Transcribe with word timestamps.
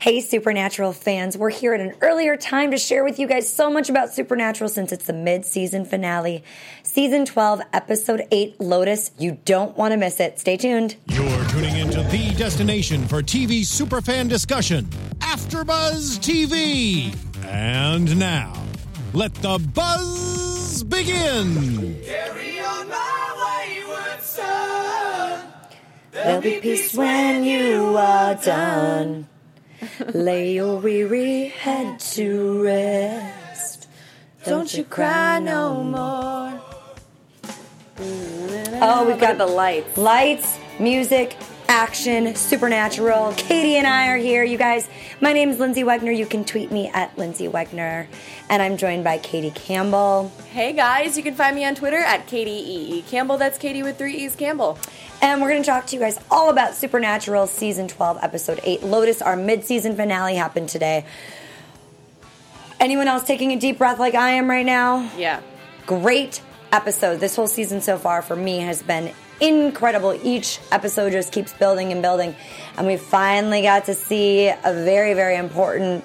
Hey, 0.00 0.22
Supernatural 0.22 0.94
fans, 0.94 1.36
we're 1.36 1.50
here 1.50 1.74
at 1.74 1.80
an 1.82 1.94
earlier 2.00 2.34
time 2.34 2.70
to 2.70 2.78
share 2.78 3.04
with 3.04 3.18
you 3.18 3.26
guys 3.26 3.52
so 3.52 3.70
much 3.70 3.90
about 3.90 4.14
Supernatural 4.14 4.70
since 4.70 4.92
it's 4.92 5.04
the 5.04 5.12
mid 5.12 5.44
season 5.44 5.84
finale. 5.84 6.42
Season 6.82 7.26
12, 7.26 7.60
Episode 7.74 8.26
8, 8.30 8.58
Lotus. 8.62 9.10
You 9.18 9.36
don't 9.44 9.76
want 9.76 9.92
to 9.92 9.98
miss 9.98 10.18
it. 10.18 10.38
Stay 10.40 10.56
tuned. 10.56 10.96
You're 11.08 11.44
tuning 11.48 11.76
into 11.76 12.02
the 12.04 12.32
destination 12.38 13.06
for 13.08 13.20
TV 13.20 13.60
superfan 13.60 14.26
discussion, 14.26 14.86
AfterBuzz 15.18 16.18
TV. 16.18 17.14
And 17.44 18.18
now, 18.18 18.54
let 19.12 19.34
the 19.34 19.58
buzz 19.74 20.82
begin. 20.82 22.00
Carry 22.06 22.58
on 22.58 22.88
my 22.88 23.76
wayward 23.84 24.22
son. 24.22 25.46
There'll 26.12 26.40
be 26.40 26.58
peace 26.60 26.94
when 26.94 27.44
you 27.44 27.98
are 27.98 28.34
done. 28.36 29.28
Lay 30.14 30.54
your 30.54 30.78
weary 30.78 31.48
head 31.48 32.00
to 32.00 32.64
rest. 32.64 33.88
Don't 34.44 34.72
you 34.74 34.84
cry 34.84 35.38
no 35.38 35.82
more. 35.82 36.60
Oh, 38.82 39.04
we've 39.06 39.20
got 39.20 39.36
the 39.38 39.46
lights. 39.46 39.96
lights, 39.98 40.58
music, 40.78 41.36
action, 41.68 42.34
supernatural. 42.34 43.32
Katie 43.36 43.76
and 43.76 43.86
I 43.86 44.08
are 44.08 44.16
here, 44.16 44.42
you 44.42 44.56
guys. 44.58 44.88
My 45.20 45.32
name 45.32 45.50
is 45.50 45.58
Lyndsey 45.58 45.84
Wegner. 45.84 46.16
You 46.16 46.26
can 46.26 46.44
tweet 46.44 46.70
me 46.72 46.88
at 46.88 47.14
Lyndsey 47.16 47.50
Wegner. 47.50 48.06
And 48.48 48.62
I'm 48.62 48.76
joined 48.76 49.04
by 49.04 49.18
Katie 49.18 49.50
Campbell. 49.50 50.32
Hey 50.50 50.72
guys, 50.72 51.16
you 51.16 51.22
can 51.22 51.34
find 51.34 51.54
me 51.54 51.64
on 51.64 51.74
Twitter 51.74 51.98
at 51.98 52.26
Katie 52.26 52.50
E. 52.50 52.98
E. 52.98 53.02
Campbell. 53.02 53.36
That's 53.36 53.58
Katie 53.58 53.82
with 53.82 53.98
three 53.98 54.16
E's 54.16 54.34
Campbell. 54.34 54.78
And 55.22 55.42
we're 55.42 55.50
going 55.50 55.62
to 55.62 55.66
talk 55.68 55.86
to 55.88 55.96
you 55.96 56.00
guys 56.00 56.18
all 56.30 56.48
about 56.48 56.74
Supernatural 56.74 57.46
Season 57.46 57.86
12, 57.86 58.18
Episode 58.22 58.58
8. 58.62 58.82
Lotus, 58.82 59.20
our 59.20 59.36
mid 59.36 59.64
season 59.64 59.94
finale, 59.94 60.34
happened 60.34 60.70
today. 60.70 61.04
Anyone 62.78 63.06
else 63.06 63.24
taking 63.24 63.52
a 63.52 63.58
deep 63.58 63.76
breath 63.76 63.98
like 63.98 64.14
I 64.14 64.30
am 64.30 64.48
right 64.48 64.64
now? 64.64 65.10
Yeah. 65.18 65.42
Great 65.84 66.40
episode. 66.72 67.20
This 67.20 67.36
whole 67.36 67.48
season 67.48 67.82
so 67.82 67.98
far 67.98 68.22
for 68.22 68.34
me 68.34 68.60
has 68.60 68.82
been 68.82 69.12
incredible. 69.40 70.18
Each 70.22 70.58
episode 70.72 71.12
just 71.12 71.32
keeps 71.32 71.52
building 71.52 71.92
and 71.92 72.00
building. 72.00 72.34
And 72.78 72.86
we 72.86 72.96
finally 72.96 73.60
got 73.60 73.84
to 73.86 73.94
see 73.94 74.48
a 74.48 74.72
very, 74.72 75.12
very 75.12 75.36
important 75.36 76.02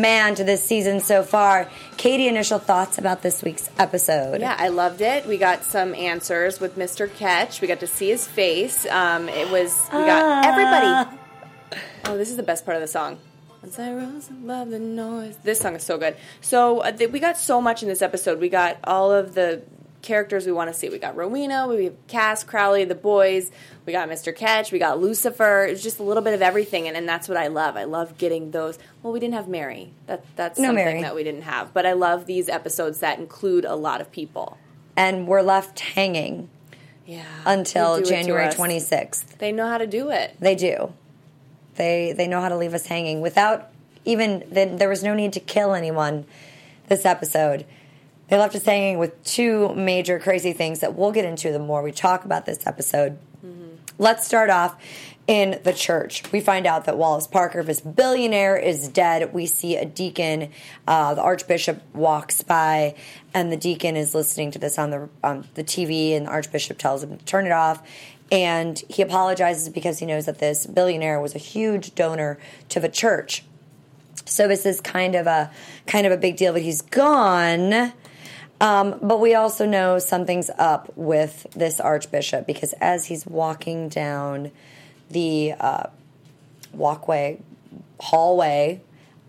man 0.00 0.34
to 0.34 0.44
this 0.44 0.62
season 0.64 1.00
so 1.00 1.22
far. 1.22 1.68
Katie, 1.96 2.28
initial 2.28 2.58
thoughts 2.58 2.98
about 2.98 3.22
this 3.22 3.42
week's 3.42 3.70
episode? 3.78 4.40
Yeah, 4.40 4.56
I 4.58 4.68
loved 4.68 5.00
it. 5.00 5.26
We 5.26 5.38
got 5.38 5.64
some 5.64 5.94
answers 5.94 6.60
with 6.60 6.76
Mr. 6.76 7.12
Ketch. 7.12 7.60
We 7.60 7.68
got 7.68 7.80
to 7.80 7.86
see 7.86 8.08
his 8.08 8.26
face. 8.26 8.86
Um, 8.86 9.28
it 9.28 9.50
was 9.50 9.88
we 9.92 10.00
got 10.00 10.44
everybody. 10.44 11.18
Oh, 12.06 12.18
this 12.18 12.30
is 12.30 12.36
the 12.36 12.42
best 12.42 12.64
part 12.64 12.76
of 12.76 12.80
the 12.82 12.88
song. 12.88 13.18
Once 13.62 13.78
I 13.78 13.92
rose 13.92 14.28
above 14.28 14.68
the 14.68 14.78
noise. 14.78 15.38
This 15.42 15.60
song 15.60 15.74
is 15.74 15.82
so 15.82 15.96
good. 15.96 16.16
So 16.42 16.80
uh, 16.80 16.92
th- 16.92 17.10
we 17.10 17.18
got 17.18 17.38
so 17.38 17.62
much 17.62 17.82
in 17.82 17.88
this 17.88 18.02
episode. 18.02 18.38
We 18.38 18.50
got 18.50 18.76
all 18.84 19.10
of 19.10 19.34
the 19.34 19.62
characters 20.04 20.46
we 20.46 20.52
want 20.52 20.72
to 20.72 20.78
see. 20.78 20.88
We 20.88 20.98
got 20.98 21.16
Rowena, 21.16 21.66
we 21.66 21.84
have 21.86 22.06
Cass, 22.06 22.44
Crowley, 22.44 22.84
the 22.84 22.94
boys. 22.94 23.50
We 23.86 23.92
got 23.92 24.08
Mr. 24.08 24.34
Ketch. 24.34 24.70
We 24.70 24.78
got 24.78 25.00
Lucifer. 25.00 25.64
It's 25.64 25.82
just 25.82 25.98
a 25.98 26.02
little 26.02 26.22
bit 26.22 26.32
of 26.34 26.40
everything, 26.42 26.86
and, 26.88 26.96
and 26.96 27.08
that's 27.08 27.28
what 27.28 27.36
I 27.36 27.48
love. 27.48 27.76
I 27.76 27.84
love 27.84 28.16
getting 28.16 28.50
those. 28.52 28.78
Well, 29.02 29.12
we 29.12 29.20
didn't 29.20 29.34
have 29.34 29.48
Mary. 29.48 29.92
That 30.06 30.24
that's 30.36 30.58
No 30.58 30.68
something 30.68 30.84
Mary. 30.84 31.02
that 31.02 31.14
we 31.14 31.24
didn't 31.24 31.42
have. 31.42 31.74
But 31.74 31.84
I 31.86 31.92
love 31.92 32.26
these 32.26 32.48
episodes 32.48 33.00
that 33.00 33.18
include 33.18 33.64
a 33.64 33.74
lot 33.74 34.00
of 34.00 34.10
people. 34.12 34.56
And 34.96 35.26
we're 35.26 35.42
left 35.42 35.80
hanging 35.80 36.48
Yeah. 37.06 37.24
until 37.44 37.96
They 37.96 38.02
do 38.02 38.02
it 38.02 38.06
to 38.06 38.10
January 38.14 38.48
26th. 38.52 39.38
They 39.38 39.52
know 39.52 39.66
how 39.68 39.78
to 39.78 39.86
do 39.86 40.10
it. 40.10 40.36
They 40.40 40.54
do. 40.54 40.92
They 41.76 42.12
they 42.16 42.26
know 42.28 42.40
how 42.40 42.48
to 42.48 42.56
leave 42.56 42.72
us 42.74 42.86
hanging 42.86 43.20
without 43.20 43.70
even 44.04 44.44
then 44.50 44.76
there 44.76 44.88
was 44.88 45.02
no 45.02 45.14
need 45.14 45.32
to 45.32 45.40
kill 45.40 45.74
anyone 45.74 46.24
this 46.88 47.04
episode. 47.04 47.66
They 48.28 48.38
left 48.38 48.54
us 48.54 48.64
hanging 48.64 48.98
with 48.98 49.22
two 49.24 49.74
major 49.74 50.18
crazy 50.18 50.52
things 50.52 50.80
that 50.80 50.94
we'll 50.94 51.12
get 51.12 51.24
into 51.24 51.52
the 51.52 51.58
more 51.58 51.82
we 51.82 51.92
talk 51.92 52.24
about 52.24 52.46
this 52.46 52.66
episode. 52.66 53.18
Let's 53.98 54.26
start 54.26 54.50
off 54.50 54.76
in 55.26 55.60
the 55.62 55.72
church. 55.72 56.30
We 56.32 56.40
find 56.40 56.66
out 56.66 56.84
that 56.84 56.98
Wallace 56.98 57.26
Parker, 57.26 57.62
this 57.62 57.80
billionaire, 57.80 58.56
is 58.56 58.88
dead. 58.88 59.32
We 59.32 59.46
see 59.46 59.76
a 59.76 59.84
deacon. 59.84 60.50
Uh, 60.86 61.14
the 61.14 61.22
archbishop 61.22 61.80
walks 61.94 62.42
by, 62.42 62.94
and 63.32 63.52
the 63.52 63.56
deacon 63.56 63.96
is 63.96 64.14
listening 64.14 64.50
to 64.52 64.58
this 64.58 64.78
on 64.78 64.90
the 64.90 65.08
on 65.22 65.46
the 65.54 65.64
TV, 65.64 66.16
and 66.16 66.26
the 66.26 66.30
archbishop 66.30 66.78
tells 66.78 67.04
him 67.04 67.16
to 67.16 67.24
turn 67.24 67.46
it 67.46 67.52
off. 67.52 67.82
And 68.32 68.82
he 68.88 69.02
apologizes 69.02 69.68
because 69.68 69.98
he 69.98 70.06
knows 70.06 70.26
that 70.26 70.38
this 70.38 70.66
billionaire 70.66 71.20
was 71.20 71.34
a 71.34 71.38
huge 71.38 71.94
donor 71.94 72.38
to 72.70 72.80
the 72.80 72.88
church. 72.88 73.44
So 74.24 74.48
this 74.48 74.66
is 74.66 74.80
kind 74.80 75.14
of 75.14 75.26
a 75.26 75.50
kind 75.86 76.06
of 76.06 76.12
a 76.12 76.16
big 76.16 76.36
deal, 76.36 76.52
but 76.52 76.62
he's 76.62 76.82
gone. 76.82 77.92
Um, 78.60 78.98
but 79.02 79.20
we 79.20 79.34
also 79.34 79.66
know 79.66 79.98
something's 79.98 80.50
up 80.58 80.92
with 80.96 81.46
this 81.54 81.80
archbishop 81.80 82.46
because 82.46 82.72
as 82.74 83.06
he's 83.06 83.26
walking 83.26 83.88
down 83.88 84.52
the 85.10 85.52
uh, 85.58 85.86
walkway, 86.72 87.40
hallway, 88.00 88.80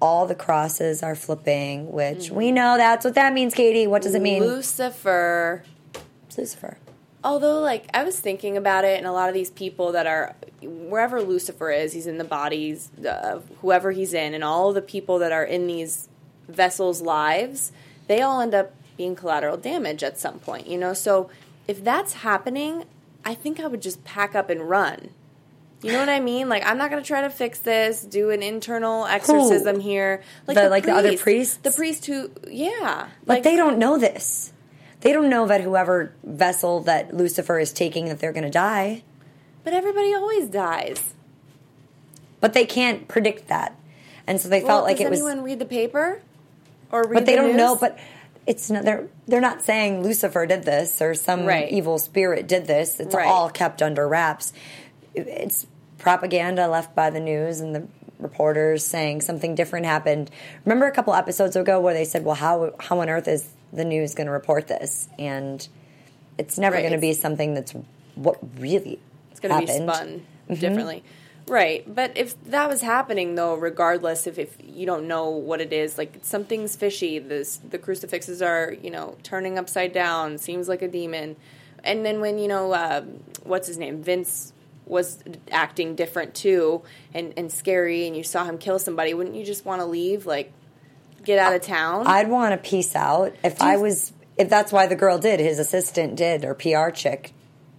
all 0.02 0.28
the 0.28 0.36
crosses 0.36 1.02
are 1.02 1.16
flipping, 1.16 1.92
which 1.92 2.30
we 2.30 2.52
know 2.52 2.78
that's 2.78 3.06
what 3.06 3.16
that 3.16 3.34
means, 3.34 3.54
Katie. 3.54 3.88
What 3.88 4.02
does 4.02 4.14
it 4.14 4.22
mean? 4.22 4.44
Lucifer. 4.44 5.64
It's 6.28 6.38
Lucifer. 6.38 6.78
Although, 7.24 7.60
like, 7.62 7.88
I 7.92 8.04
was 8.04 8.20
thinking 8.20 8.56
about 8.56 8.86
it, 8.86 8.98
and 9.00 9.08
a 9.08 9.12
lot 9.12 9.30
of 9.30 9.34
these 9.34 9.50
people 9.50 9.94
that 9.94 10.06
are 10.06 10.36
wherever 10.62 11.22
Lucifer 11.22 11.72
is, 11.72 11.94
he's 11.94 12.06
in 12.06 12.20
the 12.20 12.24
bodies 12.24 12.92
of 13.04 13.50
whoever 13.62 13.92
he's 13.92 14.14
in, 14.14 14.36
and 14.36 14.44
all 14.44 14.74
the 14.74 14.82
people 14.82 15.18
that 15.20 15.32
are 15.32 15.44
in 15.44 15.66
these 15.66 16.08
vessels' 16.48 17.02
lives, 17.02 17.72
they 18.08 18.22
all 18.22 18.42
end 18.42 18.54
up 18.54 18.74
being 18.98 19.16
collateral 19.16 19.58
damage 19.58 20.04
at 20.04 20.18
some 20.18 20.40
point, 20.40 20.68
you 20.68 20.78
know? 20.78 20.94
So, 20.94 21.30
if 21.68 21.84
that's 21.84 22.14
happening, 22.14 22.86
I 23.24 23.34
think 23.34 23.60
I 23.60 23.68
would 23.68 23.82
just 23.82 24.04
pack 24.04 24.36
up 24.36 24.50
and 24.50 24.70
run. 24.70 25.10
You 25.82 25.92
know 25.92 26.00
what 26.00 26.10
I 26.10 26.20
mean? 26.20 26.50
Like, 26.50 26.66
I'm 26.66 26.78
not 26.78 26.90
going 26.90 27.02
to 27.04 27.08
try 27.08 27.22
to 27.22 27.30
fix 27.30 27.60
this, 27.60 28.02
do 28.04 28.32
an 28.32 28.42
internal 28.42 29.06
exorcism 29.06 29.80
here. 29.80 30.24
Like, 30.48 30.56
The- 30.56 30.70
like 30.70 30.86
the 30.86 30.94
other 30.94 31.18
priests? 31.18 31.58
The 31.58 31.72
priest 31.72 32.06
who, 32.08 32.32
yeah. 32.50 33.08
But 33.26 33.44
they 33.44 33.56
don't 33.56 33.78
know 33.78 33.98
this. 33.98 34.52
They 35.02 35.12
don't 35.12 35.30
know 35.30 35.46
that 35.46 35.62
whoever 35.62 36.14
vessel 36.24 36.80
that 36.82 37.14
Lucifer 37.14 37.60
is 37.60 37.72
taking 37.72 38.06
that 38.06 38.20
they're 38.20 38.32
going 38.32 38.46
to 38.46 38.50
die. 38.50 39.04
But 39.64 39.74
everybody 39.74 40.14
always 40.16 40.50
dies. 40.50 41.14
But 42.40 42.54
they 42.54 42.66
can't 42.66 43.08
predict 43.08 43.48
that. 43.50 43.78
And 44.26 44.42
so 44.42 44.50
they 44.50 44.60
Well, 44.60 44.68
felt 44.68 44.86
like 44.86 45.00
it 45.00 45.10
was 45.10 45.20
anyone 45.20 45.44
read 45.44 45.60
the 45.60 45.66
paper 45.66 46.22
or 46.92 47.04
read 47.04 47.14
but 47.14 47.26
they 47.26 47.36
the 47.36 47.42
don't 47.42 47.58
know 47.58 47.76
but 47.76 48.00
it's 48.48 48.70
not 48.70 48.84
they're 48.84 49.08
they're 49.28 49.42
not 49.42 49.62
saying 49.64 50.04
lucifer 50.04 50.46
did 50.46 50.64
this 50.64 51.02
or 51.02 51.14
some 51.16 51.46
Right. 51.46 51.72
evil 51.72 51.98
spirit 51.98 52.48
did 52.48 52.68
this. 52.68 53.00
It's 53.00 53.16
Right. 53.16 53.28
all 53.28 53.50
kept 53.50 53.82
under 53.82 54.08
wraps. 54.08 54.54
It's 55.14 55.66
propaganda 55.98 56.68
left 56.68 56.94
by 56.96 57.10
the 57.10 57.20
news 57.20 57.60
and 57.60 57.76
the 57.76 57.88
reporters 58.20 58.86
saying 58.86 59.22
something 59.22 59.56
different 59.56 59.86
happened. 59.86 60.30
Remember 60.64 60.86
a 60.88 60.92
couple 60.92 61.14
episodes 61.14 61.56
ago 61.56 61.80
where 61.80 61.94
they 61.94 62.06
said 62.06 62.24
well 62.24 62.36
how 62.36 62.74
how 62.80 63.00
on 63.00 63.10
earth 63.10 63.28
is 63.28 63.50
the 63.74 63.86
news 63.86 64.14
going 64.14 64.28
to 64.28 64.34
report 64.34 64.68
this? 64.68 65.10
And 65.18 65.68
it's 66.38 66.58
never 66.58 66.76
Right, 66.76 66.82
going 66.82 66.94
to 66.94 67.00
be 67.00 67.14
something 67.14 67.54
that's 67.54 67.74
what 68.16 68.38
really 68.60 69.00
it's 69.32 69.40
going 69.40 69.54
to 69.54 69.66
be 69.66 69.68
spun 69.68 70.26
mm-hmm. 70.50 70.54
differently. 70.54 71.04
Right, 71.48 71.84
but 71.94 72.18
if 72.18 72.42
that 72.46 72.68
was 72.68 72.82
happening 72.82 73.36
though, 73.36 73.54
regardless 73.54 74.26
if, 74.26 74.40
if 74.40 74.58
you 74.64 74.88
don't 74.88 75.08
know 75.08 75.30
what 75.30 75.62
it 75.62 75.72
is, 75.72 75.98
like 75.98 76.20
something's 76.24 76.76
fishy. 76.76 77.20
This 77.20 77.58
the 77.58 77.78
crucifixes 77.78 78.42
are 78.42 78.74
you 78.82 78.90
know 78.90 79.16
turning 79.22 79.60
upside 79.60 79.94
down. 79.94 80.40
Seems 80.40 80.68
like 80.68 80.82
a 80.82 80.88
demon. 80.88 81.36
And 81.84 82.04
then 82.04 82.20
when 82.20 82.40
you 82.40 82.48
know 82.48 82.74
um, 82.74 83.20
what's 83.44 83.68
his 83.68 83.78
name, 83.78 84.02
Vince 84.02 84.54
was 84.88 85.24
acting 85.52 85.94
different 85.96 86.34
too 86.34 86.82
and 87.14 87.32
and 87.38 87.52
scary, 87.52 88.08
and 88.08 88.18
you 88.18 88.24
saw 88.24 88.44
him 88.44 88.58
kill 88.58 88.80
somebody, 88.80 89.14
wouldn't 89.14 89.36
you 89.36 89.46
just 89.46 89.66
want 89.66 89.82
to 89.82 89.86
leave, 89.86 90.26
like 90.26 90.52
get 91.24 91.38
out 91.38 91.54
of 91.54 91.62
town? 91.62 92.08
I'd 92.08 92.28
want 92.28 92.54
to 92.54 92.70
peace 92.70 92.96
out 92.96 93.36
if 93.44 93.62
I 93.62 93.78
was 93.78 94.14
if 94.36 94.50
that's 94.50 94.72
why 94.72 94.88
the 94.88 94.96
girl 94.96 95.20
did 95.20 95.40
his 95.40 95.60
assistant 95.60 96.16
did 96.16 96.44
or 96.44 96.56
PR 96.56 96.90
chick 96.90 97.34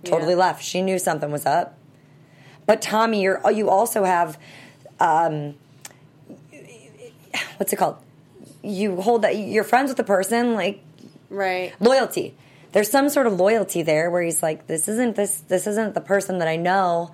totally 0.05 0.35
Yeah. 0.35 0.39
left. 0.39 0.63
She 0.63 0.83
knew 0.83 1.01
something 1.01 1.33
was 1.33 1.45
up. 1.47 1.76
But 2.67 2.83
Tommy, 2.83 3.23
you're 3.23 3.41
you 3.51 3.71
also 3.71 4.05
have 4.05 4.39
um, 5.01 5.55
what's 7.57 7.73
it 7.73 7.77
called? 7.77 7.97
You 8.63 9.01
hold 9.01 9.23
that 9.23 9.37
you're 9.37 9.65
friends 9.65 9.89
with 9.89 9.97
the 9.97 10.05
person 10.05 10.55
like 10.55 10.83
right. 11.31 11.73
loyalty. 11.81 12.35
There's 12.73 12.91
some 12.91 13.09
sort 13.09 13.27
of 13.27 13.35
loyalty 13.35 13.83
there 13.83 14.11
where 14.11 14.23
he's 14.23 14.43
like, 14.43 14.67
this 14.67 14.89
isn't 14.89 15.17
this 15.17 15.39
this 15.49 15.67
isn't 15.67 15.95
the 15.95 16.01
person 16.01 16.39
that 16.39 16.49
I 16.49 16.57
know, 16.57 17.13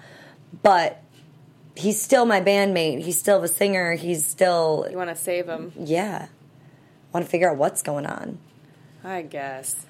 but 0.62 1.02
he's 1.76 2.00
still 2.00 2.24
my 2.24 2.40
bandmate. 2.40 3.02
He's 3.02 3.18
still 3.18 3.40
the 3.40 3.48
singer. 3.48 3.94
He's 3.94 4.26
still 4.26 4.86
You 4.90 4.96
want 4.96 5.10
to 5.10 5.16
save 5.16 5.46
him, 5.46 5.72
yeah. 5.78 6.28
Want 7.12 7.26
to 7.26 7.30
figure 7.30 7.50
out 7.50 7.58
what's 7.58 7.82
going 7.82 8.06
on. 8.06 8.38
I 9.04 9.22
guess. 9.22 9.86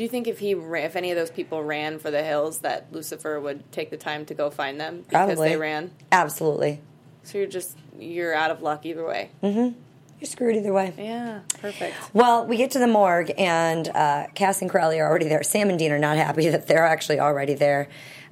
Do 0.00 0.04
you 0.04 0.08
think 0.08 0.28
if 0.28 0.38
he 0.38 0.54
ra- 0.54 0.80
if 0.80 0.96
any 0.96 1.10
of 1.10 1.18
those 1.18 1.30
people 1.30 1.62
ran 1.62 1.98
for 1.98 2.10
the 2.10 2.22
hills 2.22 2.60
that 2.60 2.86
Lucifer 2.90 3.38
would 3.38 3.70
take 3.70 3.90
the 3.90 3.98
time 3.98 4.24
to 4.24 4.32
go 4.32 4.48
find 4.48 4.80
them 4.80 5.02
because 5.02 5.10
Probably 5.10 5.50
they 5.50 5.58
ran? 5.58 5.90
Absolutely. 6.10 6.80
So 7.22 7.36
you're 7.36 7.46
just 7.46 7.76
you're 7.98 8.32
out 8.32 8.50
of 8.50 8.62
luck 8.62 8.86
either 8.86 9.04
way. 9.04 9.28
You're 9.42 9.74
screwed 10.22 10.56
either 10.56 10.72
way. 10.72 10.94
Yeah, 10.96 11.40
perfect. 11.60 11.94
Well, 12.14 12.46
we 12.46 12.56
get 12.56 12.70
to 12.70 12.78
the 12.78 12.86
morgue, 12.86 13.30
and 13.36 13.86
uh, 13.90 14.28
Cass 14.34 14.62
and 14.62 14.70
Crowley 14.70 15.00
are 15.00 15.06
already 15.06 15.28
there. 15.28 15.42
Sam 15.42 15.68
and 15.68 15.78
Dean 15.78 15.92
are 15.92 15.98
not 15.98 16.16
happy 16.16 16.48
that 16.48 16.66
they're 16.66 16.86
actually 16.86 17.20
already 17.20 17.52
there. 17.52 17.86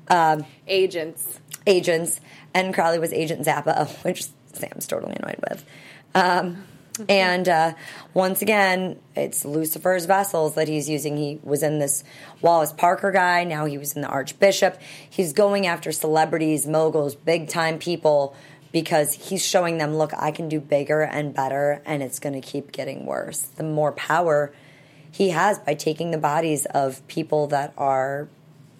Um, 0.08 0.46
Agents. 0.68 1.38
agents, 1.66 2.18
and 2.54 2.72
Crowley 2.72 2.98
was 2.98 3.12
Agent 3.12 3.44
Zappa, 3.44 3.90
which 4.06 4.24
Sam's 4.54 4.86
totally 4.86 5.16
annoyed 5.20 5.44
with. 5.50 5.66
Um, 6.14 6.64
and 7.08 7.48
uh, 7.48 7.74
once 8.14 8.42
again, 8.42 8.98
it's 9.14 9.44
Lucifer's 9.44 10.06
vessels 10.06 10.54
that 10.54 10.68
he's 10.68 10.88
using. 10.88 11.16
He 11.16 11.40
was 11.42 11.62
in 11.62 11.78
this 11.78 12.04
Wallace 12.40 12.72
Parker 12.72 13.10
guy. 13.10 13.44
Now 13.44 13.64
he 13.64 13.78
was 13.78 13.94
in 13.94 14.02
the 14.02 14.08
Archbishop. 14.08 14.80
He's 15.08 15.32
going 15.32 15.66
after 15.66 15.92
celebrities, 15.92 16.66
moguls, 16.66 17.14
big 17.14 17.48
time 17.48 17.78
people 17.78 18.34
because 18.70 19.14
he's 19.14 19.44
showing 19.44 19.78
them, 19.78 19.96
look, 19.96 20.12
I 20.14 20.30
can 20.30 20.48
do 20.48 20.60
bigger 20.60 21.00
and 21.00 21.32
better, 21.34 21.82
and 21.86 22.02
it's 22.02 22.18
going 22.18 22.40
to 22.40 22.46
keep 22.46 22.70
getting 22.70 23.06
worse. 23.06 23.40
The 23.40 23.64
more 23.64 23.92
power 23.92 24.52
he 25.10 25.30
has 25.30 25.58
by 25.58 25.74
taking 25.74 26.10
the 26.10 26.18
bodies 26.18 26.66
of 26.66 27.06
people 27.08 27.46
that 27.48 27.72
are 27.78 28.28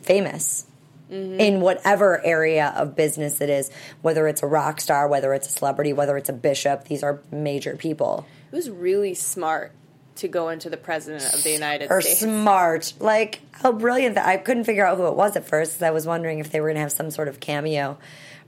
famous 0.03 0.67
in 1.11 1.61
whatever 1.61 2.25
area 2.25 2.73
of 2.77 2.95
business 2.95 3.41
it 3.41 3.49
is, 3.49 3.71
whether 4.03 4.29
it's 4.29 4.43
a 4.43 4.47
rock 4.47 4.81
star, 4.81 5.09
whether 5.09 5.33
it's 5.33 5.49
a 5.49 5.53
celebrity, 5.53 5.93
whether 5.93 6.17
it's 6.17 6.29
a 6.29 6.35
bishop, 6.35 6.85
these 6.85 7.03
are 7.03 7.21
major 7.31 7.77
people. 7.77 8.27
It 8.53 8.57
was 8.57 8.71
really 8.71 9.15
smart 9.15 9.73
to 10.17 10.29
go 10.29 10.49
into 10.49 10.69
the 10.69 10.77
president 10.77 11.33
of 11.33 11.43
the 11.43 11.51
United 11.51 11.91
Or 11.91 12.01
States. 12.01 12.21
smart. 12.21 12.93
Like, 12.99 13.41
how 13.53 13.73
brilliant 13.73 14.17
that 14.17 14.27
I 14.27 14.37
couldn't 14.37 14.65
figure 14.65 14.85
out 14.85 14.97
who 14.97 15.07
it 15.07 15.15
was 15.15 15.37
at 15.37 15.47
first 15.47 15.73
because 15.75 15.83
I 15.83 15.91
was 15.91 16.07
wondering 16.07 16.41
if 16.41 16.51
they 16.51 16.61
were 16.61 16.69
going 16.69 16.77
to 16.77 16.81
have 16.81 16.93
some 16.93 17.11
sort 17.11 17.29
of 17.29 17.41
cameo 17.41 17.99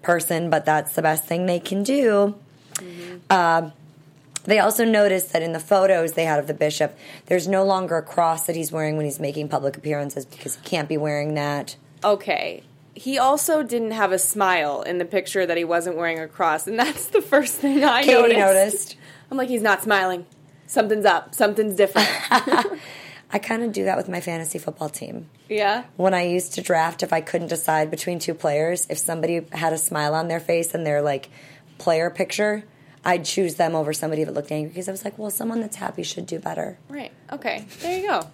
person, 0.02 0.50
but 0.50 0.64
that's 0.64 0.94
the 0.94 1.02
best 1.02 1.24
thing 1.24 1.46
they 1.46 1.60
can 1.60 1.82
do. 1.82 2.34
Um, 3.28 3.72
they 4.44 4.58
also 4.58 4.84
noticed 4.84 5.32
that 5.32 5.42
in 5.42 5.52
the 5.52 5.60
photos 5.60 6.12
they 6.14 6.24
had 6.24 6.38
of 6.38 6.46
the 6.46 6.54
bishop, 6.54 6.96
there's 7.26 7.46
no 7.46 7.64
longer 7.64 7.98
a 7.98 8.02
cross 8.02 8.46
that 8.46 8.56
he's 8.56 8.72
wearing 8.72 8.96
when 8.96 9.04
he's 9.04 9.20
making 9.20 9.48
public 9.48 9.76
appearances 9.76 10.24
because 10.24 10.56
he 10.56 10.62
can't 10.62 10.88
be 10.88 10.96
wearing 10.96 11.34
that. 11.34 11.76
Okay. 12.04 12.62
He 12.94 13.18
also 13.18 13.62
didn't 13.62 13.92
have 13.92 14.12
a 14.12 14.18
smile 14.18 14.82
in 14.82 14.98
the 14.98 15.04
picture 15.04 15.46
that 15.46 15.56
he 15.56 15.64
wasn't 15.64 15.96
wearing 15.96 16.18
a 16.18 16.28
cross, 16.28 16.66
and 16.66 16.78
that's 16.78 17.06
the 17.08 17.22
first 17.22 17.54
thing 17.56 17.84
I 17.84 18.02
Katie 18.02 18.36
noticed. 18.36 18.38
noticed. 18.38 18.96
I'm 19.30 19.36
like, 19.38 19.48
he's 19.48 19.62
not 19.62 19.82
smiling. 19.82 20.26
Something's 20.66 21.04
up. 21.04 21.34
Something's 21.34 21.76
different. 21.76 22.08
I 23.32 23.38
kind 23.38 23.62
of 23.62 23.72
do 23.72 23.84
that 23.84 23.96
with 23.96 24.08
my 24.08 24.20
fantasy 24.20 24.58
football 24.58 24.88
team. 24.88 25.30
yeah. 25.48 25.84
when 25.96 26.14
I 26.14 26.22
used 26.22 26.54
to 26.54 26.62
draft, 26.62 27.02
if 27.04 27.12
I 27.12 27.20
couldn't 27.20 27.46
decide 27.48 27.90
between 27.90 28.18
two 28.18 28.34
players, 28.34 28.86
if 28.90 28.98
somebody 28.98 29.40
had 29.52 29.72
a 29.72 29.78
smile 29.78 30.14
on 30.14 30.26
their 30.28 30.40
face 30.40 30.74
and 30.74 30.84
their 30.84 31.00
like 31.00 31.28
player 31.78 32.10
picture, 32.10 32.64
I'd 33.04 33.24
choose 33.24 33.54
them 33.54 33.76
over 33.76 33.92
somebody 33.92 34.24
that 34.24 34.34
looked 34.34 34.50
angry 34.50 34.70
because 34.70 34.88
I 34.88 34.90
was 34.92 35.04
like, 35.04 35.16
well, 35.16 35.30
someone 35.30 35.60
that's 35.60 35.76
happy 35.76 36.02
should 36.02 36.26
do 36.26 36.38
better. 36.40 36.76
Right. 36.88 37.12
Okay. 37.32 37.64
There 37.80 37.98
you 37.98 38.08
go. 38.08 38.28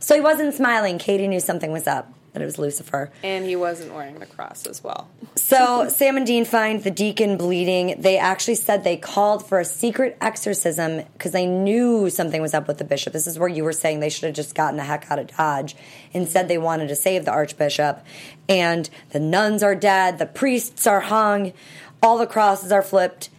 So 0.00 0.14
he 0.16 0.20
wasn't 0.20 0.52
smiling. 0.54 0.98
Katie 0.98 1.28
knew 1.28 1.40
something 1.40 1.70
was 1.70 1.86
up, 1.86 2.12
that 2.32 2.42
it 2.42 2.44
was 2.44 2.58
Lucifer. 2.58 3.10
And 3.22 3.44
he 3.44 3.56
wasn't 3.56 3.92
wearing 3.92 4.18
the 4.18 4.26
cross 4.26 4.66
as 4.66 4.84
well. 4.84 5.08
So 5.34 5.88
Sam 5.88 6.16
and 6.16 6.26
Dean 6.26 6.44
find 6.44 6.82
the 6.82 6.90
deacon 6.90 7.36
bleeding. 7.36 8.00
They 8.00 8.18
actually 8.18 8.54
said 8.54 8.84
they 8.84 8.96
called 8.96 9.46
for 9.46 9.58
a 9.58 9.64
secret 9.64 10.16
exorcism 10.20 11.02
because 11.12 11.32
they 11.32 11.46
knew 11.46 12.08
something 12.08 12.40
was 12.40 12.54
up 12.54 12.68
with 12.68 12.78
the 12.78 12.84
bishop. 12.84 13.12
This 13.12 13.26
is 13.26 13.38
where 13.38 13.48
you 13.48 13.64
were 13.64 13.72
saying 13.72 14.00
they 14.00 14.10
should 14.10 14.24
have 14.24 14.34
just 14.34 14.54
gotten 14.54 14.76
the 14.76 14.84
heck 14.84 15.10
out 15.10 15.18
of 15.18 15.36
Dodge. 15.36 15.74
Instead, 16.12 16.48
they 16.48 16.58
wanted 16.58 16.88
to 16.88 16.96
save 16.96 17.24
the 17.24 17.32
archbishop. 17.32 18.04
And 18.48 18.88
the 19.10 19.20
nuns 19.20 19.62
are 19.62 19.74
dead, 19.74 20.18
the 20.18 20.26
priests 20.26 20.86
are 20.86 21.00
hung, 21.00 21.52
all 22.02 22.18
the 22.18 22.26
crosses 22.26 22.70
are 22.70 22.82
flipped. 22.82 23.30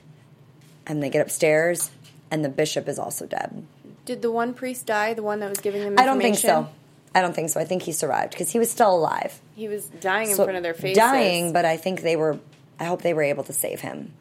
And 0.85 1.01
they 1.01 1.09
get 1.09 1.21
upstairs, 1.21 1.91
and 2.29 2.43
the 2.43 2.49
bishop 2.49 2.89
is 2.89 2.99
also 2.99 3.25
dead. 3.25 3.65
Did 4.03 4.21
the 4.21 4.31
one 4.31 4.53
priest 4.53 4.87
die? 4.87 5.13
The 5.13 5.23
one 5.23 5.39
that 5.39 5.49
was 5.49 5.59
giving 5.59 5.81
them 5.83 5.95
I 5.97 6.05
don't 6.05 6.19
think 6.19 6.37
so. 6.37 6.67
I 7.13 7.21
don't 7.21 7.35
think 7.35 7.49
so. 7.49 7.59
I 7.59 7.65
think 7.65 7.83
he 7.83 7.91
survived 7.91 8.31
because 8.31 8.51
he 8.51 8.59
was 8.59 8.71
still 8.71 8.95
alive. 8.95 9.41
He 9.55 9.67
was 9.67 9.85
dying 9.87 10.29
in 10.29 10.35
So, 10.35 10.43
front 10.43 10.57
of 10.57 10.63
their 10.63 10.73
faces. 10.73 10.97
Dying, 10.97 11.51
but 11.51 11.65
I 11.65 11.77
think 11.77 12.01
they 12.01 12.15
were. 12.15 12.39
I 12.79 12.85
hope 12.85 13.01
they 13.01 13.13
were 13.13 13.23
able 13.23 13.43
to 13.43 13.53
save 13.53 13.81
him. 13.81 14.13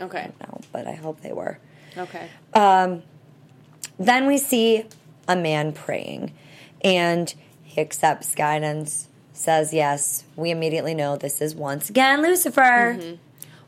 Okay. 0.00 0.30
No, 0.40 0.60
but 0.72 0.86
I 0.86 0.92
hope 0.92 1.20
they 1.20 1.32
were. 1.32 1.58
Okay. 1.96 2.28
Um, 2.54 3.02
then 3.98 4.26
we 4.26 4.38
see 4.38 4.84
a 5.26 5.36
man 5.36 5.72
praying, 5.72 6.32
and 6.82 7.32
he 7.62 7.80
accepts 7.80 8.34
guidance, 8.34 9.08
says 9.32 9.72
yes. 9.72 10.24
We 10.36 10.50
immediately 10.50 10.94
know 10.94 11.16
this 11.16 11.40
is 11.40 11.54
once 11.54 11.90
again 11.90 12.22
Lucifer. 12.22 12.96
Mm-hmm. 12.98 13.16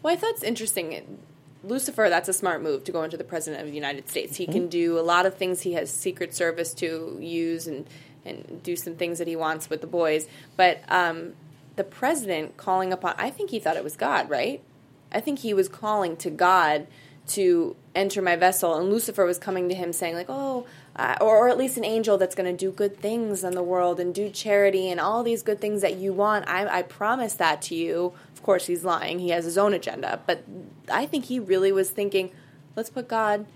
Well, 0.02 0.12
I 0.12 0.16
thought 0.16 0.30
it's 0.30 0.42
interesting. 0.42 1.18
Lucifer, 1.64 2.08
that's 2.08 2.28
a 2.28 2.32
smart 2.32 2.62
move 2.62 2.84
to 2.84 2.92
go 2.92 3.02
into 3.02 3.16
the 3.16 3.24
president 3.24 3.62
of 3.62 3.68
the 3.68 3.74
United 3.74 4.08
States. 4.08 4.36
He 4.36 4.44
mm-hmm. 4.44 4.52
can 4.52 4.68
do 4.68 4.98
a 4.98 5.02
lot 5.02 5.26
of 5.26 5.36
things. 5.36 5.62
He 5.62 5.72
has 5.72 5.90
Secret 5.90 6.34
Service 6.34 6.72
to 6.74 7.18
use 7.20 7.66
and 7.66 7.86
and 8.28 8.62
do 8.62 8.76
some 8.76 8.94
things 8.94 9.18
that 9.18 9.26
he 9.26 9.36
wants 9.36 9.70
with 9.70 9.80
the 9.80 9.86
boys. 9.86 10.26
But 10.56 10.82
um, 10.88 11.34
the 11.76 11.84
president 11.84 12.56
calling 12.56 12.92
upon, 12.92 13.14
I 13.18 13.30
think 13.30 13.50
he 13.50 13.58
thought 13.58 13.76
it 13.76 13.84
was 13.84 13.96
God, 13.96 14.28
right? 14.28 14.62
I 15.10 15.20
think 15.20 15.40
he 15.40 15.54
was 15.54 15.68
calling 15.68 16.16
to 16.18 16.30
God 16.30 16.86
to 17.28 17.76
enter 17.94 18.22
my 18.22 18.36
vessel, 18.36 18.76
and 18.76 18.88
Lucifer 18.88 19.24
was 19.24 19.38
coming 19.38 19.68
to 19.68 19.74
him 19.74 19.92
saying 19.92 20.14
like, 20.14 20.26
"Oh." 20.28 20.66
Uh, 20.96 21.16
or, 21.20 21.36
or 21.36 21.48
at 21.48 21.56
least 21.56 21.76
an 21.76 21.84
angel 21.84 22.18
that's 22.18 22.34
going 22.34 22.50
to 22.50 22.56
do 22.56 22.72
good 22.72 22.98
things 22.98 23.44
in 23.44 23.54
the 23.54 23.62
world 23.62 24.00
and 24.00 24.12
do 24.12 24.28
charity 24.28 24.90
and 24.90 24.98
all 24.98 25.22
these 25.22 25.44
good 25.44 25.60
things 25.60 25.80
that 25.80 25.94
you 25.94 26.12
want. 26.12 26.44
I, 26.48 26.78
I 26.78 26.82
promise 26.82 27.34
that 27.34 27.62
to 27.62 27.76
you. 27.76 28.14
Of 28.34 28.42
course, 28.42 28.66
he's 28.66 28.82
lying. 28.82 29.20
He 29.20 29.28
has 29.28 29.44
his 29.44 29.56
own 29.56 29.72
agenda. 29.74 30.20
But 30.26 30.42
I 30.90 31.06
think 31.06 31.26
he 31.26 31.38
really 31.38 31.70
was 31.70 31.90
thinking, 31.90 32.32
let's 32.74 32.90
put 32.90 33.06
God 33.06 33.46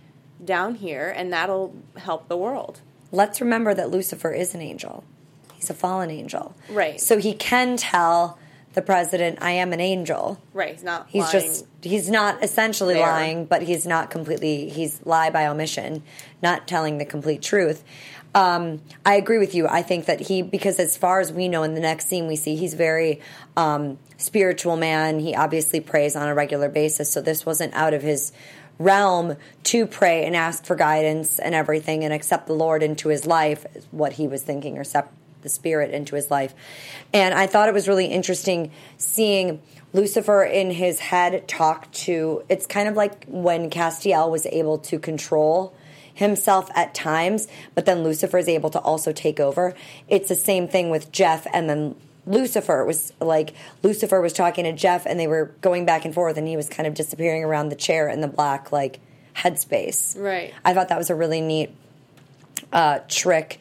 down 0.44 0.76
here 0.76 1.12
and 1.16 1.32
that'll 1.32 1.74
help 1.96 2.28
the 2.28 2.36
world. 2.36 2.80
Let's 3.12 3.40
remember 3.40 3.74
that 3.74 3.90
Lucifer 3.90 4.32
is 4.32 4.54
an 4.54 4.60
angel. 4.62 5.04
He's 5.54 5.70
a 5.70 5.74
fallen 5.74 6.10
angel. 6.10 6.56
Right. 6.68 7.00
So 7.00 7.18
he 7.18 7.34
can 7.34 7.76
tell 7.76 8.38
the 8.72 8.82
president, 8.82 9.38
I 9.42 9.52
am 9.52 9.72
an 9.72 9.80
angel. 9.80 10.40
Right. 10.54 10.72
He's 10.72 10.82
not 10.82 11.06
He's 11.10 11.22
lying. 11.24 11.32
just 11.32 11.66
he's 11.82 12.08
not 12.10 12.42
essentially 12.42 12.94
there. 12.94 13.06
lying, 13.06 13.44
but 13.44 13.62
he's 13.62 13.86
not 13.86 14.10
completely 14.10 14.70
he's 14.70 15.04
lie 15.04 15.30
by 15.30 15.46
omission, 15.46 16.02
not 16.42 16.66
telling 16.66 16.98
the 16.98 17.04
complete 17.04 17.42
truth. 17.42 17.84
Um, 18.34 18.80
I 19.04 19.16
agree 19.16 19.36
with 19.38 19.54
you. 19.54 19.68
I 19.68 19.82
think 19.82 20.06
that 20.06 20.20
he 20.20 20.40
because 20.40 20.78
as 20.78 20.96
far 20.96 21.20
as 21.20 21.30
we 21.30 21.48
know 21.48 21.64
in 21.64 21.74
the 21.74 21.82
next 21.82 22.08
scene 22.08 22.26
we 22.26 22.36
see 22.36 22.56
he's 22.56 22.72
very 22.72 23.20
um, 23.58 23.98
spiritual 24.16 24.78
man. 24.78 25.18
He 25.20 25.34
obviously 25.36 25.80
prays 25.80 26.16
on 26.16 26.26
a 26.26 26.34
regular 26.34 26.70
basis, 26.70 27.12
so 27.12 27.20
this 27.20 27.44
wasn't 27.44 27.74
out 27.74 27.92
of 27.92 28.00
his 28.02 28.32
realm 28.82 29.36
to 29.64 29.86
pray 29.86 30.24
and 30.24 30.36
ask 30.36 30.64
for 30.64 30.76
guidance 30.76 31.38
and 31.38 31.54
everything 31.54 32.04
and 32.04 32.12
accept 32.12 32.46
the 32.46 32.52
Lord 32.52 32.82
into 32.82 33.08
his 33.08 33.26
life 33.26 33.66
what 33.90 34.14
he 34.14 34.28
was 34.28 34.42
thinking 34.42 34.78
or 34.78 34.82
accept 34.82 35.12
the 35.42 35.48
spirit 35.48 35.90
into 35.90 36.14
his 36.14 36.30
life. 36.30 36.54
And 37.12 37.34
I 37.34 37.46
thought 37.46 37.68
it 37.68 37.74
was 37.74 37.88
really 37.88 38.06
interesting 38.06 38.70
seeing 38.96 39.60
Lucifer 39.92 40.42
in 40.42 40.70
his 40.70 40.98
head 40.98 41.46
talk 41.46 41.90
to 41.92 42.44
it's 42.48 42.66
kind 42.66 42.88
of 42.88 42.94
like 42.94 43.26
when 43.26 43.68
Castiel 43.70 44.30
was 44.30 44.46
able 44.46 44.78
to 44.78 44.98
control 44.98 45.74
himself 46.14 46.70
at 46.74 46.94
times, 46.94 47.48
but 47.74 47.86
then 47.86 48.02
Lucifer 48.04 48.38
is 48.38 48.48
able 48.48 48.70
to 48.70 48.78
also 48.80 49.12
take 49.12 49.40
over. 49.40 49.74
It's 50.08 50.28
the 50.28 50.34
same 50.34 50.68
thing 50.68 50.90
with 50.90 51.10
Jeff 51.10 51.46
and 51.52 51.68
then 51.68 51.96
Lucifer 52.26 52.84
was 52.84 53.12
like 53.20 53.54
Lucifer 53.82 54.20
was 54.20 54.32
talking 54.32 54.64
to 54.64 54.72
Jeff 54.72 55.06
and 55.06 55.18
they 55.18 55.26
were 55.26 55.54
going 55.60 55.84
back 55.84 56.04
and 56.04 56.14
forth 56.14 56.36
and 56.36 56.46
he 56.46 56.56
was 56.56 56.68
kind 56.68 56.86
of 56.86 56.94
disappearing 56.94 57.42
around 57.42 57.68
the 57.68 57.76
chair 57.76 58.08
in 58.08 58.20
the 58.20 58.28
black 58.28 58.70
like 58.70 59.00
headspace. 59.34 60.18
Right. 60.20 60.54
I 60.64 60.74
thought 60.74 60.88
that 60.88 60.98
was 60.98 61.10
a 61.10 61.14
really 61.14 61.40
neat 61.40 61.74
uh, 62.72 63.00
trick. 63.08 63.58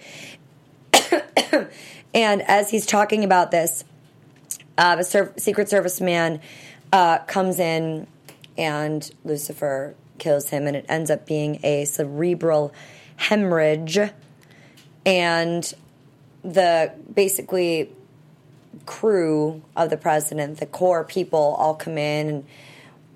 and 2.14 2.42
as 2.44 2.70
he's 2.70 2.86
talking 2.86 3.24
about 3.24 3.52
this, 3.52 3.84
uh, 4.78 4.96
the 4.96 5.34
Secret 5.38 5.70
Service 5.70 6.02
man 6.02 6.40
uh, 6.94 7.20
comes 7.20 7.60
in 7.60 8.08
and 8.58 9.10
Lucifer 9.24 9.96
kills 10.18 10.50
him, 10.50 10.68
and 10.68 10.76
it 10.76 10.86
ends 10.88 11.10
up 11.10 11.26
being 11.26 11.60
a 11.64 11.86
cerebral 11.86 12.74
hemorrhage. 13.16 14.00
And 15.06 15.74
the 16.44 16.94
basically 17.14 17.92
crew 18.86 19.62
of 19.76 19.90
the 19.90 19.98
president, 19.98 20.60
the 20.60 20.66
core 20.66 21.04
people, 21.04 21.56
all 21.58 21.76
come 21.76 21.98
in 21.98 22.28
and 22.30 22.46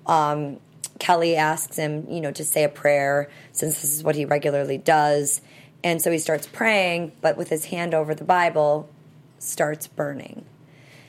um, 0.06 0.60
Kelly 0.98 1.36
asks 1.36 1.76
him, 1.76 2.06
you 2.08 2.20
know, 2.20 2.32
to 2.32 2.44
say 2.44 2.64
a 2.64 2.68
prayer 2.68 3.28
since 3.52 3.80
this 3.80 3.92
is 3.92 4.02
what 4.02 4.14
he 4.14 4.24
regularly 4.24 4.78
does. 4.78 5.40
And 5.84 6.00
so 6.00 6.10
he 6.10 6.18
starts 6.18 6.46
praying, 6.46 7.12
but 7.20 7.36
with 7.36 7.48
his 7.48 7.66
hand 7.66 7.94
over 7.94 8.14
the 8.14 8.24
Bible, 8.24 8.88
starts 9.38 9.86
burning. 9.86 10.44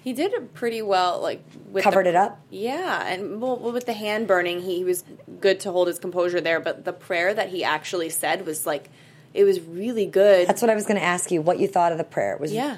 He 0.04 0.14
did 0.14 0.34
it 0.34 0.54
pretty 0.54 0.82
well, 0.82 1.20
like 1.22 1.44
with 1.72 1.84
Covered 1.84 2.06
the, 2.06 2.12
it 2.12 2.16
up? 2.16 2.40
Yeah, 2.50 3.06
and 3.08 3.42
well, 3.42 3.58
with 3.58 3.86
the 3.86 3.94
hand 3.94 4.28
burning, 4.28 4.62
he 4.62 4.84
was 4.84 5.04
good 5.42 5.60
to 5.62 5.72
hold 5.72 5.88
his 5.88 6.00
composure 6.00 6.40
there. 6.40 6.60
But 6.60 6.86
the 6.86 6.94
prayer 6.94 7.34
that 7.34 7.50
he 7.50 7.64
actually 7.64 8.10
said 8.10 8.46
was 8.46 8.66
like, 8.66 8.90
it 9.34 9.44
was 9.44 9.60
really 9.60 10.06
good. 10.06 10.48
That's 10.48 10.62
what 10.62 10.72
I 10.72 10.76
was 10.76 10.86
going 10.86 11.00
to 11.00 11.06
ask 11.06 11.30
you. 11.30 11.42
What 11.42 11.60
you 11.60 11.68
thought 11.68 11.92
of 11.92 11.98
the 11.98 12.04
prayer? 12.04 12.34
It 12.34 12.40
was 12.40 12.54
yeah, 12.54 12.78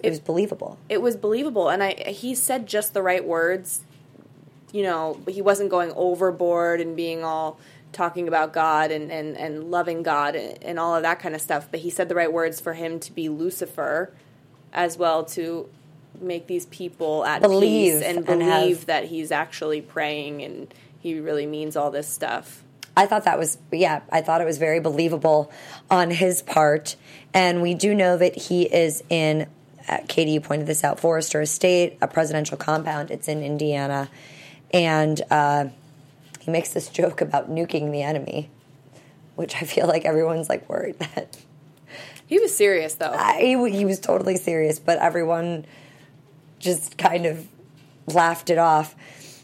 it 0.00 0.10
was 0.10 0.20
believable. 0.20 0.78
it 0.88 1.02
was 1.02 1.16
believable, 1.16 1.68
and 1.68 1.82
I 1.82 1.92
he 2.08 2.34
said 2.34 2.66
just 2.66 2.94
the 2.94 3.02
right 3.02 3.24
words 3.24 3.82
you 4.72 4.82
know, 4.82 5.18
he 5.28 5.40
wasn't 5.42 5.70
going 5.70 5.92
overboard 5.96 6.80
and 6.80 6.96
being 6.96 7.24
all 7.24 7.58
talking 7.92 8.28
about 8.28 8.52
God 8.52 8.90
and, 8.90 9.10
and, 9.10 9.36
and 9.36 9.70
loving 9.70 10.02
God 10.02 10.34
and, 10.36 10.62
and 10.62 10.78
all 10.78 10.94
of 10.94 11.02
that 11.02 11.20
kind 11.20 11.34
of 11.34 11.40
stuff. 11.40 11.68
But 11.70 11.80
he 11.80 11.90
said 11.90 12.08
the 12.08 12.14
right 12.14 12.32
words 12.32 12.60
for 12.60 12.74
him 12.74 13.00
to 13.00 13.12
be 13.12 13.28
Lucifer 13.28 14.12
as 14.72 14.98
well 14.98 15.24
to 15.24 15.68
make 16.20 16.46
these 16.46 16.66
people 16.66 17.24
at 17.24 17.40
Believe 17.40 17.94
peace 17.94 18.02
and 18.02 18.18
and 18.18 18.26
believe 18.26 18.78
have- 18.78 18.86
that 18.86 19.04
he's 19.06 19.32
actually 19.32 19.80
praying 19.80 20.42
and 20.42 20.72
he 21.00 21.18
really 21.20 21.46
means 21.46 21.76
all 21.76 21.90
this 21.90 22.08
stuff. 22.08 22.62
I 22.96 23.06
thought 23.06 23.24
that 23.24 23.38
was, 23.38 23.58
yeah, 23.70 24.00
I 24.10 24.22
thought 24.22 24.40
it 24.40 24.44
was 24.44 24.58
very 24.58 24.80
believable 24.80 25.52
on 25.88 26.10
his 26.10 26.42
part. 26.42 26.96
And 27.32 27.62
we 27.62 27.74
do 27.74 27.94
know 27.94 28.16
that 28.16 28.36
he 28.36 28.64
is 28.64 29.04
in, 29.08 29.46
Katie, 30.08 30.32
you 30.32 30.40
pointed 30.40 30.66
this 30.66 30.84
out, 30.84 31.00
Forester 31.00 31.40
Estate, 31.40 31.98
a 32.00 32.06
presidential 32.08 32.56
compound. 32.56 33.10
It's 33.10 33.28
in 33.28 33.42
Indiana. 33.42 34.08
And 34.72 35.20
uh, 35.30 35.66
he 36.40 36.50
makes 36.50 36.72
this 36.72 36.88
joke 36.88 37.20
about 37.20 37.50
nuking 37.50 37.90
the 37.90 38.02
enemy, 38.02 38.50
which 39.36 39.56
I 39.56 39.60
feel 39.60 39.86
like 39.86 40.04
everyone's 40.04 40.48
like 40.48 40.68
worried 40.68 40.98
that. 41.14 41.38
He 42.26 42.38
was 42.38 42.54
serious 42.54 42.94
though. 42.94 43.10
I, 43.12 43.40
he, 43.40 43.70
he 43.78 43.84
was 43.84 43.98
totally 44.00 44.36
serious, 44.36 44.78
but 44.78 44.98
everyone 44.98 45.64
just 46.58 46.98
kind 46.98 47.24
of 47.24 47.46
laughed 48.06 48.50
it 48.50 48.58
off. 48.58 48.94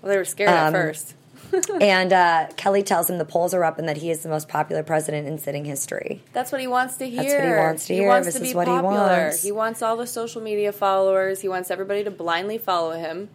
Well, 0.03 0.11
they 0.11 0.19
were 0.19 0.25
scared 0.25 0.51
at 0.51 0.67
Um, 0.69 0.73
first. 0.75 1.15
and 1.81 2.13
uh, 2.13 2.49
Kelly 2.57 2.83
tells 2.83 3.09
him 3.09 3.19
the 3.19 3.25
polls 3.25 3.55
are 3.55 3.65
up 3.65 3.79
and 3.79 3.89
that 3.89 3.99
he 3.99 4.11
is 4.11 4.23
the 4.23 4.29
most 4.29 4.49
popular 4.49 4.83
president 4.83 5.27
in 5.27 5.39
sitting 5.39 5.65
history. 5.65 6.23
That's 6.33 6.51
what 6.53 6.61
he 6.61 6.67
wants 6.67 6.97
to 6.99 7.09
hear. 7.09 7.23
That's 7.23 7.35
what 7.35 7.45
he 7.45 7.55
wants 7.55 7.87
to 7.87 7.95
hear. 7.95 8.03
He 8.03 8.09
wants 8.09 8.27
This 8.27 8.35
to 8.37 8.43
is 8.43 8.49
be 8.51 8.55
what 8.55 8.67
he 8.69 8.75
popular. 8.75 8.93
wants. 9.25 9.43
He 9.43 9.53
wants 9.53 9.83
all 9.83 9.97
the 9.97 10.07
social 10.07 10.41
media 10.41 10.73
followers. 10.73 11.41
He 11.41 11.49
wants 11.49 11.71
everybody 11.71 12.05
to 12.05 12.11
blindly 12.11 12.59
follow 12.59 12.93
him. 12.93 13.29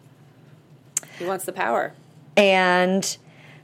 He 1.18 1.26
wants 1.26 1.46
the 1.46 1.54
power. 1.54 1.94
And 2.38 3.18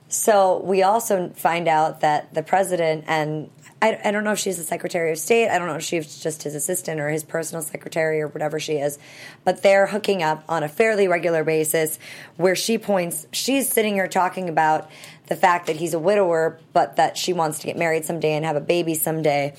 so 0.08 0.60
we 0.64 0.84
also 0.84 1.30
find 1.36 1.68
out 1.68 2.02
that 2.02 2.34
the 2.34 2.44
president 2.44 3.06
and 3.08 3.50
I, 3.82 4.00
I 4.03 4.12
don't 4.12 4.24
know 4.24 4.32
if 4.32 4.39
she's 4.39 4.58
the 4.58 4.63
Secretary 4.63 5.12
of 5.12 5.17
State. 5.17 5.50
I 5.50 5.60
don't 5.60 5.67
know 5.67 5.75
if 5.75 5.84
she's 5.84 6.22
just 6.22 6.44
his 6.44 6.55
assistant 6.55 7.00
or 7.00 7.10
his 7.10 7.24
personal 7.24 7.62
secretary 7.62 8.22
or 8.22 8.27
whatever 8.27 8.60
she 8.60 8.74
is. 8.74 8.98
But 9.44 9.62
they're 9.62 9.88
hooking 9.88 10.24
up 10.24 10.44
on 10.48 10.63
a 10.63 10.70
fairly 10.70 11.08
regular 11.08 11.44
basis 11.44 12.00
where 12.38 12.55
she 12.55 12.77
points, 12.77 13.27
she's 13.32 13.70
sitting 13.70 13.96
here 13.96 14.08
talking 14.08 14.50
about 14.50 14.89
the 15.27 15.36
fact 15.36 15.67
that 15.67 15.75
he's 15.75 15.94
a 15.94 16.00
widower, 16.00 16.60
but 16.74 16.96
that 16.96 17.17
she 17.17 17.34
wants 17.34 17.60
to 17.60 17.67
get 17.67 17.77
married 17.77 18.05
someday 18.05 18.34
and 18.34 18.46
have 18.46 18.55
a 18.55 18.62
baby 18.62 18.96
someday. 18.96 19.53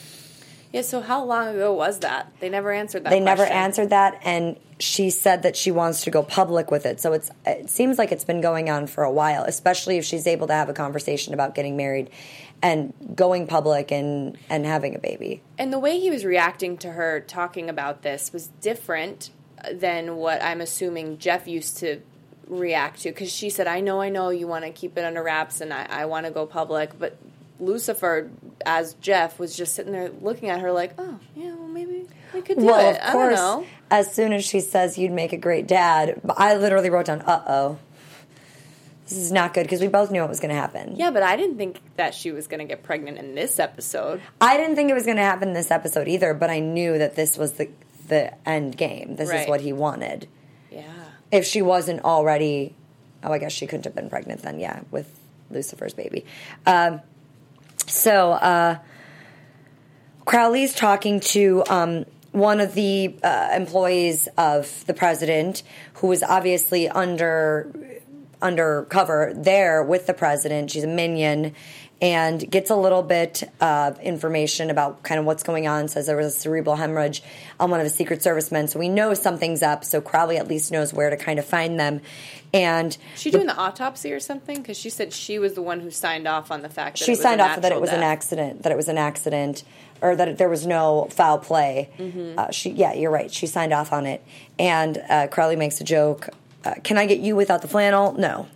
Yeah. 0.76 0.82
So 0.82 1.00
how 1.00 1.24
long 1.24 1.48
ago 1.48 1.72
was 1.72 2.00
that? 2.00 2.32
They 2.40 2.50
never 2.50 2.70
answered 2.70 3.04
that. 3.04 3.10
They 3.10 3.20
never 3.20 3.44
answered 3.44 3.90
that, 3.90 4.20
and 4.22 4.58
she 4.78 5.08
said 5.08 5.42
that 5.42 5.56
she 5.56 5.70
wants 5.70 6.04
to 6.04 6.10
go 6.10 6.22
public 6.22 6.70
with 6.70 6.84
it. 6.84 7.00
So 7.00 7.14
it's 7.14 7.30
it 7.46 7.70
seems 7.70 7.96
like 7.96 8.12
it's 8.12 8.24
been 8.24 8.42
going 8.42 8.68
on 8.68 8.86
for 8.86 9.02
a 9.02 9.10
while, 9.10 9.44
especially 9.44 9.96
if 9.96 10.04
she's 10.04 10.26
able 10.26 10.46
to 10.48 10.52
have 10.52 10.68
a 10.68 10.74
conversation 10.74 11.32
about 11.32 11.54
getting 11.54 11.78
married 11.78 12.10
and 12.60 12.92
going 13.14 13.46
public 13.46 13.90
and 13.90 14.36
and 14.50 14.66
having 14.66 14.94
a 14.94 14.98
baby. 14.98 15.40
And 15.56 15.72
the 15.72 15.78
way 15.78 15.98
he 15.98 16.10
was 16.10 16.26
reacting 16.26 16.76
to 16.78 16.92
her 16.92 17.20
talking 17.20 17.70
about 17.70 18.02
this 18.02 18.32
was 18.32 18.48
different 18.60 19.30
than 19.72 20.16
what 20.16 20.42
I'm 20.42 20.60
assuming 20.60 21.16
Jeff 21.16 21.48
used 21.48 21.78
to 21.78 22.02
react 22.46 23.00
to. 23.00 23.08
Because 23.10 23.32
she 23.32 23.48
said, 23.48 23.66
I 23.66 23.80
know, 23.80 24.02
I 24.02 24.10
know 24.10 24.28
you 24.28 24.46
want 24.46 24.66
to 24.66 24.70
keep 24.70 24.98
it 24.98 25.04
under 25.04 25.22
wraps 25.22 25.62
and 25.62 25.72
I, 25.72 25.86
I 25.88 26.04
want 26.04 26.26
to 26.26 26.32
go 26.32 26.44
public. 26.44 26.98
But 26.98 27.16
Lucifer, 27.58 28.30
as 28.64 28.94
Jeff, 28.94 29.38
was 29.38 29.56
just 29.56 29.74
sitting 29.74 29.92
there 29.92 30.10
looking 30.20 30.48
at 30.50 30.60
her 30.60 30.72
like, 30.72 30.92
oh, 30.98 31.18
yeah, 31.34 31.54
well, 31.54 31.68
maybe 31.68 32.06
we 32.34 32.42
could 32.42 32.58
do 32.58 32.64
well, 32.64 32.90
it. 32.90 32.96
of 33.00 33.08
I 33.08 33.12
course, 33.12 33.36
don't 33.38 33.60
know. 33.62 33.66
as 33.90 34.12
soon 34.14 34.32
as 34.32 34.44
she 34.44 34.60
says 34.60 34.98
you'd 34.98 35.12
make 35.12 35.32
a 35.32 35.36
great 35.38 35.66
dad, 35.66 36.20
I 36.36 36.56
literally 36.56 36.90
wrote 36.90 37.06
down, 37.06 37.22
"Uh 37.22 37.42
oh." 37.46 37.78
This 39.08 39.18
is 39.18 39.30
not 39.30 39.54
good 39.54 39.62
because 39.62 39.80
we 39.80 39.86
both 39.86 40.10
knew 40.10 40.24
it 40.24 40.28
was 40.28 40.40
going 40.40 40.50
to 40.52 40.60
happen. 40.60 40.96
Yeah, 40.96 41.12
but 41.12 41.22
I 41.22 41.36
didn't 41.36 41.58
think 41.58 41.80
that 41.94 42.12
she 42.12 42.32
was 42.32 42.48
going 42.48 42.58
to 42.58 42.64
get 42.64 42.82
pregnant 42.82 43.18
in 43.18 43.36
this 43.36 43.60
episode. 43.60 44.20
I 44.40 44.56
didn't 44.56 44.74
think 44.74 44.90
it 44.90 44.94
was 44.94 45.04
going 45.04 45.18
to 45.18 45.22
happen 45.22 45.48
in 45.48 45.54
this 45.54 45.70
episode 45.70 46.08
either, 46.08 46.34
but 46.34 46.50
I 46.50 46.58
knew 46.58 46.98
that 46.98 47.14
this 47.14 47.38
was 47.38 47.52
the 47.52 47.68
the 48.08 48.32
end 48.48 48.76
game. 48.76 49.14
This 49.16 49.30
is 49.30 49.48
what 49.48 49.60
he 49.60 49.72
wanted. 49.72 50.28
Yeah. 50.70 50.82
if 51.32 51.44
she 51.46 51.62
wasn't 51.62 52.04
already 52.04 52.74
oh 53.24 53.32
i 53.32 53.38
guess 53.38 53.50
she 53.52 53.66
couldn't 53.66 53.84
have 53.84 53.94
been 53.94 54.10
pregnant 54.10 54.42
then 54.42 54.60
yeah 54.60 54.80
with 54.90 55.08
lucifer's 55.50 55.94
baby 55.94 56.26
um, 56.66 57.00
so 57.86 58.32
uh, 58.32 58.78
crowley's 60.24 60.74
talking 60.74 61.20
to 61.20 61.62
um, 61.68 62.04
one 62.32 62.60
of 62.60 62.74
the 62.74 63.16
uh, 63.22 63.50
employees 63.54 64.28
of 64.36 64.84
the 64.86 64.94
president 64.94 65.62
who 65.94 66.08
was 66.08 66.22
obviously 66.22 66.88
under 66.88 67.72
undercover 68.42 69.32
there 69.34 69.82
with 69.82 70.06
the 70.06 70.14
president. 70.14 70.70
She's 70.70 70.84
a 70.84 70.88
minion 70.88 71.54
and 72.00 72.50
gets 72.50 72.68
a 72.68 72.76
little 72.76 73.02
bit 73.02 73.42
of 73.60 73.98
information 74.00 74.68
about 74.68 75.02
kind 75.02 75.18
of 75.18 75.24
what's 75.24 75.42
going 75.42 75.66
on 75.66 75.88
says 75.88 76.06
there 76.06 76.16
was 76.16 76.26
a 76.26 76.30
cerebral 76.30 76.76
hemorrhage 76.76 77.22
on 77.58 77.70
one 77.70 77.80
of 77.80 77.84
the 77.84 77.90
secret 77.90 78.22
service 78.22 78.52
men. 78.52 78.68
So 78.68 78.78
we 78.78 78.90
know 78.90 79.14
something's 79.14 79.62
up. 79.62 79.82
So 79.82 80.02
crowley 80.02 80.36
at 80.36 80.46
least 80.46 80.70
knows 80.70 80.92
where 80.92 81.08
to 81.08 81.16
kind 81.16 81.38
of 81.38 81.46
find 81.46 81.80
them. 81.80 82.02
And 82.52 82.96
She 83.16 83.30
doing 83.30 83.46
the 83.46 83.56
autopsy 83.56 84.12
or 84.12 84.20
something? 84.20 84.58
Because 84.58 84.76
she 84.76 84.90
said 84.90 85.12
she 85.12 85.38
was 85.38 85.54
the 85.54 85.62
one 85.62 85.80
who 85.80 85.90
signed 85.90 86.28
off 86.28 86.50
on 86.50 86.60
the 86.60 86.68
fact 86.68 86.98
that 86.98 87.04
she 87.04 87.12
it 87.12 87.16
was 87.16 87.22
signed 87.22 87.40
off 87.40 87.60
that 87.62 87.72
it 87.72 87.80
was 87.80 87.90
an 87.90 88.02
accident 88.02 88.62
that 88.62 88.72
it 88.72 88.76
was 88.76 88.88
an 88.88 88.98
accident 88.98 89.64
or 90.02 90.14
that 90.14 90.36
there 90.36 90.50
was 90.50 90.66
no 90.66 91.08
foul 91.10 91.38
play. 91.38 91.88
Mm-hmm. 91.98 92.38
uh, 92.38 92.50
she 92.50 92.70
yeah 92.70 92.92
you're 92.92 93.10
right. 93.10 93.32
She 93.32 93.46
signed 93.46 93.72
off 93.72 93.92
on 93.94 94.04
it. 94.04 94.22
And 94.58 94.98
uh, 95.08 95.28
crowley 95.28 95.56
makes 95.56 95.80
a 95.80 95.84
joke 95.84 96.28
uh, 96.66 96.74
can 96.82 96.98
i 96.98 97.06
get 97.06 97.20
you 97.20 97.34
without 97.36 97.62
the 97.62 97.68
flannel 97.68 98.12
no 98.18 98.46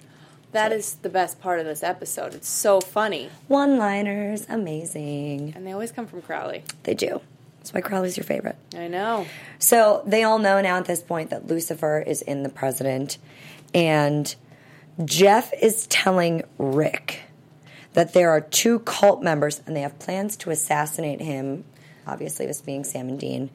That 0.53 0.73
is 0.73 0.97
the 0.97 1.09
best 1.09 1.41
part 1.41 1.61
of 1.61 1.67
this 1.67 1.83
episode. 1.85 2.35
It's 2.35 2.49
so 2.49 2.81
funny. 2.81 3.31
one 3.47 3.79
liners 3.79 4.47
amazing 4.49 5.53
And 5.55 5.65
they 5.65 5.73
always 5.73 5.93
come 5.93 6.07
from 6.07 6.23
Crowley. 6.23 6.65
they 6.83 6.95
do 6.95 7.21
that's 7.59 7.73
why 7.73 7.81
crowley's 7.83 8.17
your 8.17 8.25
favorite 8.25 8.57
I 8.77 8.89
know. 8.89 9.27
So 9.59 10.03
they 10.07 10.23
all 10.25 10.39
know 10.39 10.61
now 10.61 10.77
at 10.79 10.87
this 10.87 11.03
point 11.03 11.31
that 11.31 11.47
Lucifer 11.47 12.01
is 12.01 12.23
in 12.23 12.43
the 12.43 12.49
president. 12.49 13.19
And 13.75 14.35
Jeff 15.05 15.53
is 15.61 15.87
telling 15.87 16.43
Rick 16.59 17.21
that 17.93 18.13
there 18.15 18.31
are 18.31 18.41
two 18.41 18.79
cult 18.81 19.23
members 19.23 19.61
and 19.67 19.77
they 19.77 19.83
have 19.83 19.99
plans 19.99 20.37
to 20.39 20.51
assassinate 20.51 21.21
him, 21.21 21.65
obviously, 22.07 22.47
this 22.47 22.61
being 22.61 22.85
Sam 22.85 23.09
and 23.09 23.21
Dean. 23.21 23.51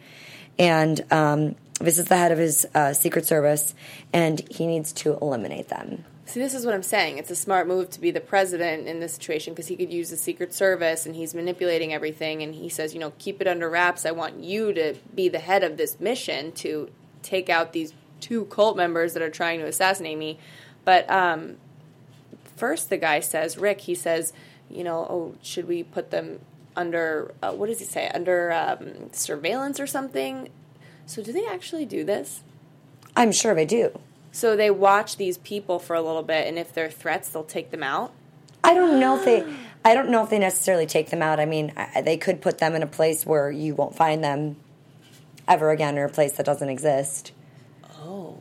And 0.57 1.03
um, 1.11 1.55
this 1.79 1.97
is 1.97 2.05
the 2.05 2.15
head 2.15 2.31
of 2.31 2.37
his 2.37 2.65
uh, 2.73 2.93
Secret 2.93 3.25
Service, 3.25 3.73
and 4.13 4.41
he 4.49 4.65
needs 4.65 4.93
to 4.93 5.17
eliminate 5.21 5.67
them. 5.69 6.05
See, 6.27 6.39
this 6.39 6.55
is 6.55 6.65
what 6.65 6.73
I'm 6.73 6.83
saying. 6.83 7.19
It's 7.19 7.29
a 7.29 7.35
smart 7.35 7.67
move 7.67 7.91
to 7.91 8.01
be 8.01 8.09
the 8.09 8.19
president 8.19 8.87
in 8.87 8.99
this 8.99 9.13
situation 9.13 9.53
because 9.53 9.67
he 9.67 9.75
could 9.75 9.93
use 9.93 10.09
the 10.09 10.17
Secret 10.17 10.55
Service 10.55 11.05
and 11.05 11.15
he's 11.15 11.35
manipulating 11.35 11.93
everything. 11.93 12.41
And 12.41 12.55
he 12.55 12.67
says, 12.67 12.95
you 12.95 12.99
know, 12.99 13.13
keep 13.19 13.41
it 13.41 13.47
under 13.47 13.69
wraps. 13.69 14.07
I 14.07 14.11
want 14.11 14.39
you 14.39 14.73
to 14.73 14.95
be 15.13 15.29
the 15.29 15.39
head 15.39 15.63
of 15.63 15.77
this 15.77 15.99
mission 15.99 16.51
to 16.53 16.89
take 17.21 17.47
out 17.47 17.73
these 17.73 17.93
two 18.21 18.45
cult 18.45 18.75
members 18.75 19.13
that 19.13 19.21
are 19.21 19.29
trying 19.29 19.59
to 19.59 19.67
assassinate 19.67 20.17
me. 20.17 20.39
But 20.83 21.07
um, 21.11 21.57
first, 22.55 22.89
the 22.89 22.97
guy 22.97 23.19
says, 23.19 23.55
Rick, 23.55 23.81
he 23.81 23.93
says, 23.93 24.33
you 24.67 24.83
know, 24.83 25.05
oh, 25.07 25.35
should 25.43 25.67
we 25.67 25.83
put 25.83 26.09
them 26.09 26.39
under, 26.75 27.35
uh, 27.43 27.51
what 27.51 27.67
does 27.67 27.77
he 27.77 27.85
say, 27.85 28.09
under 28.09 28.51
um, 28.51 29.13
surveillance 29.13 29.79
or 29.79 29.85
something? 29.85 30.49
So, 31.05 31.21
do 31.23 31.31
they 31.31 31.45
actually 31.45 31.85
do 31.85 32.03
this? 32.03 32.41
I'm 33.15 33.31
sure 33.31 33.53
they 33.55 33.65
do. 33.65 33.99
So 34.31 34.55
they 34.57 34.69
watch 34.69 35.15
these 35.17 35.37
people 35.37 35.79
for 35.79 35.95
a 35.95 36.01
little 36.01 36.23
bit, 36.23 36.47
and 36.47 36.57
if 36.59 36.73
they're 36.73 36.89
threats, 36.91 37.29
they'll 37.29 37.43
take 37.45 37.71
them 37.71 37.83
out. 37.83 38.11
I 38.63 38.73
don't 38.73 38.99
know 38.99 39.17
if 39.17 39.23
they. 39.25 39.45
I 39.85 39.93
don't 39.93 40.09
know 40.09 40.23
if 40.23 40.29
they 40.29 40.39
necessarily 40.39 40.85
take 40.87 41.09
them 41.11 41.21
out. 41.21 41.39
I 41.39 41.45
mean, 41.45 41.71
I, 41.77 42.01
they 42.01 42.17
could 42.17 42.41
put 42.41 42.57
them 42.57 42.73
in 42.75 42.81
a 42.83 42.87
place 42.87 43.25
where 43.25 43.49
you 43.51 43.75
won't 43.75 43.95
find 43.95 44.23
them 44.23 44.57
ever 45.47 45.69
again, 45.69 45.97
or 45.97 46.05
a 46.05 46.09
place 46.09 46.33
that 46.33 46.45
doesn't 46.45 46.67
exist. 46.69 47.31
Oh, 48.01 48.39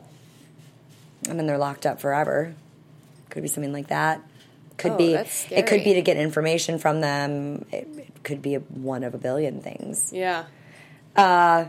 I 1.29 1.33
mean, 1.33 1.45
they're 1.47 1.57
locked 1.59 1.85
up 1.85 2.01
forever. 2.01 2.55
Could 3.29 3.43
be 3.43 3.47
something 3.47 3.71
like 3.73 3.87
that. 3.87 4.21
Could 4.77 4.93
Oh, 4.93 4.97
be. 4.97 5.13
It 5.13 5.67
could 5.67 5.83
be 5.83 5.93
to 5.93 6.01
get 6.01 6.17
information 6.17 6.79
from 6.79 6.99
them. 7.01 7.65
It, 7.71 7.87
it 7.97 8.23
could 8.23 8.41
be 8.41 8.55
a, 8.55 8.59
one 8.59 9.03
of 9.03 9.13
a 9.13 9.17
billion 9.17 9.61
things. 9.61 10.11
yeah. 10.11 10.45
Uh, 11.15 11.65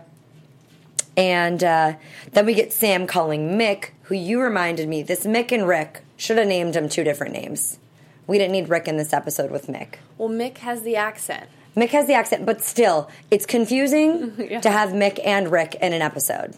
And 1.16 1.64
uh, 1.64 1.94
then 2.32 2.46
we 2.46 2.54
get 2.54 2.72
Sam 2.72 3.06
calling 3.06 3.58
Mick, 3.58 3.90
who 4.02 4.14
you 4.14 4.40
reminded 4.40 4.88
me. 4.88 5.02
This 5.02 5.24
Mick 5.24 5.50
and 5.52 5.66
Rick 5.66 6.02
should 6.16 6.38
have 6.38 6.46
named 6.46 6.76
him 6.76 6.88
two 6.88 7.04
different 7.04 7.32
names. 7.32 7.78
We 8.26 8.38
didn't 8.38 8.52
need 8.52 8.68
Rick 8.68 8.88
in 8.88 8.96
this 8.96 9.12
episode 9.12 9.50
with 9.50 9.66
Mick. 9.68 9.94
Well, 10.18 10.28
Mick 10.28 10.58
has 10.58 10.82
the 10.82 10.96
accent. 10.96 11.48
Mick 11.76 11.90
has 11.90 12.06
the 12.06 12.14
accent, 12.14 12.44
but 12.44 12.62
still, 12.62 13.10
it's 13.30 13.46
confusing 13.46 14.34
Yeah. 14.50 14.60
to 14.60 14.70
have 14.70 14.90
Mick 14.90 15.20
and 15.24 15.50
Rick 15.50 15.74
in 15.76 15.92
an 15.92 16.02
episode. 16.02 16.54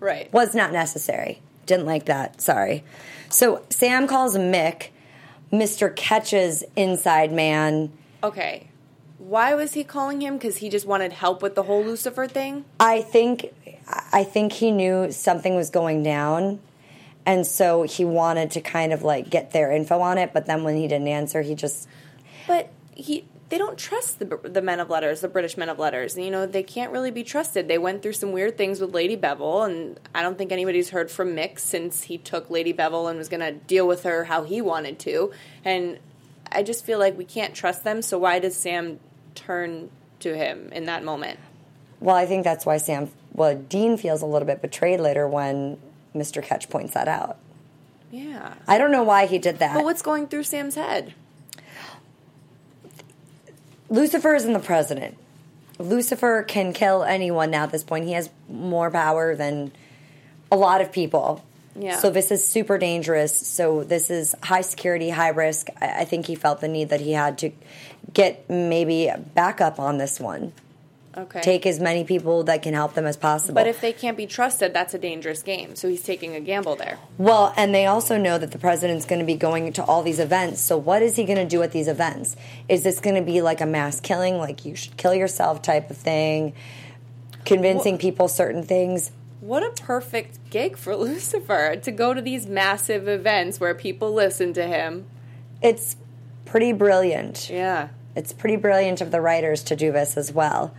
Right. 0.00 0.32
Was 0.32 0.54
not 0.54 0.72
necessary. 0.72 1.40
Didn't 1.66 1.86
like 1.86 2.06
that. 2.06 2.40
Sorry. 2.40 2.82
So 3.28 3.62
Sam 3.70 4.06
calls 4.08 4.36
Mick 4.36 4.88
Mr. 5.52 5.94
Ketch's 5.94 6.64
inside 6.74 7.32
man. 7.32 7.92
Okay. 8.24 8.68
Why 9.18 9.54
was 9.54 9.74
he 9.74 9.84
calling 9.84 10.22
him? 10.22 10.38
Because 10.38 10.56
he 10.58 10.70
just 10.70 10.86
wanted 10.86 11.12
help 11.12 11.42
with 11.42 11.54
the 11.54 11.64
whole 11.64 11.84
Lucifer 11.84 12.26
thing? 12.26 12.64
I 12.80 13.02
think 13.02 13.52
I 14.12 14.24
think 14.24 14.52
he 14.52 14.70
knew 14.70 15.12
something 15.12 15.54
was 15.56 15.70
going 15.70 16.02
down 16.02 16.60
And 17.26 17.46
so 17.46 17.82
he 17.82 18.04
wanted 18.04 18.52
to 18.52 18.60
kind 18.60 18.92
of 18.92 19.02
like 19.02 19.30
get 19.30 19.52
their 19.52 19.70
info 19.70 20.00
on 20.00 20.18
it, 20.18 20.32
but 20.32 20.46
then 20.46 20.64
when 20.64 20.76
he 20.76 20.88
didn't 20.88 21.08
answer, 21.08 21.42
he 21.42 21.54
just 21.54 21.86
But 22.46 22.70
he 22.94 23.24
they 23.50 23.58
don't 23.58 23.76
trust 23.76 24.18
the 24.20 24.40
the 24.42 24.62
men 24.62 24.80
of 24.80 24.88
letters, 24.90 25.20
the 25.20 25.28
British 25.28 25.56
men 25.56 25.68
of 25.68 25.78
letters. 25.78 26.16
You 26.16 26.30
know, 26.30 26.46
they 26.46 26.62
can't 26.62 26.92
really 26.92 27.10
be 27.10 27.22
trusted. 27.24 27.68
They 27.68 27.78
went 27.78 28.02
through 28.02 28.14
some 28.14 28.32
weird 28.32 28.56
things 28.56 28.80
with 28.80 28.94
Lady 28.94 29.16
Bevell, 29.16 29.68
and 29.68 30.00
I 30.14 30.22
don't 30.22 30.38
think 30.38 30.52
anybody's 30.52 30.90
heard 30.90 31.10
from 31.10 31.34
Mick 31.36 31.58
since 31.58 32.04
he 32.04 32.16
took 32.16 32.48
Lady 32.48 32.72
Bevell 32.72 33.08
and 33.10 33.18
was 33.18 33.28
going 33.28 33.40
to 33.40 33.52
deal 33.52 33.86
with 33.86 34.04
her 34.04 34.24
how 34.24 34.44
he 34.44 34.62
wanted 34.62 34.98
to. 35.00 35.32
And 35.64 35.98
I 36.50 36.62
just 36.62 36.84
feel 36.84 36.98
like 36.98 37.18
we 37.18 37.24
can't 37.24 37.54
trust 37.54 37.84
them. 37.84 38.02
So 38.02 38.18
why 38.18 38.38
does 38.38 38.56
Sam 38.56 39.00
turn 39.34 39.90
to 40.20 40.36
him 40.36 40.70
in 40.72 40.84
that 40.86 41.04
moment? 41.04 41.40
Well, 42.00 42.16
I 42.16 42.26
think 42.26 42.44
that's 42.44 42.64
why 42.64 42.78
Sam, 42.78 43.10
well, 43.32 43.54
Dean 43.54 43.96
feels 43.96 44.22
a 44.22 44.26
little 44.26 44.46
bit 44.46 44.62
betrayed 44.62 45.00
later 45.00 45.28
when 45.28 45.78
Mr. 46.14 46.42
Ketch 46.42 46.68
points 46.70 46.94
that 46.94 47.08
out. 47.08 47.36
Yeah. 48.10 48.54
I 48.66 48.78
don't 48.78 48.90
know 48.90 49.02
why 49.02 49.26
he 49.26 49.38
did 49.38 49.58
that. 49.58 49.74
But 49.74 49.84
what's 49.84 50.02
going 50.02 50.26
through 50.26 50.44
Sam's 50.44 50.74
head? 50.74 51.14
Lucifer 53.88 54.34
isn't 54.34 54.52
the 54.52 54.60
president. 54.60 55.16
Lucifer 55.78 56.42
can 56.42 56.72
kill 56.72 57.02
anyone 57.02 57.50
now 57.50 57.64
at 57.64 57.72
this 57.72 57.82
point. 57.82 58.04
He 58.04 58.12
has 58.12 58.30
more 58.48 58.90
power 58.90 59.34
than 59.34 59.72
a 60.50 60.56
lot 60.56 60.80
of 60.80 60.92
people. 60.92 61.44
Yeah. 61.76 61.98
So 61.98 62.10
this 62.10 62.30
is 62.30 62.46
super 62.46 62.78
dangerous. 62.78 63.34
So 63.46 63.84
this 63.84 64.10
is 64.10 64.34
high 64.42 64.60
security, 64.60 65.10
high 65.10 65.30
risk. 65.30 65.68
I, 65.80 66.00
I 66.00 66.04
think 66.04 66.26
he 66.26 66.34
felt 66.34 66.60
the 66.60 66.68
need 66.68 66.90
that 66.90 67.00
he 67.00 67.12
had 67.12 67.38
to 67.38 67.50
get 68.12 68.48
maybe 68.50 69.10
backup 69.34 69.78
on 69.78 69.98
this 69.98 70.20
one. 70.20 70.52
Okay. 71.16 71.40
Take 71.40 71.66
as 71.66 71.80
many 71.80 72.04
people 72.04 72.44
that 72.44 72.62
can 72.62 72.72
help 72.72 72.94
them 72.94 73.04
as 73.04 73.16
possible. 73.16 73.54
but 73.54 73.66
if 73.66 73.80
they 73.80 73.92
can't 73.92 74.16
be 74.16 74.26
trusted, 74.26 74.72
that's 74.72 74.94
a 74.94 74.98
dangerous 74.98 75.42
game. 75.42 75.74
So 75.74 75.88
he's 75.88 76.04
taking 76.04 76.36
a 76.36 76.40
gamble 76.40 76.76
there. 76.76 76.98
Well, 77.18 77.52
and 77.56 77.74
they 77.74 77.86
also 77.86 78.16
know 78.16 78.38
that 78.38 78.52
the 78.52 78.58
president's 78.58 79.04
going 79.06 79.18
to 79.18 79.24
be 79.24 79.34
going 79.34 79.72
to 79.72 79.84
all 79.84 80.04
these 80.04 80.20
events. 80.20 80.60
So, 80.60 80.78
what 80.78 81.02
is 81.02 81.16
he 81.16 81.24
going 81.24 81.38
to 81.38 81.44
do 81.44 81.62
at 81.62 81.72
these 81.72 81.88
events? 81.88 82.36
Is 82.68 82.84
this 82.84 83.00
going 83.00 83.16
to 83.16 83.22
be 83.22 83.42
like 83.42 83.60
a 83.60 83.66
mass 83.66 84.00
killing, 84.00 84.38
like 84.38 84.64
you 84.64 84.76
should 84.76 84.96
kill 84.96 85.12
yourself 85.14 85.62
type 85.62 85.90
of 85.90 85.96
thing, 85.96 86.52
convincing 87.44 87.98
people 87.98 88.28
certain 88.28 88.62
things? 88.62 89.10
What 89.40 89.64
a 89.64 89.82
perfect 89.82 90.38
gig 90.50 90.76
for 90.76 90.94
Lucifer 90.96 91.74
to 91.74 91.90
go 91.90 92.14
to 92.14 92.22
these 92.22 92.46
massive 92.46 93.08
events 93.08 93.58
where 93.58 93.74
people 93.74 94.12
listen 94.12 94.52
to 94.52 94.64
him. 94.64 95.06
It's 95.60 95.96
pretty 96.44 96.72
brilliant. 96.72 97.50
Yeah. 97.50 97.88
It's 98.14 98.32
pretty 98.32 98.56
brilliant 98.56 99.00
of 99.00 99.10
the 99.10 99.20
writers 99.20 99.62
to 99.64 99.76
do 99.76 99.90
this 99.90 100.16
as 100.16 100.32
well. 100.32 100.74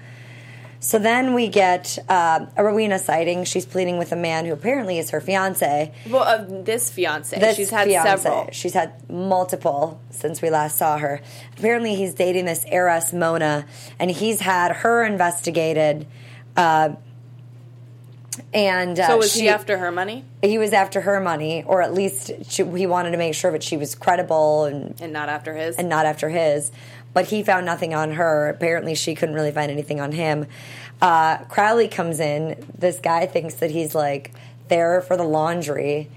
So 0.83 0.97
then 0.97 1.35
we 1.35 1.47
get 1.47 1.99
uh, 2.09 2.47
a 2.57 2.63
Rowena 2.63 2.97
sighting. 2.97 3.43
She's 3.43 3.67
pleading 3.67 3.99
with 3.99 4.11
a 4.11 4.15
man 4.15 4.45
who 4.47 4.51
apparently 4.53 4.97
is 4.97 5.11
her 5.11 5.21
fiance. 5.21 5.93
Well, 6.09 6.23
uh, 6.23 6.43
this 6.63 6.89
fiance, 6.89 7.39
This 7.39 7.55
she's 7.55 7.69
had 7.69 7.87
fiance. 7.87 8.23
several. 8.23 8.49
She's 8.51 8.73
had 8.73 9.07
multiple 9.07 10.01
since 10.09 10.41
we 10.41 10.49
last 10.49 10.77
saw 10.79 10.97
her. 10.97 11.21
Apparently, 11.55 11.93
he's 11.93 12.15
dating 12.15 12.45
this 12.45 12.65
heiress 12.67 13.13
Mona, 13.13 13.67
and 13.99 14.09
he's 14.09 14.39
had 14.39 14.71
her 14.77 15.03
investigated. 15.05 16.07
Uh, 16.57 16.95
and 18.53 18.99
uh, 18.99 19.07
So 19.07 19.17
was 19.17 19.33
she, 19.33 19.41
he 19.41 19.49
after 19.49 19.77
her 19.77 19.91
money 19.91 20.23
He 20.41 20.57
was 20.57 20.73
after 20.73 21.01
her 21.01 21.19
money, 21.19 21.63
or 21.63 21.81
at 21.81 21.93
least 21.93 22.31
she, 22.49 22.63
he 22.63 22.87
wanted 22.87 23.11
to 23.11 23.17
make 23.17 23.35
sure 23.35 23.51
that 23.51 23.61
she 23.61 23.77
was 23.77 23.93
credible 23.93 24.65
and 24.65 24.99
and 24.99 25.13
not 25.13 25.29
after 25.29 25.53
his? 25.53 25.75
and 25.75 25.89
not 25.89 26.05
after 26.05 26.29
his. 26.29 26.71
But 27.13 27.25
he 27.27 27.43
found 27.43 27.65
nothing 27.65 27.93
on 27.93 28.11
her. 28.13 28.47
Apparently, 28.49 28.95
she 28.95 29.15
couldn't 29.15 29.35
really 29.35 29.51
find 29.51 29.69
anything 29.71 29.99
on 29.99 30.11
him. 30.13 30.47
Uh, 31.01 31.39
Crowley 31.45 31.87
comes 31.87 32.19
in. 32.19 32.65
This 32.77 32.99
guy 32.99 33.25
thinks 33.25 33.55
that 33.55 33.71
he's 33.71 33.93
like 33.95 34.31
there 34.69 35.01
for 35.01 35.17
the 35.17 35.23
laundry, 35.23 36.09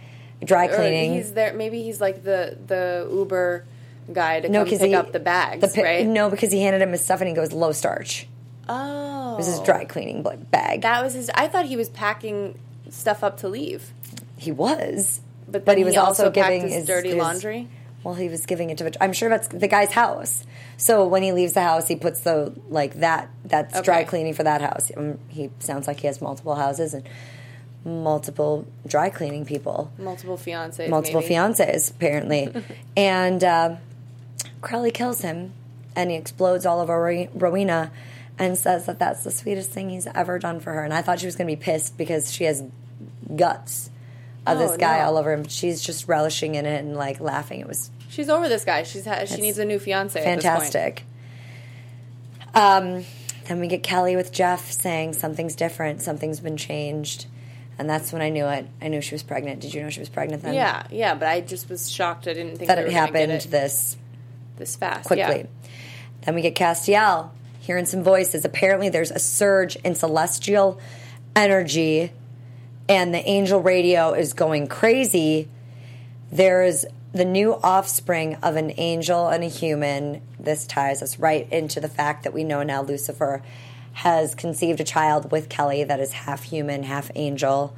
dry 0.44 0.66
Or 0.66 0.76
cleaning. 0.76 1.14
he's 1.14 1.32
there. 1.32 1.52
Maybe 1.54 1.82
he's 1.82 2.00
like 2.00 2.22
the 2.22 2.56
the 2.66 3.08
Uber 3.10 3.64
guy 4.12 4.40
to 4.40 4.48
no, 4.48 4.60
come 4.64 4.68
pick 4.78 4.80
he 4.82 4.94
up 4.94 5.12
the 5.12 5.18
bags, 5.20 5.72
the 5.74 5.82
right? 5.82 6.06
No, 6.06 6.30
because 6.30 6.52
he 6.52 6.60
handed 6.62 6.82
him 6.82 6.92
his 6.92 7.02
stuff 7.04 7.20
and 7.20 7.28
he 7.28 7.34
goes 7.34 7.52
low 7.52 7.72
starch. 7.72 8.28
Oh, 8.68 9.34
It 9.34 9.38
was 9.38 9.46
his 9.46 9.60
dry 9.60 9.84
cleaning 9.84 10.22
bag. 10.50 10.82
That 10.82 11.02
was 11.02 11.14
his. 11.14 11.30
I 11.34 11.48
thought 11.48 11.66
he 11.66 11.76
was 11.76 11.88
packing 11.88 12.58
stuff 12.90 13.24
up 13.24 13.38
to 13.38 13.48
leave, 13.48 13.90
he 14.36 14.52
was, 14.52 15.20
but, 15.46 15.64
but 15.64 15.66
then 15.66 15.78
he 15.78 15.84
was 15.84 15.96
also, 15.96 16.24
packed 16.24 16.34
giving 16.34 16.62
his, 16.62 16.72
his 16.74 16.86
dirty 16.86 17.08
his- 17.08 17.16
laundry. 17.18 17.68
Well, 18.04 18.14
he 18.14 18.28
was 18.28 18.44
giving 18.44 18.68
it 18.68 18.76
to. 18.78 19.02
I'm 19.02 19.14
sure 19.14 19.30
that's 19.30 19.48
the 19.48 19.66
guy's 19.66 19.90
house. 19.92 20.44
So 20.76 21.06
when 21.06 21.22
he 21.22 21.32
leaves 21.32 21.52
the 21.54 21.62
house, 21.62 21.88
he 21.88 21.96
puts 21.96 22.20
the 22.20 22.52
like 22.68 22.94
that. 22.94 23.30
That's 23.44 23.80
dry 23.82 24.04
cleaning 24.04 24.34
for 24.34 24.42
that 24.42 24.60
house. 24.60 24.90
Um, 24.96 25.18
he 25.28 25.50
sounds 25.60 25.86
like 25.86 26.00
he 26.00 26.06
has 26.06 26.20
multiple 26.20 26.54
houses 26.56 26.94
and 26.94 27.06
multiple 27.84 28.66
dry 28.86 29.10
cleaning 29.10 29.44
people, 29.44 29.92
Multiple 29.98 30.36
fiancés, 30.38 30.88
multiple 30.88 31.20
maybe. 31.20 31.34
fiancés 31.34 31.90
apparently, 31.90 32.48
and 32.96 33.44
uh, 33.44 33.76
Crowley 34.62 34.90
kills 34.90 35.20
him, 35.20 35.52
and 35.94 36.10
he 36.10 36.16
explodes 36.16 36.64
all 36.66 36.80
over 36.80 36.98
Ro- 37.00 37.28
Rowena, 37.34 37.92
and 38.38 38.56
says 38.56 38.86
that 38.86 38.98
that's 38.98 39.22
the 39.24 39.30
sweetest 39.30 39.70
thing 39.70 39.90
he's 39.90 40.06
ever 40.08 40.38
done 40.38 40.60
for 40.60 40.72
her. 40.72 40.82
And 40.82 40.94
I 40.94 41.02
thought 41.02 41.20
she 41.20 41.26
was 41.26 41.36
going 41.36 41.48
to 41.48 41.56
be 41.56 41.60
pissed 41.62 41.96
because 41.98 42.32
she 42.32 42.44
has 42.44 42.64
guts 43.36 43.90
of 44.46 44.58
this 44.58 44.72
Oh, 44.72 44.76
guy 44.76 44.98
no. 44.98 45.04
all 45.04 45.16
over 45.18 45.32
him. 45.32 45.46
She's 45.48 45.82
just 45.82 46.08
relishing 46.08 46.54
in 46.54 46.66
it 46.66 46.82
and 46.84 46.96
like 46.96 47.20
laughing. 47.20 47.60
It 47.60 47.68
was 47.68 47.90
She's 48.14 48.28
over 48.28 48.48
this 48.48 48.64
guy. 48.64 48.84
She's 48.84 49.04
ha- 49.04 49.24
she 49.24 49.40
needs 49.40 49.58
a 49.58 49.64
new 49.64 49.80
fiance. 49.80 50.16
At 50.18 50.24
this 50.24 50.32
point. 50.32 50.42
fantastic. 50.42 51.04
Um, 52.54 53.04
then 53.48 53.58
we 53.58 53.66
get 53.66 53.82
Kelly 53.82 54.14
with 54.14 54.30
Jeff 54.30 54.70
saying 54.70 55.14
something's 55.14 55.56
different, 55.56 56.00
something's 56.00 56.38
been 56.38 56.56
changed, 56.56 57.26
and 57.76 57.90
that's 57.90 58.12
when 58.12 58.22
I 58.22 58.28
knew 58.28 58.46
it. 58.46 58.68
I 58.80 58.86
knew 58.86 59.00
she 59.00 59.16
was 59.16 59.24
pregnant. 59.24 59.60
Did 59.60 59.74
you 59.74 59.82
know 59.82 59.90
she 59.90 59.98
was 59.98 60.08
pregnant 60.08 60.44
then? 60.44 60.54
Yeah, 60.54 60.86
yeah, 60.92 61.14
but 61.16 61.26
I 61.26 61.40
just 61.40 61.68
was 61.68 61.90
shocked. 61.90 62.28
I 62.28 62.34
didn't 62.34 62.56
think 62.56 62.68
that 62.68 62.78
we 62.78 62.84
it 62.84 62.92
happened 62.92 63.32
it 63.32 63.50
this 63.50 63.96
this 64.58 64.76
fast. 64.76 65.06
quickly. 65.06 65.38
Yeah. 65.38 65.68
Then 66.22 66.36
we 66.36 66.42
get 66.42 66.54
Castiel 66.54 67.30
hearing 67.58 67.86
some 67.86 68.04
voices. 68.04 68.44
Apparently, 68.44 68.90
there's 68.90 69.10
a 69.10 69.18
surge 69.18 69.74
in 69.76 69.96
celestial 69.96 70.78
energy, 71.34 72.12
and 72.88 73.12
the 73.12 73.28
angel 73.28 73.60
radio 73.60 74.12
is 74.12 74.34
going 74.34 74.68
crazy. 74.68 75.48
There's 76.30 76.84
the 77.14 77.24
new 77.24 77.54
offspring 77.62 78.34
of 78.42 78.56
an 78.56 78.72
angel 78.76 79.28
and 79.28 79.44
a 79.44 79.48
human. 79.48 80.20
This 80.38 80.66
ties 80.66 81.00
us 81.00 81.18
right 81.18 81.50
into 81.52 81.80
the 81.80 81.88
fact 81.88 82.24
that 82.24 82.34
we 82.34 82.42
know 82.42 82.64
now 82.64 82.82
Lucifer 82.82 83.40
has 83.92 84.34
conceived 84.34 84.80
a 84.80 84.84
child 84.84 85.30
with 85.30 85.48
Kelly 85.48 85.84
that 85.84 86.00
is 86.00 86.12
half 86.12 86.42
human, 86.42 86.82
half 86.82 87.12
angel. 87.14 87.76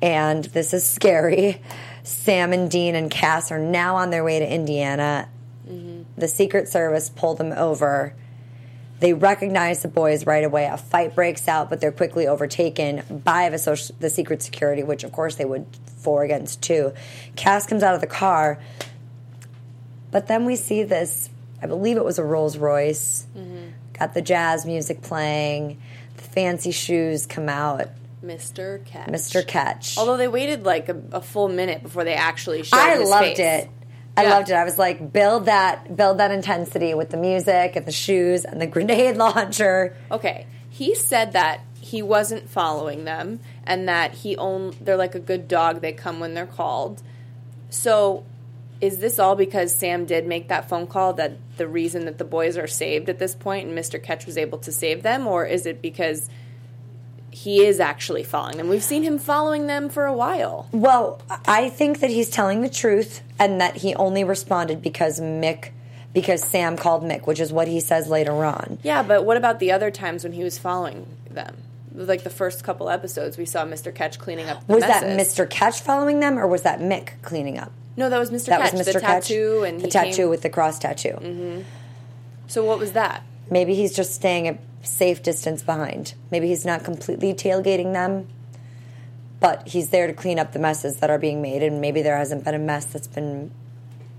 And 0.00 0.44
this 0.46 0.72
is 0.72 0.86
scary. 0.86 1.60
Sam 2.02 2.54
and 2.54 2.70
Dean 2.70 2.94
and 2.94 3.10
Cass 3.10 3.52
are 3.52 3.58
now 3.58 3.96
on 3.96 4.08
their 4.08 4.24
way 4.24 4.38
to 4.38 4.50
Indiana. 4.50 5.28
Mm-hmm. 5.68 6.04
The 6.16 6.28
Secret 6.28 6.66
Service 6.66 7.10
pulled 7.10 7.36
them 7.36 7.52
over. 7.52 8.14
They 9.00 9.14
recognize 9.14 9.80
the 9.82 9.88
boys 9.88 10.26
right 10.26 10.44
away. 10.44 10.66
A 10.66 10.76
fight 10.76 11.14
breaks 11.14 11.48
out, 11.48 11.70
but 11.70 11.80
they're 11.80 11.90
quickly 11.92 12.26
overtaken 12.26 13.22
by 13.24 13.48
the, 13.48 13.58
social, 13.58 13.96
the 13.98 14.10
Secret 14.10 14.42
Security, 14.42 14.82
which 14.82 15.04
of 15.04 15.12
course 15.12 15.36
they 15.36 15.44
would 15.46 15.66
four 15.98 16.22
against 16.22 16.62
two. 16.62 16.92
Cass 17.34 17.66
comes 17.66 17.82
out 17.82 17.94
of 17.94 18.00
the 18.00 18.06
car, 18.06 18.58
but 20.10 20.26
then 20.26 20.44
we 20.44 20.56
see 20.56 20.82
this. 20.82 21.30
I 21.62 21.66
believe 21.66 21.96
it 21.96 22.04
was 22.04 22.18
a 22.18 22.24
Rolls 22.24 22.56
Royce. 22.56 23.26
Mm-hmm. 23.36 23.68
Got 23.98 24.14
the 24.14 24.22
jazz 24.22 24.64
music 24.66 25.02
playing. 25.02 25.80
The 26.16 26.22
fancy 26.22 26.70
shoes 26.70 27.26
come 27.26 27.48
out. 27.48 27.88
Mr. 28.24 28.84
Ketch. 28.84 29.08
Mr. 29.08 29.46
Ketch. 29.46 29.96
Although 29.96 30.16
they 30.18 30.28
waited 30.28 30.64
like 30.64 30.88
a, 30.90 31.00
a 31.12 31.20
full 31.20 31.48
minute 31.48 31.82
before 31.82 32.04
they 32.04 32.14
actually 32.14 32.62
showed 32.62 32.76
I 32.78 32.96
loved 32.98 33.36
face. 33.36 33.38
it. 33.38 33.70
I 34.16 34.24
Yeah. 34.24 34.30
loved 34.30 34.50
it. 34.50 34.54
I 34.54 34.64
was 34.64 34.76
like, 34.78 35.12
build 35.12 35.46
that, 35.46 35.96
build 35.96 36.18
that 36.18 36.30
intensity 36.30 36.94
with 36.94 37.10
the 37.10 37.16
music 37.16 37.76
and 37.76 37.86
the 37.86 37.92
shoes 37.92 38.44
and 38.44 38.60
the 38.60 38.66
grenade 38.66 39.16
launcher. 39.16 39.96
Okay, 40.10 40.46
he 40.68 40.94
said 40.94 41.32
that 41.32 41.60
he 41.80 42.02
wasn't 42.02 42.48
following 42.48 43.04
them 43.04 43.40
and 43.64 43.88
that 43.88 44.12
he 44.12 44.36
own 44.36 44.74
they're 44.80 44.96
like 44.96 45.14
a 45.14 45.20
good 45.20 45.48
dog. 45.48 45.80
They 45.80 45.92
come 45.92 46.20
when 46.20 46.34
they're 46.34 46.46
called. 46.46 47.02
So, 47.70 48.24
is 48.80 48.98
this 48.98 49.18
all 49.18 49.36
because 49.36 49.74
Sam 49.74 50.06
did 50.06 50.26
make 50.26 50.48
that 50.48 50.68
phone 50.68 50.86
call 50.86 51.12
that 51.14 51.32
the 51.58 51.68
reason 51.68 52.06
that 52.06 52.18
the 52.18 52.24
boys 52.24 52.56
are 52.56 52.66
saved 52.66 53.08
at 53.08 53.18
this 53.18 53.34
point 53.34 53.68
and 53.68 53.76
Mr. 53.78 54.02
Ketch 54.02 54.24
was 54.26 54.36
able 54.38 54.58
to 54.58 54.72
save 54.72 55.02
them, 55.02 55.26
or 55.26 55.44
is 55.46 55.66
it 55.66 55.80
because 55.82 56.28
he 57.30 57.64
is 57.64 57.80
actually 57.80 58.22
following 58.24 58.56
them? 58.56 58.68
We've 58.68 58.82
seen 58.82 59.02
him 59.02 59.18
following 59.18 59.66
them 59.66 59.88
for 59.88 60.06
a 60.06 60.12
while. 60.12 60.68
Well, 60.72 61.20
I 61.46 61.68
think 61.70 62.00
that 62.00 62.10
he's 62.10 62.28
telling 62.30 62.62
the 62.62 62.68
truth 62.68 63.22
and 63.38 63.60
that 63.60 63.76
he 63.76 63.94
only 63.94 64.24
responded 64.24 64.82
because 64.82 65.20
Mick, 65.20 65.70
because 66.12 66.42
Sam 66.42 66.76
called 66.76 67.02
Mick, 67.04 67.26
which 67.26 67.40
is 67.40 67.52
what 67.52 67.68
he 67.68 67.80
says 67.80 68.08
later 68.08 68.44
on. 68.44 68.78
Yeah, 68.82 69.02
but 69.02 69.24
what 69.24 69.36
about 69.36 69.58
the 69.60 69.72
other 69.72 69.90
times 69.90 70.24
when 70.24 70.32
he 70.32 70.42
was 70.42 70.58
following 70.58 71.06
them? 71.30 71.56
Like 71.94 72.22
the 72.22 72.30
first 72.30 72.62
couple 72.64 72.88
episodes, 72.88 73.36
we 73.36 73.44
saw 73.46 73.64
Mr. 73.64 73.94
Ketch 73.94 74.18
cleaning 74.18 74.48
up. 74.48 74.66
The 74.66 74.74
Was 74.74 74.82
that. 74.82 75.02
Mr. 75.04 75.48
Ketch 75.48 75.80
following 75.80 76.20
them 76.20 76.38
or 76.38 76.46
was 76.46 76.62
that 76.62 76.78
Mick 76.80 77.20
cleaning 77.22 77.58
up? 77.58 77.72
No, 77.96 78.08
that 78.08 78.18
was 78.18 78.30
Mr. 78.30 78.46
That 78.46 78.60
Ketch. 78.62 78.72
was 78.72 78.86
Mr. 78.88 78.92
The 78.94 79.00
Ketch. 79.00 79.28
tattoo 79.28 79.64
and 79.64 79.80
the 79.80 79.84
he 79.86 79.90
tattoo 79.90 80.16
came- 80.16 80.28
with 80.30 80.42
the 80.42 80.50
cross 80.50 80.78
tattoo. 80.78 81.18
Mm-hmm. 81.20 81.62
So 82.46 82.64
what 82.64 82.78
was 82.78 82.92
that? 82.92 83.22
Maybe 83.50 83.74
he's 83.74 83.94
just 83.94 84.14
staying 84.14 84.48
a 84.48 84.58
safe 84.82 85.22
distance 85.22 85.62
behind. 85.62 86.14
Maybe 86.30 86.48
he's 86.48 86.64
not 86.64 86.84
completely 86.84 87.34
tailgating 87.34 87.92
them. 87.92 88.26
but 89.40 89.66
he's 89.68 89.88
there 89.88 90.06
to 90.06 90.12
clean 90.12 90.38
up 90.38 90.52
the 90.52 90.58
messes 90.58 90.98
that 90.98 91.08
are 91.08 91.18
being 91.18 91.40
made, 91.40 91.62
and 91.62 91.80
maybe 91.80 92.02
there 92.02 92.16
hasn't 92.18 92.44
been 92.44 92.54
a 92.54 92.58
mess 92.58 92.84
that's 92.84 93.06
been 93.08 93.50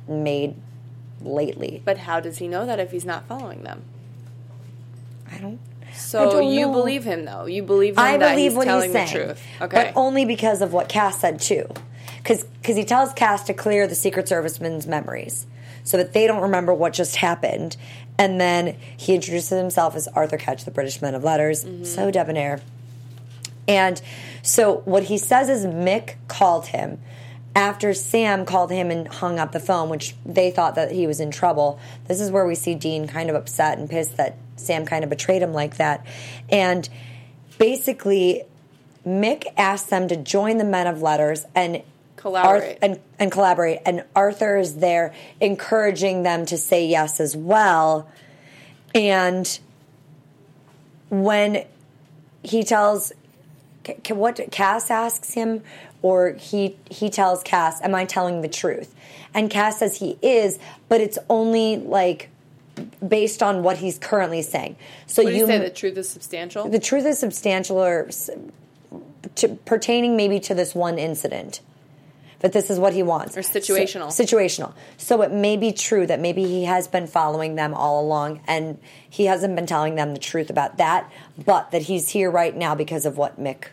made 0.08 0.56
lately. 1.22 1.82
But 1.86 2.00
how 2.00 2.20
does 2.20 2.40
he 2.40 2.48
know 2.48 2.66
that 2.66 2.80
if 2.80 2.90
he's 2.92 3.06
not 3.06 3.26
following 3.28 3.62
them? 3.62 3.84
I 5.32 5.38
don't. 5.38 5.60
So 5.94 6.32
don't 6.32 6.52
you 6.52 6.66
know. 6.68 6.72
believe 6.74 7.04
him 7.04 7.26
though? 7.26 7.46
You 7.46 7.62
believe 7.64 7.94
him 7.94 8.00
I 8.00 8.18
that 8.18 8.32
believe 8.32 8.52
he's 8.52 8.58
what 8.58 8.66
telling 8.66 8.90
he's 8.92 8.94
the 8.94 9.06
saying, 9.08 9.26
truth? 9.28 9.44
Okay. 9.62 9.76
but 9.76 9.94
only 9.96 10.26
because 10.26 10.62
of 10.64 10.74
what 10.74 10.90
Cass 10.90 11.20
said 11.20 11.40
too. 11.40 11.68
Because 12.24 12.46
he 12.66 12.84
tells 12.86 13.14
Cass 13.14 13.44
to 13.44 13.54
clear 13.54 13.86
the 13.88 13.96
Secret 13.96 14.28
Servicemen's 14.28 14.88
memories 14.88 15.46
so 15.84 15.98
that 15.98 16.14
they 16.14 16.26
don't 16.28 16.42
remember 16.42 16.74
what 16.74 16.94
just 16.94 17.18
happened. 17.18 17.78
And 18.22 18.40
then 18.40 18.78
he 18.96 19.16
introduces 19.16 19.58
himself 19.58 19.96
as 19.96 20.08
Arthur 20.10 20.38
Ketch, 20.38 20.64
the 20.64 20.70
British 20.70 21.02
man 21.02 21.16
of 21.16 21.24
letters. 21.24 21.66
Mm-hmm. 21.66 21.86
So 21.86 22.12
debonair. 22.12 22.62
And 23.68 24.00
so 24.44 24.84
what 24.86 25.06
he 25.06 25.18
says 25.18 25.50
is 25.50 25.66
Mick 25.66 26.18
called 26.28 26.68
him 26.68 27.00
after 27.56 27.96
Sam 27.96 28.46
called 28.46 28.70
him 28.70 28.92
and 28.92 29.08
hung 29.08 29.40
up 29.40 29.54
the 29.54 29.60
phone, 29.60 29.90
which 29.90 30.14
they 30.24 30.52
thought 30.52 30.76
that 30.76 30.92
he 30.92 31.08
was 31.08 31.20
in 31.20 31.32
trouble. 31.32 31.80
This 32.08 32.22
is 32.22 32.30
where 32.30 32.46
we 32.46 32.54
see 32.54 32.76
Dean 32.76 33.08
kind 33.08 33.28
of 33.28 33.36
upset 33.36 33.80
and 33.80 33.90
pissed 33.90 34.18
that 34.18 34.38
Sam 34.56 34.86
kind 34.86 35.04
of 35.04 35.10
betrayed 35.10 35.42
him 35.42 35.52
like 35.52 35.78
that. 35.78 36.06
And 36.48 36.88
basically, 37.58 38.44
Mick 39.04 39.46
asked 39.58 39.90
them 39.90 40.08
to 40.10 40.16
join 40.16 40.60
the 40.60 40.64
Men 40.64 40.86
of 40.86 41.02
Letters 41.02 41.48
and 41.56 41.82
Collaborate. 42.22 42.64
Arth- 42.64 42.78
and, 42.82 43.00
and 43.18 43.32
collaborate. 43.32 43.80
And 43.86 44.04
Arthur 44.16 44.58
is 44.58 44.78
there 44.78 45.14
encouraging 45.40 46.22
them 46.24 46.46
to 46.46 46.58
say 46.58 46.86
yes 46.86 47.20
as 47.20 47.36
well. 47.36 48.08
And 48.94 49.60
when 51.10 51.66
he 52.44 52.64
tells 52.64 53.12
what 54.10 54.40
Cass 54.52 54.92
asks 54.92 55.34
him, 55.34 55.64
or 56.04 56.34
he 56.34 56.78
he 56.90 57.10
tells 57.10 57.42
Cass, 57.44 57.82
"Am 57.82 57.96
I 57.96 58.06
telling 58.06 58.42
the 58.42 58.48
truth?" 58.48 58.94
And 59.34 59.50
Cass 59.50 59.80
says 59.80 59.98
he 59.98 60.18
is, 60.22 60.60
but 60.90 61.02
it's 61.02 61.18
only 61.30 61.78
like 61.78 62.30
based 63.08 63.42
on 63.42 63.64
what 63.64 63.78
he's 63.78 63.98
currently 63.98 64.42
saying. 64.42 64.76
So 65.08 65.22
you 65.22 65.30
you 65.30 65.48
say? 65.48 65.58
The 65.60 65.70
truth 65.70 65.98
is 65.98 66.10
substantial. 66.10 66.70
the 66.70 66.80
truth 66.80 67.06
is 67.06 67.20
substantial 67.20 67.78
or 67.78 68.10
to, 69.36 69.48
pertaining 69.66 70.16
maybe 70.16 70.40
to 70.42 70.54
this 70.54 70.76
one 70.76 70.98
incident. 70.98 71.62
But 72.42 72.54
this 72.54 72.70
is 72.70 72.80
what 72.80 72.94
he 72.94 73.04
wants. 73.04 73.38
Or 73.38 73.42
situational. 73.42 74.12
So, 74.12 74.24
situational. 74.24 74.74
So 74.98 75.22
it 75.22 75.32
may 75.32 75.58
be 75.58 75.72
true 75.72 76.08
that 76.08 76.20
maybe 76.20 76.44
he 76.44 76.64
has 76.66 76.88
been 76.88 77.08
following 77.08 77.56
them 77.56 77.74
all 77.74 78.02
along 78.04 78.42
and 78.48 78.80
he 79.10 79.26
hasn't 79.26 79.56
been 79.56 79.68
telling 79.68 79.96
them 79.96 80.14
the 80.14 80.20
truth 80.20 80.50
about 80.50 80.78
that, 80.78 81.12
but 81.46 81.72
that 81.72 81.84
he's 81.84 82.10
here 82.10 82.32
right 82.32 82.56
now 82.56 82.74
because 82.76 83.06
of 83.06 83.18
what 83.18 83.40
Mick 83.40 83.66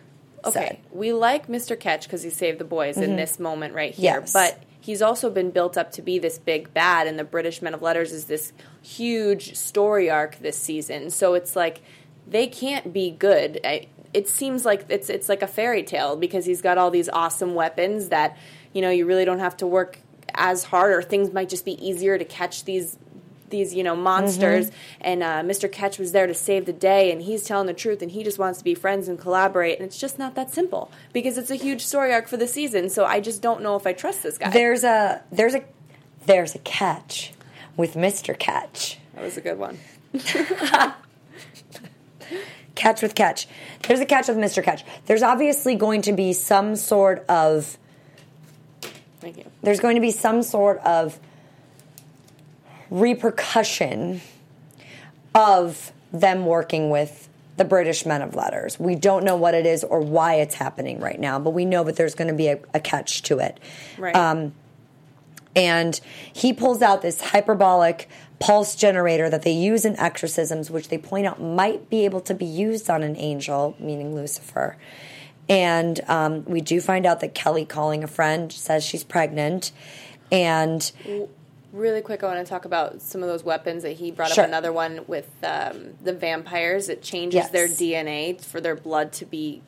okay, 0.44 0.60
said. 0.66 0.78
we 0.92 1.12
like 1.12 1.46
Mr. 1.48 1.78
Ketch 1.78 2.04
because 2.04 2.22
he 2.22 2.30
saved 2.30 2.58
the 2.58 2.64
boys 2.64 2.96
in 2.98 3.16
this 3.16 3.38
moment 3.38 3.74
right 3.74 3.94
here, 3.94 4.12
Mm-hmm. 4.14 4.20
Yes. 4.24 4.32
but 4.32 4.62
he's 4.80 5.02
also 5.02 5.30
been 5.30 5.50
built 5.50 5.76
up 5.78 5.92
to 5.92 6.02
be 6.02 6.18
this 6.18 6.38
big 6.38 6.72
bad, 6.74 7.06
and 7.06 7.18
the 7.18 7.24
British 7.24 7.60
Men 7.62 7.74
of 7.74 7.82
Letters 7.82 8.12
is 8.12 8.26
this 8.26 8.52
huge 8.82 9.54
story 9.56 10.10
arc 10.10 10.38
this 10.38 10.56
season. 10.58 11.10
So 11.10 11.34
it's 11.34 11.54
like 11.56 11.80
they 12.26 12.46
can't 12.46 12.92
be 12.92 13.10
good. 13.10 13.60
I, 13.64 13.86
it 14.14 14.28
seems 14.28 14.64
like 14.64 14.86
it's 14.88 15.10
it's 15.10 15.28
like 15.28 15.42
a 15.42 15.46
fairy 15.46 15.82
tale 15.82 16.16
because 16.16 16.46
he's 16.46 16.62
got 16.62 16.78
all 16.78 16.90
these 16.90 17.08
awesome 17.10 17.54
weapons 17.54 18.08
that 18.08 18.36
you 18.72 18.82
know 18.82 18.90
you 18.90 19.06
really 19.06 19.24
don't 19.24 19.40
have 19.40 19.56
to 19.58 19.66
work 19.66 19.98
as 20.34 20.64
hard, 20.64 20.92
or 20.92 21.02
things 21.02 21.32
might 21.32 21.48
just 21.48 21.64
be 21.64 21.72
easier 21.86 22.18
to 22.18 22.24
catch 22.24 22.64
these 22.64 22.96
these 23.50 23.72
you 23.74 23.82
know 23.82 23.96
monsters 23.96 24.66
Mm-hmm. 24.66 25.00
and 25.00 25.22
uh, 25.22 25.40
mr 25.42 25.72
ketch 25.72 25.98
was 25.98 26.12
there 26.12 26.26
to 26.26 26.34
save 26.34 26.66
the 26.66 26.72
day 26.74 27.10
and 27.10 27.22
he's 27.22 27.44
telling 27.44 27.66
the 27.66 27.72
truth 27.72 28.02
and 28.02 28.10
he 28.10 28.22
just 28.22 28.38
wants 28.38 28.58
to 28.58 28.64
be 28.64 28.74
friends 28.74 29.08
and 29.08 29.18
collaborate 29.18 29.78
and 29.78 29.86
it's 29.86 29.98
just 29.98 30.18
not 30.18 30.34
that 30.34 30.52
simple 30.52 30.90
because 31.14 31.38
it's 31.38 31.50
a 31.50 31.54
huge 31.54 31.80
story 31.82 32.12
arc 32.12 32.28
for 32.28 32.36
the 32.36 32.46
season 32.46 32.90
so 32.90 33.06
i 33.06 33.20
just 33.20 33.40
don't 33.40 33.62
know 33.62 33.74
if 33.74 33.86
i 33.86 33.94
trust 33.94 34.22
this 34.22 34.36
guy 34.36 34.50
There's 34.50 34.84
a 34.84 35.22
there's 35.32 35.54
a 35.54 35.64
there's 36.26 36.54
a 36.54 36.58
catch 36.58 37.32
with 37.74 37.94
Mr. 37.94 38.38
Catch. 38.38 38.98
that 39.14 39.24
was 39.24 39.38
a 39.38 39.40
good 39.40 39.58
one 39.58 39.78
Catch 42.74 43.02
with 43.02 43.14
catch. 43.16 43.48
There's 43.88 43.98
a 44.00 44.06
catch 44.06 44.28
with 44.28 44.36
Mr. 44.36 44.62
Catch. 44.62 44.84
There's 45.06 45.22
obviously 45.22 45.74
going 45.74 46.02
to 46.02 46.12
be 46.12 46.32
some 46.32 46.76
sort 46.76 47.24
of 47.28 47.76
thank 49.20 49.36
you 49.36 49.44
there's 49.62 49.80
going 49.80 49.94
to 49.94 50.00
be 50.00 50.10
some 50.10 50.42
sort 50.42 50.78
of 50.78 51.18
repercussion 52.90 54.20
of 55.34 55.92
them 56.12 56.46
working 56.46 56.90
with 56.90 57.28
the 57.56 57.64
British 57.64 58.06
men 58.06 58.22
of 58.22 58.34
letters. 58.34 58.78
We 58.78 58.94
don't 58.94 59.24
know 59.24 59.36
what 59.36 59.54
it 59.54 59.66
is 59.66 59.84
or 59.84 60.00
why 60.00 60.34
it's 60.34 60.54
happening 60.54 61.00
right 61.00 61.18
now, 61.18 61.38
but 61.38 61.50
we 61.50 61.64
know 61.64 61.84
that 61.84 61.96
there's 61.96 62.14
going 62.14 62.28
to 62.28 62.34
be 62.34 62.48
a, 62.48 62.60
a 62.72 62.80
catch 62.80 63.22
to 63.24 63.38
it. 63.38 63.58
right 63.98 64.14
Um, 64.14 64.52
and 65.56 66.00
he 66.32 66.52
pulls 66.52 66.82
out 66.82 67.02
this 67.02 67.20
hyperbolic 67.20 68.08
pulse 68.38 68.76
generator 68.76 69.28
that 69.28 69.42
they 69.42 69.50
use 69.50 69.84
in 69.84 69.98
exorcisms, 69.98 70.70
which 70.70 70.88
they 70.88 70.98
point 70.98 71.26
out 71.26 71.42
might 71.42 71.90
be 71.90 72.04
able 72.04 72.20
to 72.20 72.34
be 72.34 72.44
used 72.44 72.88
on 72.88 73.02
an 73.02 73.16
angel, 73.16 73.74
meaning 73.80 74.14
Lucifer. 74.14 74.76
And 75.48 76.00
um, 76.08 76.44
we 76.44 76.60
do 76.60 76.80
find 76.80 77.06
out 77.06 77.20
that 77.20 77.34
Kelly, 77.34 77.64
calling 77.64 78.04
a 78.04 78.06
friend, 78.08 78.52
says 78.52 78.84
she's 78.84 79.04
pregnant. 79.04 79.72
And 80.30 80.90
really 81.70 82.00
quick 82.00 82.22
i 82.22 82.26
want 82.26 82.44
to 82.44 82.48
talk 82.48 82.64
about 82.64 83.02
some 83.02 83.22
of 83.22 83.28
those 83.28 83.44
weapons 83.44 83.82
that 83.82 83.92
he 83.92 84.10
brought 84.10 84.30
Sure. 84.30 84.44
up 84.44 84.48
another 84.48 84.72
one 84.72 85.04
with 85.06 85.28
um, 85.44 85.90
the 86.02 86.14
vampires 86.14 86.88
it 86.88 87.02
changes 87.02 87.34
Yes. 87.36 87.50
their 87.50 87.68
dna 87.68 88.42
for 88.42 88.58
their 88.58 88.74
blood 88.74 89.12
to 89.12 89.26
be 89.26 89.60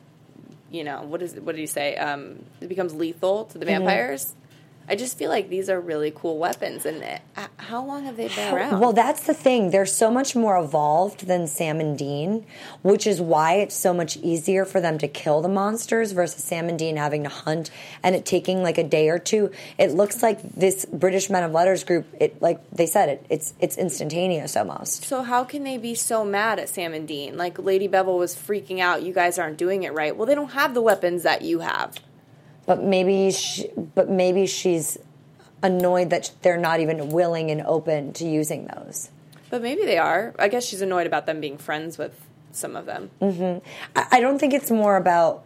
you 0.71 0.83
know 0.83 1.03
what 1.03 1.21
is 1.21 1.35
what 1.35 1.53
did 1.55 1.61
you 1.61 1.67
say 1.67 1.95
um, 1.97 2.43
it 2.59 2.69
becomes 2.69 2.95
lethal 2.95 3.45
to 3.45 3.59
the 3.59 3.65
Mm-hmm. 3.65 3.83
I 4.91 4.95
just 4.95 5.17
feel 5.17 5.29
like 5.29 5.47
these 5.47 5.69
are 5.69 5.79
really 5.79 6.11
cool 6.13 6.37
weapons 6.37 6.85
and 6.85 7.01
uh, 7.01 7.47
how 7.55 7.81
long 7.85 8.03
have 8.03 8.17
they 8.17 8.27
been 8.27 8.53
around 8.53 8.81
Well, 8.81 8.91
that's 8.91 9.25
the 9.25 9.33
thing. 9.33 9.71
They're 9.71 9.85
so 9.85 10.11
much 10.11 10.35
more 10.35 10.57
evolved 10.57 11.27
than 11.27 11.47
Sam 11.47 11.79
and 11.79 11.97
Dean, 11.97 12.45
which 12.81 13.07
is 13.07 13.21
why 13.21 13.53
it's 13.53 13.73
so 13.73 13.93
much 13.93 14.17
easier 14.17 14.65
for 14.65 14.81
them 14.81 14.97
to 14.97 15.07
kill 15.07 15.41
the 15.41 15.47
monsters 15.47 16.11
versus 16.11 16.43
Sam 16.43 16.67
and 16.67 16.77
Dean 16.77 16.97
having 16.97 17.23
to 17.23 17.29
hunt 17.29 17.71
and 18.03 18.15
it 18.17 18.25
taking 18.25 18.63
like 18.63 18.77
a 18.77 18.83
day 18.83 19.07
or 19.07 19.17
two. 19.17 19.51
It 19.77 19.91
looks 19.91 20.21
like 20.21 20.41
this 20.41 20.83
British 20.83 21.29
Men 21.29 21.43
of 21.43 21.53
Letters 21.53 21.85
group. 21.85 22.05
It 22.19 22.41
like 22.41 22.59
they 22.71 22.85
said 22.85 23.07
it. 23.07 23.25
It's 23.29 23.53
it's 23.61 23.77
instantaneous 23.77 24.57
almost. 24.57 25.05
So 25.05 25.23
how 25.23 25.45
can 25.45 25.63
they 25.63 25.77
be 25.77 25.95
so 25.95 26.25
mad 26.25 26.59
at 26.59 26.67
Sam 26.67 26.93
and 26.93 27.07
Dean? 27.07 27.37
Like 27.37 27.57
Lady 27.57 27.87
Bevell 27.87 28.17
was 28.17 28.35
freaking 28.35 28.79
out. 28.79 29.03
You 29.03 29.13
guys 29.13 29.39
aren't 29.39 29.57
doing 29.57 29.83
it 29.83 29.93
right. 29.93 30.17
Well, 30.17 30.25
they 30.25 30.35
don't 30.35 30.51
have 30.51 30.73
the 30.73 30.81
weapons 30.81 31.23
that 31.23 31.43
you 31.43 31.59
have. 31.59 31.95
But 32.71 32.85
maybe 32.85 33.31
she, 33.31 33.69
but 33.95 34.09
maybe 34.09 34.45
she's 34.47 34.97
annoyed 35.61 36.09
that 36.11 36.31
they're 36.41 36.55
not 36.55 36.79
even 36.79 37.09
willing 37.09 37.51
and 37.51 37.61
open 37.63 38.13
to 38.13 38.25
using 38.25 38.65
those. 38.67 39.09
But 39.49 39.61
maybe 39.61 39.83
they 39.83 39.97
are. 39.97 40.33
I 40.39 40.47
guess 40.47 40.63
she's 40.65 40.81
annoyed 40.81 41.05
about 41.05 41.25
them 41.25 41.41
being 41.41 41.57
friends 41.57 41.97
with 41.97 42.17
some 42.53 42.77
of 42.77 42.85
them. 42.85 43.09
Mm-hmm. 43.21 43.59
I 43.93 44.07
I 44.09 44.21
don't 44.21 44.39
think 44.39 44.53
it's 44.53 44.71
more 44.71 44.95
about 44.95 45.43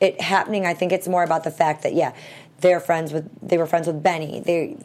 it 0.00 0.18
happening. 0.18 0.64
I 0.64 0.72
think 0.72 0.92
it's 0.92 1.06
more 1.06 1.24
about 1.24 1.44
the 1.44 1.50
fact 1.50 1.82
that 1.82 1.92
yeah, 1.92 2.14
they're 2.62 2.80
friends 2.80 3.12
with 3.12 3.28
they 3.46 3.58
were 3.58 3.66
friends 3.66 3.86
with 3.86 4.02
Benny. 4.02 4.40
They, 4.40 4.78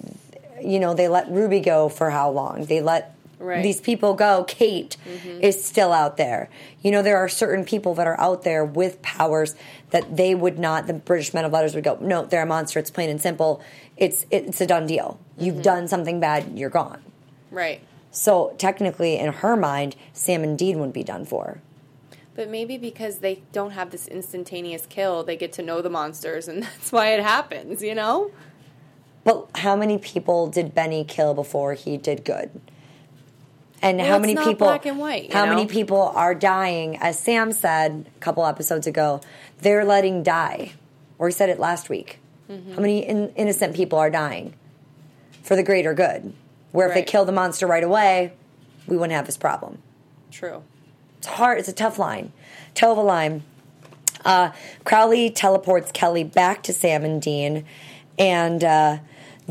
you 0.61 0.77
know, 0.77 0.93
they 0.93 1.07
let 1.07 1.31
Ruby 1.31 1.61
go 1.61 1.87
for 1.87 2.09
how 2.09 2.31
long? 2.31 2.65
They 2.65 2.81
let 2.81 3.15
Right. 3.41 3.63
these 3.63 3.81
people 3.81 4.13
go. 4.13 4.43
Kate 4.43 4.97
mm-hmm. 5.05 5.41
is 5.41 5.63
still 5.63 5.91
out 5.91 6.17
there. 6.17 6.49
You 6.81 6.91
know, 6.91 7.01
there 7.01 7.17
are 7.17 7.27
certain 7.27 7.65
people 7.65 7.95
that 7.95 8.07
are 8.07 8.19
out 8.19 8.43
there 8.43 8.63
with 8.63 9.01
powers 9.01 9.55
that 9.89 10.15
they 10.15 10.35
would 10.35 10.59
not. 10.59 10.87
The 10.87 10.93
British 10.93 11.33
Men 11.33 11.45
of 11.45 11.51
Letters 11.51 11.73
would 11.75 11.83
go, 11.83 11.97
no, 11.99 12.25
they're 12.25 12.43
a 12.43 12.45
monster. 12.45 12.79
It's 12.79 12.91
plain 12.91 13.09
and 13.09 13.21
simple. 13.21 13.61
It's 13.97 14.25
it's 14.31 14.61
a 14.61 14.67
done 14.67 14.87
deal. 14.87 15.19
You've 15.37 15.55
mm-hmm. 15.55 15.63
done 15.63 15.87
something 15.87 16.19
bad. 16.19 16.57
You're 16.57 16.69
gone. 16.69 17.01
Right. 17.49 17.81
So 18.11 18.53
technically, 18.57 19.17
in 19.17 19.31
her 19.33 19.55
mind, 19.55 19.95
Sam 20.13 20.43
and 20.43 20.57
Dean 20.57 20.79
would 20.79 20.93
be 20.93 21.03
done 21.03 21.25
for. 21.25 21.61
But 22.35 22.49
maybe 22.49 22.77
because 22.77 23.19
they 23.19 23.43
don't 23.51 23.71
have 23.71 23.91
this 23.91 24.07
instantaneous 24.07 24.85
kill, 24.85 25.23
they 25.23 25.35
get 25.35 25.53
to 25.53 25.63
know 25.63 25.81
the 25.81 25.89
monsters, 25.89 26.47
and 26.47 26.63
that's 26.63 26.91
why 26.91 27.13
it 27.13 27.21
happens, 27.21 27.81
you 27.81 27.95
know? 27.95 28.31
But 29.23 29.49
how 29.55 29.75
many 29.75 29.97
people 29.97 30.47
did 30.47 30.73
Benny 30.73 31.03
kill 31.03 31.33
before 31.33 31.73
he 31.73 31.97
did 31.97 32.25
good? 32.25 32.49
And 33.81 33.97
Well, 33.97 34.07
how 34.07 34.19
many 34.19 34.35
people? 34.35 34.67
black 34.67 34.85
and 34.85 34.99
white, 34.99 35.33
how 35.33 35.45
many 35.47 35.65
people 35.65 36.11
are 36.15 36.35
dying? 36.35 36.97
As 36.97 37.17
Sam 37.17 37.51
said 37.51 38.05
a 38.15 38.19
couple 38.19 38.45
episodes 38.45 38.85
ago, 38.85 39.21
they're 39.61 39.85
letting 39.85 40.23
die. 40.23 40.73
Or 41.17 41.27
he 41.27 41.31
said 41.33 41.49
it 41.49 41.59
last 41.59 41.89
week. 41.89 42.19
Mm-hmm. 42.49 42.73
How 42.73 42.81
many 42.81 42.99
in, 42.99 43.29
innocent 43.35 43.75
people 43.75 43.97
are 43.99 44.09
dying 44.09 44.53
for 45.43 45.55
the 45.55 45.63
greater 45.63 45.93
good? 45.93 46.33
Where 46.71 46.87
if 46.87 46.93
they 46.93 47.03
kill 47.03 47.25
the 47.25 47.31
monster 47.31 47.67
right 47.67 47.83
away, 47.83 48.33
we 48.87 48.95
wouldn't 48.97 49.13
have 49.13 49.25
this 49.25 49.37
problem. 49.37 49.79
True. 50.31 50.63
It's 51.17 51.27
hard. 51.27 51.59
It's 51.59 51.67
a 51.67 51.73
tough 51.73 51.99
line. 51.99 52.31
Toe 52.73 52.93
of 52.93 52.97
a 52.97 53.01
line. 53.01 53.43
Uh, 54.23 54.51
Crowley 54.83 55.29
teleports 55.29 55.91
Kelly 55.91 56.23
back 56.23 56.63
to 56.63 56.73
Sam 56.73 57.03
and 57.03 57.21
Dean, 57.21 57.65
and 58.17 58.63
uh, 58.63 58.97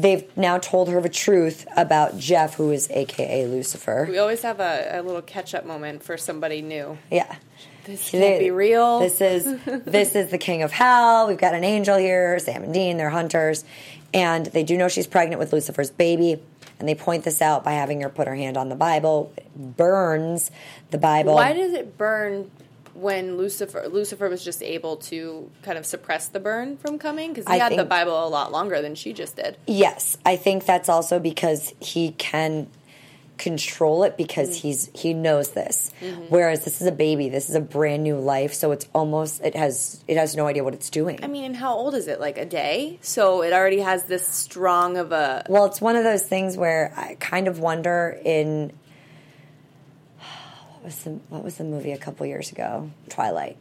they've 0.02 0.36
now 0.36 0.58
told 0.58 0.88
her 0.88 1.00
the 1.00 1.08
truth 1.08 1.66
about 1.76 2.18
Jeff, 2.18 2.54
who 2.54 2.70
is 2.70 2.88
AKA 2.90 3.46
Lucifer. 3.46 4.06
We 4.08 4.18
always 4.18 4.42
have 4.42 4.60
a, 4.60 5.00
a 5.00 5.02
little 5.02 5.22
catch 5.22 5.54
up 5.54 5.66
moment 5.66 6.02
for 6.02 6.16
somebody 6.16 6.62
new. 6.62 6.98
Yeah. 7.10 7.36
This 7.84 8.10
can't 8.10 8.38
be 8.38 8.50
real. 8.50 9.00
This 9.00 9.20
is 9.20 9.58
this 9.84 10.14
is 10.14 10.30
the 10.30 10.38
king 10.38 10.62
of 10.62 10.70
hell. 10.70 11.28
We've 11.28 11.38
got 11.38 11.54
an 11.54 11.64
angel 11.64 11.96
here, 11.96 12.38
Sam 12.38 12.62
and 12.62 12.74
Dean. 12.74 12.98
They're 12.98 13.10
hunters, 13.10 13.64
and 14.12 14.46
they 14.46 14.62
do 14.62 14.76
know 14.76 14.88
she's 14.88 15.06
pregnant 15.06 15.40
with 15.40 15.52
Lucifer's 15.52 15.90
baby. 15.90 16.42
And 16.78 16.88
they 16.88 16.94
point 16.94 17.24
this 17.24 17.42
out 17.42 17.62
by 17.62 17.72
having 17.72 18.00
her 18.00 18.08
put 18.08 18.26
her 18.26 18.34
hand 18.34 18.56
on 18.56 18.70
the 18.70 18.74
Bible. 18.74 19.32
It 19.36 19.76
burns 19.76 20.50
the 20.90 20.98
Bible. 20.98 21.34
Why 21.34 21.52
does 21.52 21.74
it 21.74 21.98
burn 21.98 22.50
when 22.94 23.36
Lucifer 23.36 23.86
Lucifer 23.88 24.28
was 24.28 24.44
just 24.44 24.62
able 24.62 24.96
to 24.96 25.50
kind 25.62 25.78
of 25.78 25.86
suppress 25.86 26.28
the 26.28 26.40
burn 26.40 26.76
from 26.76 26.98
coming? 26.98 27.32
Because 27.32 27.46
he 27.46 27.54
I 27.54 27.56
had 27.58 27.78
the 27.78 27.84
Bible 27.84 28.26
a 28.26 28.28
lot 28.28 28.52
longer 28.52 28.82
than 28.82 28.94
she 28.94 29.12
just 29.12 29.36
did. 29.36 29.56
Yes, 29.66 30.16
I 30.24 30.36
think 30.36 30.64
that's 30.66 30.88
also 30.88 31.18
because 31.18 31.72
he 31.80 32.12
can 32.12 32.68
control 33.38 34.04
it 34.04 34.18
because 34.18 34.50
Mm. 34.50 34.60
he's 34.60 34.90
he 34.92 35.14
knows 35.14 35.52
this. 35.52 35.90
Mm-hmm. 36.02 36.24
Whereas 36.28 36.64
this 36.66 36.82
is 36.82 36.86
a 36.86 36.92
baby, 36.92 37.30
this 37.30 37.48
is 37.48 37.54
a 37.54 37.60
brand 37.60 38.02
new 38.04 38.16
life, 38.18 38.52
so 38.52 38.70
it's 38.70 38.86
almost 38.94 39.42
it 39.42 39.54
has 39.56 40.04
it 40.06 40.18
has 40.18 40.36
no 40.36 40.46
idea 40.46 40.62
what 40.62 40.74
it's 40.74 40.90
doing. 40.90 41.18
I 41.22 41.26
mean, 41.26 41.44
and 41.44 41.56
how 41.56 41.74
old 41.74 41.94
is 41.94 42.06
it? 42.06 42.20
Like 42.20 42.36
a 42.36 42.44
day? 42.44 42.98
So 43.00 43.42
it 43.42 43.54
already 43.54 43.80
has 43.80 44.04
this 44.04 44.28
strong 44.28 44.98
of 44.98 45.12
a. 45.12 45.46
Well, 45.48 45.64
it's 45.64 45.80
one 45.80 45.96
of 45.96 46.04
those 46.04 46.22
things 46.22 46.58
where 46.58 46.92
I 46.96 47.16
kind 47.18 47.48
of 47.48 47.60
wonder 47.60 48.20
in 48.24 48.72
was 50.84 50.96
the 51.04 51.10
what 51.28 51.42
was 51.44 51.56
the 51.56 51.64
movie 51.64 51.92
a 51.92 51.98
couple 51.98 52.26
years 52.26 52.50
ago, 52.52 52.90
Twilight, 53.08 53.56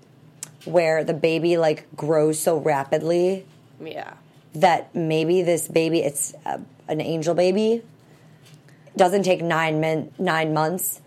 where 0.66 1.04
the 1.04 1.14
baby 1.14 1.58
like 1.58 1.86
grows 1.96 2.40
so 2.40 2.58
rapidly 2.58 3.46
Yeah. 3.82 4.14
that 4.56 4.94
maybe 4.96 5.42
this 5.42 5.68
baby 5.68 6.00
it's 6.00 6.34
uh, 6.46 6.58
an 6.88 7.02
angel 7.02 7.34
baby 7.36 7.82
doesn't 8.98 9.24
take 9.24 9.42
nine 9.42 9.80
min, 9.80 10.12
nine 10.20 10.54
months 10.54 11.00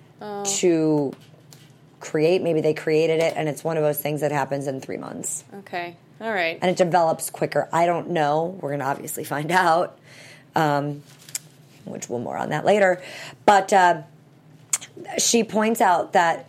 to 0.44 1.12
create. 2.00 2.40
Maybe 2.42 2.60
they 2.60 2.74
created 2.74 3.20
it, 3.20 3.34
and 3.36 3.48
it's 3.48 3.64
one 3.64 3.76
of 3.76 3.82
those 3.82 4.00
things 4.00 4.20
that 4.20 4.30
happens 4.32 4.66
in 4.68 4.80
three 4.80 4.96
months 4.96 5.44
Okay. 5.60 5.96
All 6.20 6.30
right. 6.32 6.56
and 6.62 6.70
it 6.70 6.76
develops 6.76 7.28
quicker. 7.30 7.68
I 7.72 7.86
don't 7.86 8.10
know. 8.10 8.56
We're 8.60 8.68
going 8.70 8.78
to 8.80 8.86
obviously 8.86 9.24
find 9.24 9.50
out, 9.66 9.98
um, 10.54 11.02
which 11.84 12.08
we'll 12.08 12.20
more 12.20 12.38
on 12.38 12.50
that 12.50 12.64
later. 12.64 13.02
But 13.44 13.72
uh, 13.72 14.02
she 15.18 15.44
points 15.44 15.80
out 15.80 16.12
that 16.12 16.48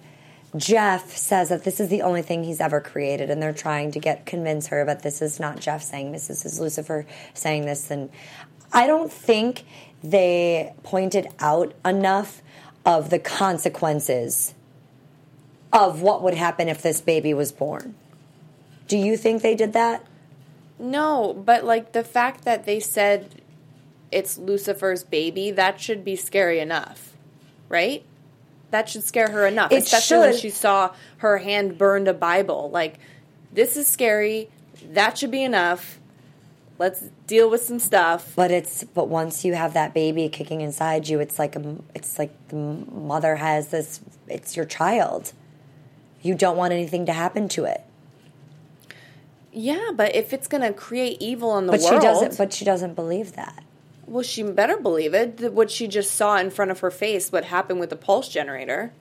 Jeff 0.55 1.15
says 1.15 1.49
that 1.49 1.63
this 1.63 1.79
is 1.79 1.89
the 1.89 2.03
only 2.03 2.21
thing 2.21 2.43
he's 2.43 2.61
ever 2.61 2.79
created, 2.79 3.29
and 3.29 3.41
they're 3.41 3.53
trying 3.53 3.91
to 3.91 3.99
get 3.99 4.25
convince 4.25 4.67
her 4.67 4.85
that 4.85 5.01
this 5.01 5.21
is 5.21 5.39
not 5.39 5.59
Jeff 5.59 5.81
saying 5.81 6.11
this. 6.11 6.27
This 6.27 6.45
is 6.45 6.59
Lucifer 6.59 7.05
saying 7.33 7.65
this, 7.65 7.89
and 7.89 8.09
I 8.71 8.87
don't 8.87 9.11
think 9.11 9.65
they 10.03 10.73
pointed 10.83 11.27
out 11.39 11.73
enough 11.83 12.41
of 12.85 13.09
the 13.09 13.19
consequences 13.19 14.53
of 15.71 16.01
what 16.01 16.21
would 16.21 16.35
happen 16.35 16.67
if 16.67 16.81
this 16.81 17.01
baby 17.01 17.33
was 17.33 17.51
born. 17.51 17.95
Do 18.87 18.97
you 18.97 19.17
think 19.17 19.41
they 19.41 19.55
did 19.55 19.73
that? 19.73 20.05
No, 20.77 21.33
but 21.33 21.63
like 21.63 21.93
the 21.93 22.03
fact 22.03 22.43
that 22.45 22.65
they 22.65 22.79
said 22.79 23.41
it's 24.11 24.37
Lucifer's 24.37 25.03
baby, 25.03 25.49
that 25.49 25.81
should 25.81 26.05
be 26.05 26.15
scary 26.15 26.59
enough, 26.59 27.13
right? 27.69 28.03
That 28.73 28.89
should 28.89 29.03
scare 29.03 29.29
her 29.29 29.45
enough, 29.45 29.71
It 29.71 29.83
especially 29.83 30.17
when 30.17 30.35
she 30.35 30.49
saw 30.49 30.95
her 31.17 31.37
hand 31.37 31.77
burned 31.77 32.07
a 32.07 32.13
Bible. 32.13 32.71
Like, 32.71 32.97
this 33.51 33.77
is 33.77 33.85
scary. 33.87 34.49
That 34.93 35.15
should 35.15 35.29
be 35.29 35.43
enough. 35.43 35.99
Let's 36.79 37.01
deal 37.27 37.51
with 37.51 37.61
some 37.61 37.77
stuff. 37.77 38.33
But 38.35 38.49
it's 38.49 38.83
but 38.83 39.09
once 39.09 39.45
you 39.45 39.53
have 39.53 39.75
that 39.75 39.93
baby 39.93 40.27
kicking 40.27 40.61
inside 40.61 41.07
you, 41.07 41.19
it's 41.19 41.37
like 41.37 41.55
a, 41.55 41.75
it's 41.93 42.17
like 42.17 42.31
the 42.47 42.55
mother 42.55 43.35
has 43.35 43.67
this. 43.67 44.01
It's 44.27 44.57
your 44.57 44.65
child. 44.65 45.33
You 46.23 46.33
don't 46.33 46.57
want 46.57 46.73
anything 46.73 47.05
to 47.05 47.13
happen 47.13 47.47
to 47.49 47.65
it, 47.65 47.83
Yeah, 49.51 49.91
but 49.93 50.15
if 50.15 50.33
it's 50.33 50.47
going 50.47 50.63
to 50.63 50.73
create 50.73 51.21
evil 51.21 51.59
in 51.59 51.67
the 51.67 51.73
but 51.73 51.81
world, 51.81 52.01
she 52.01 52.07
doesn't. 52.07 52.37
But 52.39 52.51
she 52.51 52.65
doesn't 52.65 52.95
believe 52.95 53.33
that. 53.33 53.63
Well, 54.13 54.21
she 54.21 54.43
better 54.43 54.77
believe 54.77 55.15
it. 55.15 55.51
What 55.53 55.71
she 55.71 55.87
just 55.87 56.11
saw 56.11 56.37
in 56.37 56.51
front 56.51 56.69
of 56.69 56.81
her 56.81 56.91
face, 56.91 57.31
what 57.31 57.45
happened 57.45 57.79
with 57.79 57.89
the 57.89 57.95
pulse 57.95 58.29
generator, 58.29 58.93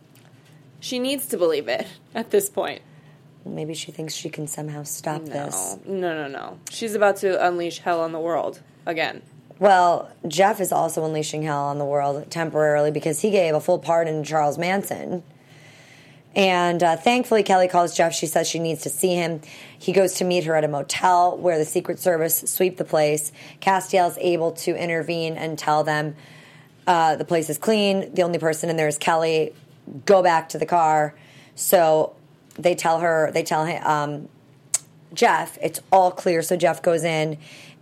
she 0.81 0.99
needs 0.99 1.27
to 1.27 1.37
believe 1.37 1.69
it 1.69 1.87
at 2.15 2.31
this 2.31 2.49
point. 2.49 2.81
Maybe 3.45 3.75
she 3.75 3.93
thinks 3.93 4.15
she 4.15 4.31
can 4.31 4.47
somehow 4.47 4.85
stop 4.85 5.27
this. 5.27 5.77
No, 5.85 5.99
no, 5.99 6.15
no, 6.15 6.29
no. 6.29 6.59
She's 6.71 6.95
about 6.95 7.17
to 7.19 7.47
unleash 7.47 7.81
hell 7.81 8.01
on 8.01 8.13
the 8.13 8.21
world 8.21 8.63
again. 8.87 9.21
Well, 9.59 10.11
Jeff 10.27 10.61
is 10.61 10.73
also 10.73 11.05
unleashing 11.05 11.43
hell 11.43 11.65
on 11.65 11.77
the 11.77 11.85
world 11.85 12.31
temporarily 12.31 12.91
because 12.91 13.21
he 13.21 13.31
gave 13.31 13.55
a 13.55 13.61
full 13.61 13.79
pardon 13.79 14.23
to 14.23 14.29
Charles 14.29 14.57
Manson. 14.57 15.23
And 16.35 16.83
uh, 16.83 16.97
thankfully, 16.97 17.43
Kelly 17.43 17.69
calls 17.69 17.95
Jeff. 17.95 18.15
She 18.15 18.27
says 18.27 18.49
she 18.49 18.59
needs 18.59 18.83
to 18.83 18.89
see 18.89 19.15
him. 19.15 19.43
He 19.79 19.93
goes 19.93 20.15
to 20.15 20.25
meet 20.25 20.45
her 20.45 20.55
at 20.57 20.65
a 20.65 20.69
motel 20.69 21.37
where 21.37 21.59
the 21.59 21.65
Secret 21.65 21.99
Service 21.99 22.39
sweep 22.47 22.79
the 22.79 22.85
place. 22.85 23.33
Castiel's 23.61 24.17
able 24.19 24.53
to 24.53 24.75
intervene 24.75 25.37
and 25.37 25.59
tell 25.59 25.85
them 25.85 26.17
uh, 26.87 27.17
the 27.17 27.25
place 27.25 27.51
is 27.51 27.59
clean. 27.59 28.15
The 28.15 28.23
only 28.23 28.39
person 28.39 28.71
in 28.71 28.77
there 28.77 28.89
is 28.89 28.99
Kelly. 28.99 29.53
Go 30.07 30.23
back 30.23 30.49
to 30.51 30.59
the 30.59 30.67
car. 30.67 31.15
So 31.55 32.15
they 32.55 32.75
tell 32.75 33.01
her, 33.01 33.31
they 33.33 33.43
tell 33.43 33.67
him, 33.67 33.85
um, 33.85 34.29
Jeff, 35.13 35.59
it's 35.61 35.81
all 35.91 36.11
clear. 36.11 36.41
So 36.41 36.57
Jeff 36.57 36.83
goes 36.83 37.05
in 37.05 37.37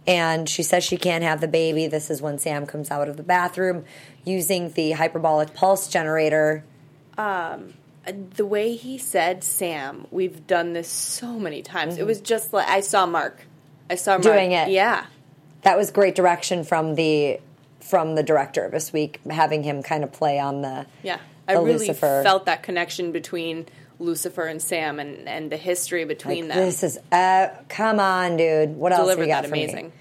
and 0.06 0.48
she 0.48 0.62
says 0.62 0.82
she 0.82 0.96
can't 0.96 1.22
have 1.22 1.40
the 1.40 1.48
baby. 1.48 1.86
This 1.86 2.10
is 2.10 2.20
when 2.20 2.38
Sam 2.38 2.66
comes 2.66 2.90
out 2.90 3.08
of 3.08 3.16
the 3.16 3.22
bathroom 3.22 3.84
using 4.24 4.72
the 4.72 4.92
hyperbolic 4.92 5.54
pulse 5.54 5.88
generator. 5.88 6.64
The 8.06 8.46
way 8.46 8.74
he 8.76 8.98
said 8.98 9.44
Sam, 9.44 10.06
we've 10.10 10.46
done 10.46 10.72
this 10.72 10.88
so 10.88 11.38
many 11.38 11.62
times. 11.62 11.98
It 11.98 12.06
was 12.06 12.20
just 12.20 12.52
like 12.52 12.68
I 12.68 12.80
saw 12.80 13.06
Mark. 13.06 13.42
I 13.88 13.94
saw 13.96 14.12
Mark 14.12 14.22
Doing 14.22 14.52
it. 14.52 14.70
Yeah. 14.70 15.06
That 15.62 15.76
was 15.76 15.90
great 15.90 16.14
direction 16.14 16.64
from 16.64 16.94
the 16.94 17.40
from 17.80 18.14
the 18.14 18.22
director 18.22 18.64
of 18.64 18.72
this 18.72 18.92
week, 18.92 19.20
having 19.28 19.62
him 19.62 19.82
kind 19.82 20.04
of 20.04 20.12
play 20.12 20.38
on 20.38 20.62
the 20.62 20.86
Yeah. 21.02 21.18
I 21.48 21.54
really 21.54 21.72
Lucifer. 21.88 22.22
felt 22.22 22.46
that 22.46 22.62
connection 22.62 23.10
between 23.12 23.66
Lucifer 23.98 24.44
and 24.46 24.62
Sam 24.62 24.98
and, 25.00 25.28
and 25.28 25.50
the 25.52 25.56
history 25.56 26.04
between 26.04 26.48
Like, 26.48 26.56
them. 26.56 26.64
This 26.66 26.82
is 26.82 26.98
uh, 27.12 27.48
come 27.68 28.00
on, 28.00 28.36
dude. 28.36 28.76
What 28.76 28.92
else 28.92 29.02
Delivered 29.02 29.22
you 29.22 29.28
got 29.28 29.42
that 29.42 29.48
for 29.48 29.54
me? 29.54 29.64
amazing. 29.64 29.92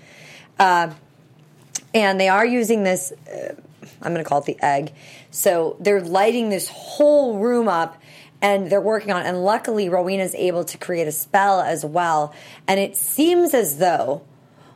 and 1.94 2.20
they 2.20 2.30
are 2.30 2.46
using 2.46 2.84
this 2.84 3.12
uh, 3.12 3.54
i'm 4.02 4.14
going 4.14 4.24
to 4.24 4.28
call 4.28 4.40
it 4.40 4.46
the 4.46 4.58
egg. 4.62 4.92
So 5.32 5.78
they're 5.80 6.02
lighting 6.02 6.50
this 6.50 6.68
whole 6.70 7.40
room 7.40 7.68
up 7.68 8.02
and 8.42 8.70
they're 8.70 8.82
working 8.82 9.12
on 9.12 9.26
it. 9.26 9.30
And 9.30 9.44
luckily 9.44 9.90
rowena's 9.90 10.34
able 10.36 10.64
to 10.66 10.78
create 10.78 11.08
a 11.08 11.12
spell 11.12 11.62
as 11.62 11.86
well. 11.86 12.34
And 12.68 12.80
it 12.80 12.96
seems 12.96 13.54
as 13.54 13.78
though 13.78 14.24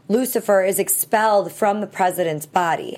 lucifer 0.08 0.64
is 0.64 0.80
expelled 0.80 1.52
from 1.52 1.82
the 1.82 1.88
president's 1.88 2.46
body. 2.46 2.98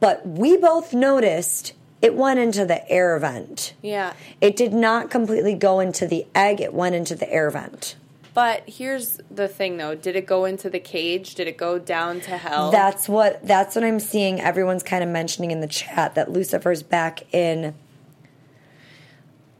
But 0.00 0.26
we 0.26 0.56
both 0.56 0.94
noticed 0.94 1.74
it 2.00 2.14
went 2.14 2.40
into 2.40 2.64
the 2.64 2.88
air 2.90 3.18
vent. 3.18 3.74
Yeah. 3.82 4.14
it 4.40 4.56
did 4.56 4.72
not 4.72 5.10
completely 5.10 5.54
go 5.54 5.80
into 5.80 6.06
the 6.06 6.26
egg. 6.34 6.60
It 6.60 6.72
went 6.72 6.94
into 6.94 7.14
the 7.14 7.30
air 7.30 7.50
vent 7.50 7.96
But 8.32 8.62
here's 8.66 9.18
the 9.30 9.48
thing 9.48 9.76
though. 9.76 9.94
Did 9.94 10.16
it 10.16 10.26
go 10.26 10.44
into 10.44 10.70
the 10.70 10.78
cage? 10.78 11.34
Did 11.34 11.48
it 11.48 11.56
go 11.56 11.78
down 11.78 12.20
to 12.22 12.36
hell? 12.36 12.70
That's 12.70 13.08
what 13.08 13.44
that's 13.46 13.74
what 13.74 13.84
I'm 13.84 14.00
seeing. 14.00 14.40
Everyone's 14.40 14.82
kind 14.82 15.02
of 15.02 15.10
mentioning 15.10 15.50
in 15.50 15.60
the 15.60 15.66
chat 15.66 16.14
that 16.14 16.30
Lucifer's 16.30 16.82
back 16.82 17.22
in 17.34 17.74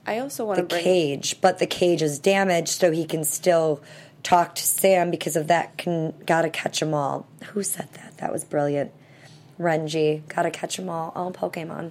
I 0.07 0.19
also 0.19 0.45
want 0.45 0.57
the 0.57 0.63
to 0.63 0.69
bring 0.69 0.83
cage, 0.83 1.41
but 1.41 1.59
the 1.59 1.67
cage 1.67 2.03
is 2.03 2.19
damaged, 2.19 2.69
so 2.69 2.91
he 2.91 3.05
can 3.05 3.25
still 3.25 3.81
talk 4.23 4.55
to 4.57 4.63
Sam 4.63 5.11
because 5.11 5.37
of 5.37 5.47
that. 5.49 5.77
Can 5.77 6.15
gotta 6.25 6.51
catch 6.51 6.83
'em 6.83 6.95
all. 6.95 7.27
Who 7.53 7.63
said 7.63 7.89
that? 7.95 8.19
That 8.19 8.33
was 8.33 8.45
brilliant. 8.45 8.93
Renji, 9.59 10.23
gotta 10.29 10.51
catch 10.51 10.79
'em 10.79 10.89
all. 10.89 11.13
All 11.15 11.31
Pokemon. 11.31 11.91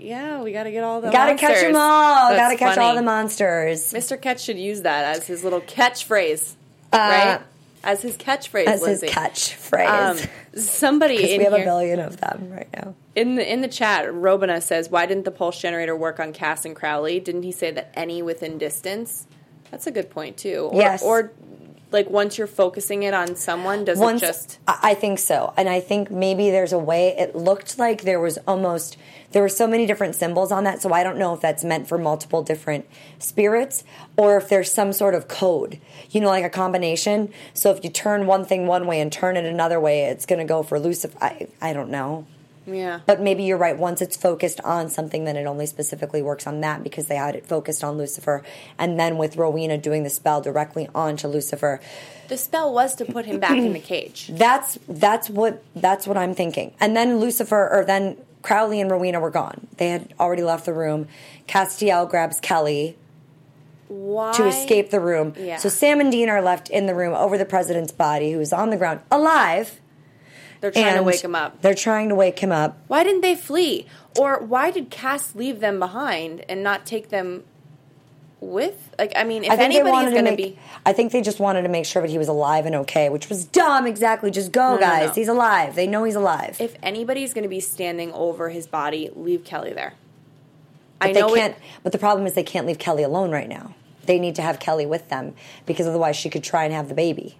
Yeah, 0.00 0.42
we 0.42 0.52
got 0.52 0.64
to 0.64 0.70
get 0.70 0.82
all 0.84 1.00
the 1.00 1.10
gotta 1.10 1.32
monsters. 1.32 1.48
catch 1.50 1.64
'em 1.64 1.76
all. 1.76 2.30
Gotta 2.34 2.56
catch 2.56 2.78
all 2.78 2.94
the 2.94 3.02
monsters. 3.02 3.92
Mr. 3.92 4.20
Catch 4.20 4.40
should 4.42 4.58
use 4.58 4.82
that 4.82 5.16
as 5.16 5.26
his 5.26 5.44
little 5.44 5.60
catchphrase, 5.60 6.54
right? 6.92 7.40
As 7.82 8.02
his 8.02 8.16
catchphrase, 8.18 8.66
Uh, 8.66 8.70
As 8.72 8.84
his 8.86 9.02
catchphrase. 9.02 9.88
Um, 9.88 10.18
somebody 10.60 11.16
Because 11.18 11.30
in 11.32 11.38
we 11.38 11.44
have 11.44 11.52
a 11.54 11.58
billion 11.64 11.98
of 11.98 12.18
them 12.20 12.48
right 12.50 12.68
now. 12.76 12.94
in 13.16 13.36
the 13.36 13.50
in 13.52 13.62
the 13.62 13.68
chat, 13.68 14.12
Robina 14.12 14.60
says, 14.60 14.90
"Why 14.90 15.06
didn't 15.06 15.24
the 15.24 15.30
pulse 15.30 15.58
generator 15.58 15.96
work 15.96 16.20
on 16.20 16.32
Cass 16.34 16.64
and 16.66 16.76
Crowley? 16.76 17.20
Didn't 17.20 17.42
he 17.42 17.52
say 17.52 17.70
that 17.70 17.90
any 17.94 18.20
within 18.20 18.58
distance?" 18.58 19.26
That's 19.70 19.86
a 19.86 19.90
good 19.90 20.10
point 20.10 20.36
too. 20.36 20.68
Or, 20.72 20.78
Yes. 20.80 21.02
Or 21.02 21.32
Like 21.92 22.08
once 22.08 22.38
you're 22.38 22.46
focusing 22.46 23.02
it 23.02 23.14
on 23.14 23.36
someone, 23.36 23.84
does 23.84 23.98
Once, 23.98 24.22
it 24.22 24.26
just 24.26 24.58
I 24.66 24.78
I 24.90 24.94
think 24.94 25.18
so, 25.18 25.52
and 25.56 25.68
I 25.68 25.80
think 25.80 26.10
maybe 26.10 26.50
there's 26.50 26.72
a 26.72 26.78
way. 26.78 27.08
It 27.16 27.34
looked 27.34 27.78
like 27.78 28.02
there 28.02 28.20
was 28.20 28.38
almost 28.46 28.96
there 29.32 29.42
were 29.42 29.48
so 29.48 29.66
many 29.66 29.86
different 29.86 30.14
symbols 30.14 30.50
on 30.52 30.64
that, 30.64 30.82
so 30.82 30.92
I 30.92 31.02
don't 31.02 31.18
know 31.18 31.34
if 31.34 31.40
that's 31.40 31.64
meant 31.64 31.88
for 31.88 31.98
multiple 31.98 32.42
different 32.42 32.86
spirits 33.18 33.84
or 34.16 34.36
if 34.36 34.48
there's 34.48 34.72
some 34.72 34.92
sort 34.92 35.14
of 35.14 35.28
code. 35.28 35.80
You 36.10 36.20
know, 36.20 36.28
like 36.28 36.44
a 36.44 36.50
combination. 36.50 37.32
So 37.54 37.70
if 37.70 37.82
you 37.84 37.90
turn 37.90 38.26
one 38.26 38.44
thing 38.44 38.66
one 38.66 38.86
way 38.86 39.00
and 39.00 39.12
turn 39.12 39.36
it 39.36 39.44
another 39.44 39.80
way, 39.80 40.04
it's 40.04 40.26
going 40.26 40.40
to 40.40 40.44
go 40.44 40.62
for 40.62 40.78
Lucifer. 40.78 41.16
I 41.20 41.48
I 41.60 41.72
don't 41.72 41.90
know. 41.90 42.26
Yeah? 42.72 43.00
But 43.06 43.20
maybe 43.20 43.44
you're 43.44 43.58
right. 43.58 43.76
Once 43.78 44.00
it's 44.00 44.16
focused 44.16 44.60
on 44.62 44.88
something, 44.88 45.24
then 45.24 45.36
it 45.36 45.44
only 45.46 45.66
specifically 45.66 46.22
works 46.22 46.46
on 46.46 46.60
that 46.60 46.82
because 46.82 47.06
they 47.06 47.16
had 47.16 47.34
it 47.36 47.46
focused 47.46 47.82
on 47.84 47.96
Lucifer. 47.98 48.42
And 48.78 48.98
then 48.98 49.18
with 49.18 49.36
Rowena 49.36 49.78
doing 49.78 50.02
the 50.02 50.10
spell 50.10 50.40
directly 50.40 50.88
onto 50.94 51.28
Lucifer, 51.28 51.80
The 52.28 52.36
spell 52.36 52.72
was 52.72 52.94
to 52.96 53.04
put 53.04 53.26
him 53.26 53.40
back 53.40 53.56
in 53.56 53.72
the 53.72 53.80
cage. 53.80 54.28
that's 54.32 54.78
that's 54.88 55.28
what 55.28 55.62
that's 55.74 56.06
what 56.06 56.16
I'm 56.16 56.34
thinking. 56.34 56.72
And 56.80 56.96
then 56.96 57.18
Lucifer, 57.18 57.68
or 57.70 57.84
then 57.84 58.16
Crowley 58.42 58.80
and 58.80 58.90
Rowena 58.90 59.20
were 59.20 59.30
gone. 59.30 59.66
They 59.76 59.88
had 59.90 60.14
already 60.18 60.42
left 60.42 60.64
the 60.64 60.72
room. 60.72 61.08
Castiel 61.46 62.08
grabs 62.08 62.40
Kelly 62.40 62.96
Why 63.88 64.32
to 64.32 64.46
escape 64.46 64.90
the 64.90 65.00
room. 65.00 65.34
Yeah. 65.36 65.56
So 65.58 65.68
Sam 65.68 66.00
and 66.00 66.10
Dean 66.12 66.28
are 66.30 66.40
left 66.40 66.70
in 66.70 66.86
the 66.86 66.94
room 66.94 67.12
over 67.14 67.36
the 67.36 67.44
president's 67.44 67.92
body, 67.92 68.32
who's 68.32 68.52
on 68.52 68.70
the 68.70 68.76
ground 68.76 69.00
alive. 69.10 69.80
They're 70.60 70.70
trying 70.70 70.96
to 70.96 71.02
wake 71.02 71.22
him 71.22 71.34
up. 71.34 71.62
They're 71.62 71.74
trying 71.74 72.08
to 72.10 72.14
wake 72.14 72.38
him 72.38 72.52
up. 72.52 72.78
Why 72.86 73.02
didn't 73.02 73.22
they 73.22 73.34
flee? 73.34 73.86
Or 74.18 74.38
why 74.40 74.70
did 74.70 74.90
Cass 74.90 75.34
leave 75.34 75.60
them 75.60 75.78
behind 75.78 76.44
and 76.48 76.62
not 76.62 76.84
take 76.84 77.08
them 77.08 77.44
with? 78.40 78.94
Like, 78.98 79.12
I 79.16 79.24
mean, 79.24 79.44
if 79.44 79.50
I 79.50 79.56
think 79.56 79.72
they 79.72 79.80
anybody's 79.80 80.12
going 80.12 80.26
to 80.26 80.36
be. 80.36 80.58
I 80.84 80.92
think 80.92 81.12
they 81.12 81.22
just 81.22 81.40
wanted 81.40 81.62
to 81.62 81.68
make 81.68 81.86
sure 81.86 82.02
that 82.02 82.10
he 82.10 82.18
was 82.18 82.28
alive 82.28 82.66
and 82.66 82.74
okay, 82.76 83.08
which 83.08 83.28
was 83.28 83.44
dumb. 83.46 83.86
Exactly, 83.86 84.30
just 84.30 84.52
go, 84.52 84.74
no, 84.74 84.80
guys. 84.80 85.08
no. 85.08 85.14
He's 85.14 85.28
alive. 85.28 85.74
They 85.74 85.86
know 85.86 86.04
he's 86.04 86.14
alive. 86.14 86.60
If 86.60 86.76
anybody's 86.82 87.32
going 87.32 87.44
to 87.44 87.48
be 87.48 87.60
standing 87.60 88.12
over 88.12 88.50
his 88.50 88.66
body, 88.66 89.10
leave 89.14 89.44
Kelly 89.44 89.72
there. 89.72 89.94
but 90.98 91.08
I 91.08 91.12
know 91.12 91.34
can't. 91.34 91.54
it. 91.56 91.62
But 91.82 91.92
the 91.92 91.98
problem 91.98 92.26
is 92.26 92.34
they 92.34 92.42
can't 92.42 92.66
leave 92.66 92.78
Kelly 92.78 93.02
alone 93.02 93.30
right 93.30 93.48
now. 93.48 93.74
They 94.04 94.18
need 94.18 94.34
to 94.36 94.42
have 94.42 94.58
Kelly 94.58 94.86
with 94.86 95.08
them 95.08 95.34
because 95.64 95.86
otherwise 95.86 96.16
she 96.16 96.28
could 96.28 96.42
try 96.44 96.64
and 96.64 96.74
have 96.74 96.88
the 96.88 96.94
baby. 96.94 97.36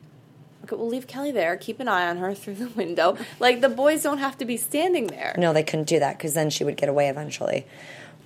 Okay, 0.64 0.76
we'll 0.76 0.88
leave 0.88 1.06
Kelly 1.06 1.32
there. 1.32 1.56
Keep 1.56 1.80
an 1.80 1.88
eye 1.88 2.08
on 2.08 2.18
her 2.18 2.34
through 2.34 2.54
the 2.54 2.68
window. 2.68 3.16
Like 3.38 3.60
the 3.60 3.68
boys 3.68 4.02
don't 4.02 4.18
have 4.18 4.38
to 4.38 4.44
be 4.44 4.56
standing 4.56 5.06
there. 5.06 5.34
No, 5.38 5.52
they 5.52 5.62
couldn't 5.62 5.88
do 5.88 5.98
that 5.98 6.16
because 6.18 6.34
then 6.34 6.50
she 6.50 6.64
would 6.64 6.76
get 6.76 6.88
away 6.88 7.08
eventually. 7.08 7.66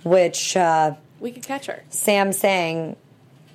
Which 0.04 0.56
uh, 0.56 0.94
We 1.20 1.32
could 1.32 1.44
catch 1.44 1.66
her. 1.66 1.82
Sam 1.88 2.32
saying, 2.32 2.96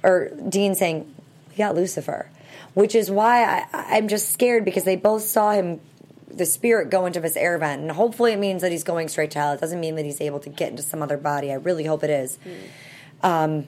or 0.02 0.30
Dean 0.50 0.76
saying, 0.76 1.14
we 1.50 1.56
got 1.56 1.76
Lucifer. 1.76 2.30
Which 2.74 2.96
is 2.96 3.12
why 3.12 3.44
I, 3.44 3.98
I'm 3.98 4.08
just 4.08 4.32
scared 4.32 4.66
because 4.66 4.84
they 4.84 4.96
both 4.96 5.24
saw 5.24 5.52
him, 5.52 5.82
the 6.28 6.46
spirit, 6.46 6.90
go 6.90 7.06
into 7.06 7.20
this 7.20 7.36
air 7.36 7.58
vent. 7.58 7.82
And 7.82 7.92
hopefully 7.92 8.32
it 8.32 8.40
means 8.40 8.62
that 8.62 8.72
he's 8.72 8.84
going 8.84 9.10
straight 9.10 9.32
to 9.32 9.40
hell. 9.40 9.54
It 9.54 9.60
doesn't 9.62 9.80
mean 9.80 9.96
that 9.96 10.06
he's 10.06 10.22
able 10.22 10.40
to 10.42 10.50
get 10.50 10.70
into 10.70 10.84
some 10.84 11.02
other 11.02 11.18
body. 11.18 11.52
I 11.52 11.56
really 11.56 11.84
hope 11.86 12.04
it 12.04 12.10
is. 12.10 12.38
Um, 13.22 13.66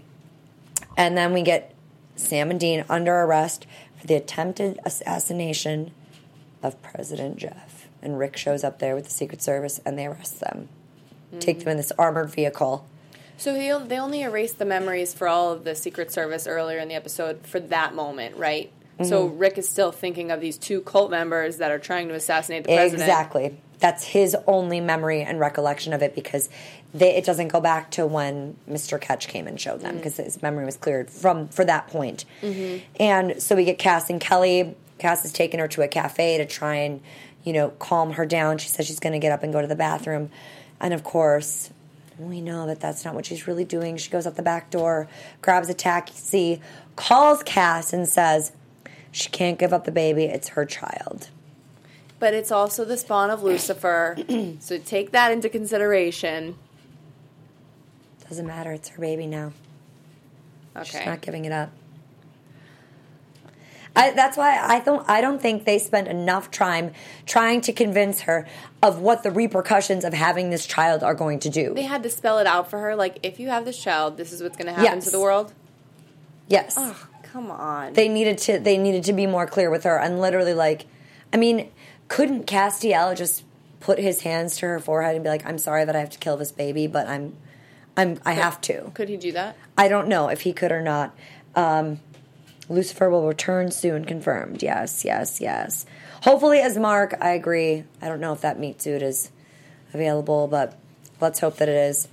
and 0.97 1.17
then 1.17 1.33
we 1.33 1.41
get 1.41 1.75
Sam 2.15 2.51
and 2.51 2.59
Dean 2.59 2.85
under 2.89 3.13
arrest 3.13 3.65
for 4.01 4.07
the 4.07 4.15
attempted 4.15 4.79
assassination 4.83 5.91
of 6.63 6.81
President 6.81 7.37
Jeff. 7.37 7.87
And 8.01 8.17
Rick 8.17 8.35
shows 8.35 8.63
up 8.63 8.79
there 8.79 8.95
with 8.95 9.05
the 9.05 9.11
Secret 9.11 9.41
Service 9.41 9.79
and 9.85 9.97
they 9.97 10.07
arrest 10.07 10.39
them. 10.39 10.69
Take 11.39 11.59
them 11.59 11.69
in 11.69 11.77
this 11.77 11.91
armored 11.93 12.29
vehicle. 12.29 12.85
So 13.37 13.55
he, 13.55 13.71
they 13.87 13.97
only 13.97 14.21
erased 14.21 14.59
the 14.59 14.65
memories 14.65 15.13
for 15.13 15.27
all 15.27 15.51
of 15.51 15.63
the 15.63 15.75
Secret 15.75 16.11
Service 16.11 16.45
earlier 16.45 16.79
in 16.79 16.87
the 16.89 16.95
episode 16.95 17.45
for 17.45 17.59
that 17.59 17.95
moment, 17.95 18.35
right? 18.37 18.71
So 19.05 19.27
Mm-hmm. 19.27 19.37
Rick 19.37 19.57
is 19.57 19.67
still 19.69 19.91
thinking 19.91 20.31
of 20.31 20.41
these 20.41 20.57
two 20.57 20.81
cult 20.81 21.11
members 21.11 21.57
that 21.57 21.71
are 21.71 21.79
trying 21.79 22.07
to 22.09 22.15
assassinate 22.15 22.63
the 22.63 22.75
president. 22.75 23.03
Exactly. 23.03 23.57
That's 23.79 24.03
his 24.03 24.35
only 24.45 24.79
memory 24.79 25.21
and 25.23 25.39
recollection 25.39 25.91
of 25.93 26.01
it 26.03 26.13
because 26.13 26.49
they, 26.93 27.15
it 27.15 27.25
doesn't 27.25 27.47
go 27.47 27.59
back 27.59 27.89
to 27.91 28.05
when 28.05 28.57
Mr. 28.69 28.99
Ketch 29.01 29.27
came 29.27 29.47
and 29.47 29.59
showed 29.59 29.81
them 29.81 29.95
because 29.97 30.17
his 30.17 30.41
memory 30.41 30.65
was 30.65 30.77
cleared 30.77 31.09
from 31.09 31.47
for 31.47 31.65
that 31.65 31.87
point. 31.87 32.25
And 32.99 33.41
so 33.41 33.55
we 33.55 33.65
get 33.65 33.79
Cass 33.79 34.09
and 34.09 34.21
Kelly. 34.21 34.75
Cass 34.99 35.23
has 35.23 35.31
taken 35.33 35.59
her 35.59 35.67
to 35.69 35.81
a 35.81 35.87
cafe 35.87 36.37
to 36.37 36.45
try 36.45 36.75
and 36.75 37.01
you 37.43 37.53
know 37.53 37.69
calm 37.79 38.11
her 38.11 38.25
down. 38.25 38.59
She 38.59 38.69
says 38.69 38.85
she's 38.85 38.99
going 38.99 39.13
to 39.13 39.19
get 39.19 39.31
up 39.31 39.41
and 39.41 39.51
go 39.51 39.61
to 39.61 39.67
the 39.67 39.75
bathroom, 39.75 40.29
and 40.79 40.93
of 40.93 41.03
course. 41.03 41.71
We 42.19 42.39
know 42.39 42.67
that 42.67 42.79
that's 42.79 43.03
not 43.03 43.15
what 43.15 43.25
she's 43.25 43.47
really 43.47 43.65
doing. 43.65 43.97
She 43.97 44.11
goes 44.11 44.27
out 44.27 44.35
the 44.35 44.43
back 44.43 44.69
door, 44.69 45.07
grabs 45.41 45.69
a 45.69 45.73
taxi, 45.73 46.61
calls 46.95 47.41
Cass, 47.41 47.93
and 47.93 48.07
says 48.07 48.51
she 49.11 49.29
can't 49.29 49.59
give 49.59 49.73
up 49.73 49.85
the 49.85 49.91
baby. 49.91 50.23
It's 50.25 50.49
her 50.49 50.65
child. 50.65 51.29
But 52.19 52.33
it's 52.33 52.51
also 52.51 52.85
the 52.85 52.97
spawn 52.97 53.29
of 53.29 53.41
Lucifer. 53.43 54.15
so 54.59 54.77
take 54.77 55.11
that 55.11 55.31
into 55.31 55.49
consideration. 55.49 56.55
Doesn't 58.29 58.45
matter. 58.47 58.71
It's 58.71 58.89
her 58.89 59.01
baby 59.01 59.27
now. 59.27 59.51
Okay. 60.75 60.85
She's 60.99 61.05
not 61.05 61.21
giving 61.21 61.45
it 61.45 61.51
up. 61.51 61.71
I, 63.93 64.11
that's 64.11 64.37
why 64.37 64.57
I 64.57 64.79
don't. 64.79 65.07
I 65.09 65.19
don't 65.19 65.41
think 65.41 65.65
they 65.65 65.77
spent 65.77 66.07
enough 66.07 66.49
time 66.49 66.93
trying 67.25 67.59
to 67.61 67.73
convince 67.73 68.21
her 68.21 68.47
of 68.81 68.99
what 68.99 69.23
the 69.23 69.31
repercussions 69.31 70.05
of 70.05 70.13
having 70.13 70.49
this 70.49 70.65
child 70.65 71.03
are 71.03 71.13
going 71.13 71.39
to 71.39 71.49
do. 71.49 71.73
they 71.73 71.81
had 71.83 72.01
to 72.03 72.09
spell 72.09 72.37
it 72.39 72.47
out 72.47 72.69
for 72.69 72.79
her. 72.79 72.95
Like, 72.95 73.19
if 73.21 73.37
you 73.37 73.49
have 73.49 73.65
this 73.65 73.77
child, 73.77 74.15
this 74.15 74.31
is 74.31 74.41
what's 74.41 74.55
going 74.55 74.67
to 74.67 74.71
happen 74.73 74.85
Yes. 74.85 75.05
to 75.05 75.11
the 75.11 75.19
world. 75.19 75.51
yes, 76.47 76.75
Oh, 76.77 76.95
come 77.31 77.51
on. 77.51 77.93
they 77.93 78.07
needed 78.09 78.37
to. 78.39 78.59
They 78.59 78.77
needed 78.77 79.03
to 79.05 79.13
be 79.13 79.27
more 79.27 79.47
clear 79.47 79.69
with 79.69 79.83
her 79.83 79.97
and 79.97 80.19
literally 80.19 80.53
like, 80.53 80.85
I 81.33 81.37
mean, 81.37 81.71
couldn't 82.07 82.45
Castiel 82.45 83.15
just 83.15 83.43
put 83.79 83.99
his 83.99 84.21
hands 84.21 84.57
to 84.57 84.67
her 84.67 84.79
forehead 84.79 85.15
and 85.15 85.23
be 85.23 85.29
like, 85.29 85.45
"I'm 85.45 85.57
sorry 85.57 85.85
that 85.85 85.95
I 85.95 85.99
have 85.99 86.09
to 86.11 86.19
kill 86.19 86.37
this 86.37 86.51
baby, 86.51 86.87
but 86.87 87.07
I'm, 87.07 87.35
I'm, 87.97 88.19
I 88.25 88.33
have 88.33 88.61
to." 88.61 88.91
Could 88.93 89.09
he 89.09 89.17
do 89.17 89.31
that? 89.31 89.55
I 89.77 89.87
don't 89.87 90.07
know 90.07 90.27
if 90.29 90.41
he 90.41 90.53
could 90.53 90.71
or 90.71 90.81
not. 90.81 91.15
Um, 91.55 91.99
Lucifer 92.69 93.09
will 93.09 93.27
return 93.27 93.71
soon, 93.71 94.05
confirmed. 94.05 94.63
Yes, 94.63 95.03
yes, 95.03 95.41
yes. 95.41 95.85
Hopefully, 96.23 96.59
as 96.59 96.77
Mark, 96.77 97.15
I 97.19 97.31
agree. 97.31 97.83
I 98.01 98.07
don't 98.07 98.21
know 98.21 98.33
if 98.33 98.41
that 98.41 98.59
meat 98.59 98.81
suit 98.81 99.01
is 99.01 99.31
available, 99.93 100.47
but 100.47 100.77
let's 101.19 101.39
hope 101.39 101.57
that 101.57 101.67
it 101.67 101.75
is. 101.75 102.07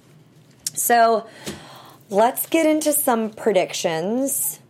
So, 0.74 1.26
let's 2.11 2.46
get 2.46 2.66
into 2.66 2.92
some 2.92 3.31
predictions. 3.31 4.61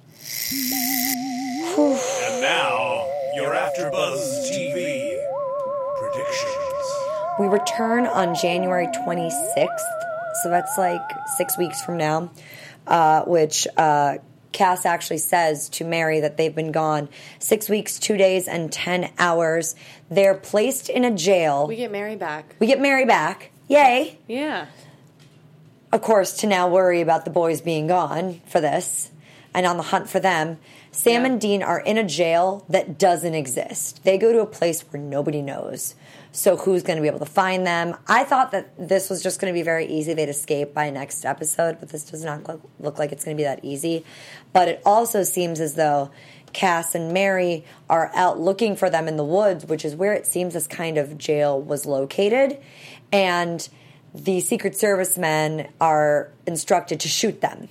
And 0.50 2.40
now, 2.40 3.06
your 3.34 3.52
AfterBuzz 3.54 4.48
TV 4.50 5.22
predictions. 5.98 6.54
We 7.38 7.48
return 7.48 8.06
on 8.06 8.34
January 8.34 8.86
26th, 8.86 9.68
so 10.42 10.48
that's 10.48 10.78
like 10.78 11.02
six 11.36 11.58
weeks 11.58 11.82
from 11.82 11.98
now, 11.98 12.30
uh, 12.86 13.24
which 13.24 13.68
uh, 13.76 14.16
Cass 14.52 14.86
actually 14.86 15.18
says 15.18 15.68
to 15.70 15.84
Mary 15.84 16.20
that 16.20 16.38
they've 16.38 16.54
been 16.54 16.72
gone 16.72 17.10
six 17.38 17.68
weeks, 17.68 17.98
two 17.98 18.16
days, 18.16 18.48
and 18.48 18.72
10 18.72 19.10
hours. 19.18 19.76
They're 20.10 20.34
placed 20.34 20.88
in 20.88 21.04
a 21.04 21.10
jail. 21.10 21.66
We 21.66 21.76
get 21.76 21.92
Mary 21.92 22.16
back. 22.16 22.56
We 22.58 22.66
get 22.66 22.80
Mary 22.80 23.04
back. 23.04 23.50
Yay. 23.68 24.18
Yeah. 24.26 24.64
Of 25.92 26.00
course, 26.00 26.38
to 26.38 26.46
now 26.46 26.70
worry 26.70 27.02
about 27.02 27.26
the 27.26 27.30
boys 27.30 27.60
being 27.60 27.86
gone 27.86 28.40
for 28.46 28.62
this 28.62 29.10
and 29.54 29.66
on 29.66 29.76
the 29.76 29.82
hunt 29.84 30.08
for 30.08 30.20
them. 30.20 30.58
Sam 30.92 31.22
Yeah. 31.22 31.30
and 31.32 31.40
Dean 31.40 31.62
are 31.62 31.80
in 31.80 31.98
a 31.98 32.04
jail 32.04 32.64
that 32.68 32.98
doesn't 32.98 33.34
exist. 33.34 34.00
They 34.04 34.18
go 34.18 34.32
to 34.32 34.40
a 34.40 34.46
place 34.46 34.80
where 34.82 35.00
nobody 35.00 35.42
knows. 35.42 35.94
So 36.32 36.56
who's 36.56 36.82
going 36.82 36.96
to 36.96 37.02
be 37.02 37.08
able 37.08 37.18
to 37.20 37.24
find 37.26 37.66
them? 37.66 37.96
I 38.06 38.24
thought 38.24 38.52
that 38.52 38.70
this 38.78 39.08
was 39.08 39.22
just 39.22 39.40
going 39.40 39.52
to 39.52 39.58
be 39.58 39.62
very 39.62 39.86
easy. 39.86 40.12
They'd 40.14 40.28
escape 40.28 40.74
by 40.74 40.90
next 40.90 41.24
episode, 41.24 41.78
but 41.80 41.88
this 41.88 42.04
does 42.04 42.24
not 42.24 42.46
look, 42.46 42.60
look 42.78 42.98
like 42.98 43.12
it's 43.12 43.24
going 43.24 43.36
to 43.36 43.40
be 43.40 43.44
that 43.44 43.64
easy. 43.64 44.04
But 44.52 44.68
it 44.68 44.82
also 44.84 45.22
seems 45.22 45.60
as 45.60 45.74
though 45.74 46.10
Cass 46.52 46.94
and 46.94 47.12
Mary 47.12 47.64
are 47.88 48.10
out 48.14 48.38
looking 48.38 48.76
for 48.76 48.90
them 48.90 49.08
in 49.08 49.16
the 49.16 49.24
woods, 49.24 49.66
which 49.66 49.84
is 49.84 49.96
where 49.96 50.12
it 50.12 50.26
seems 50.26 50.54
this 50.54 50.66
kind 50.66 50.98
of 50.98 51.16
jail 51.18 51.60
was 51.60 51.86
located. 51.86 52.58
And 53.12 53.66
the 54.14 54.40
Secret 54.40 54.76
Service 54.76 55.16
men 55.16 55.68
are 55.80 56.30
instructed 56.46 57.00
to 57.00 57.08
shoot 57.08 57.40
them, 57.40 57.68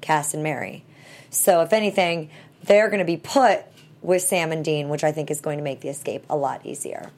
Cass 0.00 0.34
and 0.34 0.42
Mary. 0.42 0.84
So, 1.30 1.60
if 1.62 1.72
anything, 1.72 2.30
they're 2.62 2.88
going 2.88 3.00
to 3.00 3.04
be 3.04 3.16
put 3.16 3.62
with 4.02 4.22
Sam 4.22 4.52
and 4.52 4.64
Dean, 4.64 4.88
which 4.88 5.04
I 5.04 5.12
think 5.12 5.30
is 5.30 5.40
going 5.40 5.58
to 5.58 5.64
make 5.64 5.80
the 5.80 5.88
escape 5.88 6.24
a 6.30 6.36
lot 6.36 6.64
easier. 6.64 7.10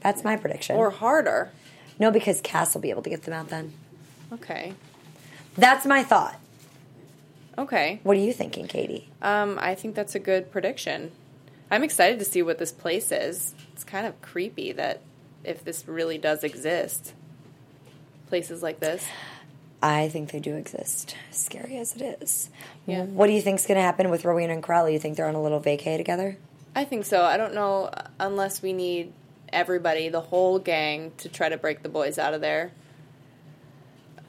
That's 0.00 0.24
my 0.24 0.36
prediction. 0.36 0.76
Or 0.76 0.90
harder. 0.90 1.50
no, 1.98 2.10
because 2.10 2.40
Cass 2.40 2.74
will 2.74 2.80
be 2.82 2.90
able 2.90 3.02
to 3.02 3.10
get 3.10 3.22
them 3.22 3.34
out 3.34 3.48
then. 3.48 3.72
Okay. 4.32 4.74
That's 5.56 5.86
my 5.86 6.02
thought. 6.02 6.38
Okay. 7.56 8.00
What 8.02 8.16
are 8.16 8.20
you 8.20 8.32
thinking, 8.32 8.66
Katie? 8.66 9.08
Um, 9.20 9.58
I 9.60 9.74
think 9.74 9.94
that's 9.94 10.14
a 10.14 10.18
good 10.18 10.50
prediction. 10.50 11.12
I'm 11.70 11.82
excited 11.82 12.18
to 12.18 12.24
see 12.24 12.42
what 12.42 12.58
this 12.58 12.72
place 12.72 13.12
is. 13.12 13.54
It's 13.72 13.84
kind 13.84 14.06
of 14.06 14.20
creepy 14.22 14.72
that 14.72 15.02
if 15.44 15.64
this 15.64 15.86
really 15.86 16.18
does 16.18 16.44
exist, 16.44 17.12
places 18.28 18.62
like 18.62 18.80
this. 18.80 19.06
I 19.82 20.08
think 20.08 20.30
they 20.30 20.38
do 20.38 20.54
exist, 20.54 21.16
scary 21.32 21.76
as 21.78 21.96
it 21.96 22.22
is. 22.22 22.50
Yeah. 22.86 23.04
What 23.04 23.26
do 23.26 23.32
you 23.32 23.42
think's 23.42 23.66
going 23.66 23.76
to 23.76 23.82
happen 23.82 24.10
with 24.10 24.24
Rowena 24.24 24.52
and 24.52 24.62
Crowley? 24.62 24.92
You 24.92 24.98
think 24.98 25.16
they're 25.16 25.26
on 25.26 25.34
a 25.34 25.42
little 25.42 25.60
vacay 25.60 25.96
together? 25.96 26.38
I 26.74 26.84
think 26.84 27.04
so. 27.04 27.22
I 27.22 27.36
don't 27.36 27.54
know 27.54 27.90
unless 28.20 28.62
we 28.62 28.72
need 28.72 29.12
everybody, 29.52 30.08
the 30.08 30.20
whole 30.20 30.58
gang, 30.58 31.12
to 31.18 31.28
try 31.28 31.48
to 31.48 31.56
break 31.56 31.82
the 31.82 31.88
boys 31.88 32.18
out 32.18 32.32
of 32.32 32.40
there. 32.40 32.72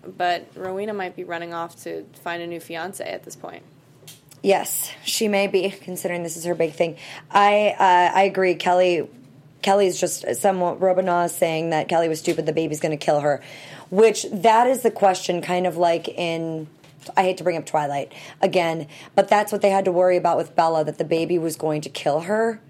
But 0.06 0.47
Rowena 0.56 0.93
might 0.93 1.16
be 1.16 1.24
running 1.24 1.54
off 1.54 1.82
to 1.84 2.06
find 2.24 2.41
a 2.41 2.47
new 2.47 2.60
fiance 2.60 3.04
at 3.04 3.24
this 3.24 3.36
point. 3.36 3.64
Yes, 4.41 4.91
she 5.06 5.30
may 5.30 5.47
be, 5.47 5.70
considering 5.70 6.24
this 6.24 6.36
is 6.36 6.43
her 6.43 6.56
big 6.56 6.74
thing. 6.74 6.97
I 7.32 7.76
uh, 7.80 8.18
I 8.18 8.24
agree. 8.24 8.56
Kelly 8.56 9.08
Kelly's 9.62 9.97
just 9.97 10.36
somewhat 10.36 10.82
Robinaw 10.82 11.26
is 11.26 11.32
saying 11.34 11.70
that 11.70 11.88
Kelly 11.88 12.10
was 12.10 12.20
stupid. 12.20 12.45
The 12.45 12.51
baby's 12.51 12.82
going 12.82 12.97
to 12.97 13.04
kill 13.04 13.22
her, 13.22 13.41
which 13.94 14.26
that 14.32 14.66
is 14.66 14.82
the 14.82 14.89
question. 14.89 15.41
Kind 15.41 15.68
of 15.68 15.78
like 15.78 16.08
in. 16.08 16.68
I 17.18 17.24
hate 17.24 17.38
to 17.38 17.44
bring 17.44 17.58
up 17.58 17.66
Twilight 17.66 18.14
again, 18.41 18.88
but 19.14 19.28
that's 19.28 19.52
what 19.52 19.62
they 19.62 19.70
had 19.70 19.84
to 19.86 19.91
worry 19.91 20.16
about 20.16 20.38
with 20.38 20.56
Bella 20.56 20.86
that 20.86 20.98
the 20.98 21.04
baby 21.04 21.38
was 21.38 21.58
going 21.58 21.82
to 21.82 21.89
kill 21.89 22.22
her 22.22 22.62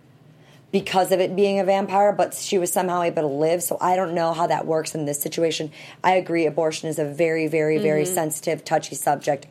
because 0.71 1.11
of 1.11 1.19
it 1.19 1.35
being 1.35 1.59
a 1.59 1.63
vampire, 1.63 2.11
but 2.11 2.33
she 2.33 2.57
was 2.57 2.73
somehow 2.73 3.03
able 3.03 3.21
to 3.21 3.27
live. 3.27 3.61
So 3.61 3.77
I 3.79 3.95
don't 3.95 4.15
know 4.15 4.33
how 4.33 4.47
that 4.47 4.65
works 4.65 4.95
in 4.95 5.05
this 5.05 5.21
situation. 5.21 5.71
I 6.03 6.15
agree, 6.15 6.47
abortion 6.47 6.89
is 6.89 6.97
a 6.97 7.05
very, 7.05 7.45
very, 7.45 7.77
very 7.77 8.03
mm-hmm. 8.03 8.13
sensitive, 8.13 8.65
touchy 8.65 8.95
subject. 8.95 9.45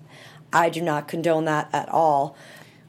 I 0.53 0.69
do 0.69 0.83
not 0.83 1.07
condone 1.07 1.45
that 1.45 1.71
at 1.73 1.89
all. 1.89 2.37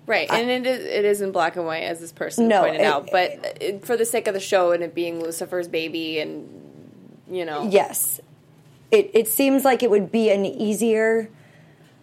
Right, 0.08 0.30
and 0.32 0.50
it 0.50 0.66
is, 0.66 0.84
it 0.84 1.06
is 1.06 1.22
in 1.22 1.32
black 1.32 1.56
and 1.56 1.66
white, 1.66 1.84
as 1.84 2.00
this 2.00 2.12
person 2.12 2.48
No, 2.48 2.64
pointed 2.64 2.82
it- 2.82 2.86
out. 2.86 3.10
But 3.12 3.58
it, 3.62 3.86
for 3.86 3.96
the 3.96 4.06
sake 4.06 4.28
of 4.28 4.34
the 4.34 4.40
show 4.40 4.72
and 4.72 4.84
it 4.84 4.96
being 4.96 5.22
Lucifer's 5.22 5.68
baby, 5.68 6.20
and 6.20 6.50
you 7.30 7.46
know, 7.46 7.70
Yes. 7.70 8.20
It 8.94 9.10
it 9.16 9.28
seems 9.28 9.66
like 9.66 9.82
it 9.82 9.90
would 9.90 10.12
be 10.12 10.30
an 10.30 10.46
easier 10.46 11.30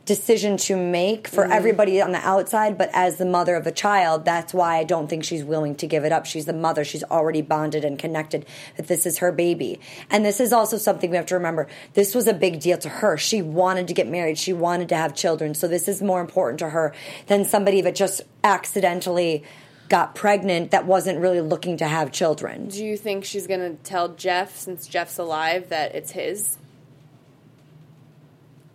decision 0.07 0.57
to 0.57 0.75
make 0.75 1.29
for 1.29 1.45
mm-hmm. 1.45 1.53
everybody 1.53 2.03
on 2.03 2.11
the 2.11 2.19
outside, 2.19 2.77
but 2.77 2.91
as 2.93 3.19
the 3.19 3.25
mother 3.25 3.55
of 3.55 3.65
a 3.65 3.71
child, 3.71 4.25
that's 4.25 4.53
why 4.53 4.77
I 4.77 4.83
don't 4.83 5.09
think 5.09 5.23
she's 5.23 5.45
willing 5.45 5.77
to 5.77 5.87
give 5.87 6.05
it 6.05 6.11
up. 6.11 6.27
She's 6.27 6.47
the 6.47 6.53
mother. 6.53 6.85
She's 6.85 7.05
already 7.05 7.43
bonded 7.43 7.85
and 7.85 7.97
connected 7.97 8.45
that 8.77 8.89
this 8.89 9.07
is 9.07 9.19
her 9.19 9.31
baby. 9.31 9.79
And 10.11 10.25
this 10.25 10.41
is 10.41 10.53
also 10.53 10.79
something 10.79 11.11
we 11.11 11.17
have 11.17 11.27
to 11.27 11.37
remember. 11.37 11.69
This 11.95 12.13
was 12.13 12.27
a 12.27 12.35
big 12.35 12.59
deal 12.59 12.77
to 12.79 12.89
her. 12.89 13.17
She 13.17 13.41
wanted 13.41 13.87
to 13.87 13.95
get 13.95 14.09
married. 14.09 14.37
She 14.37 14.53
wanted 14.53 14.89
to 14.89 14.97
have 14.97 15.15
children. 15.15 15.55
So 15.55 15.69
this 15.69 15.87
is 15.87 16.03
more 16.03 16.21
important 16.21 16.59
to 16.59 16.71
her 16.71 16.93
than 17.29 17.45
somebody 17.45 17.81
that 17.83 17.95
just 17.95 18.23
accidentally 18.43 19.45
got 19.89 20.17
pregnant 20.17 20.73
that 20.73 20.87
wasn't 20.87 21.21
really 21.21 21.41
looking 21.41 21.77
to 21.77 21.87
have 21.87 22.11
children. 22.11 22.69
do 22.69 22.85
you 22.85 22.97
think 22.97 23.25
she's 23.25 23.47
gonna 23.47 23.75
tell 23.85 24.09
Jeff, 24.09 24.57
since 24.57 24.87
Jeff's 24.89 25.19
alive, 25.19 25.69
that 25.69 25.95
it's 25.95 26.13
his? 26.13 26.59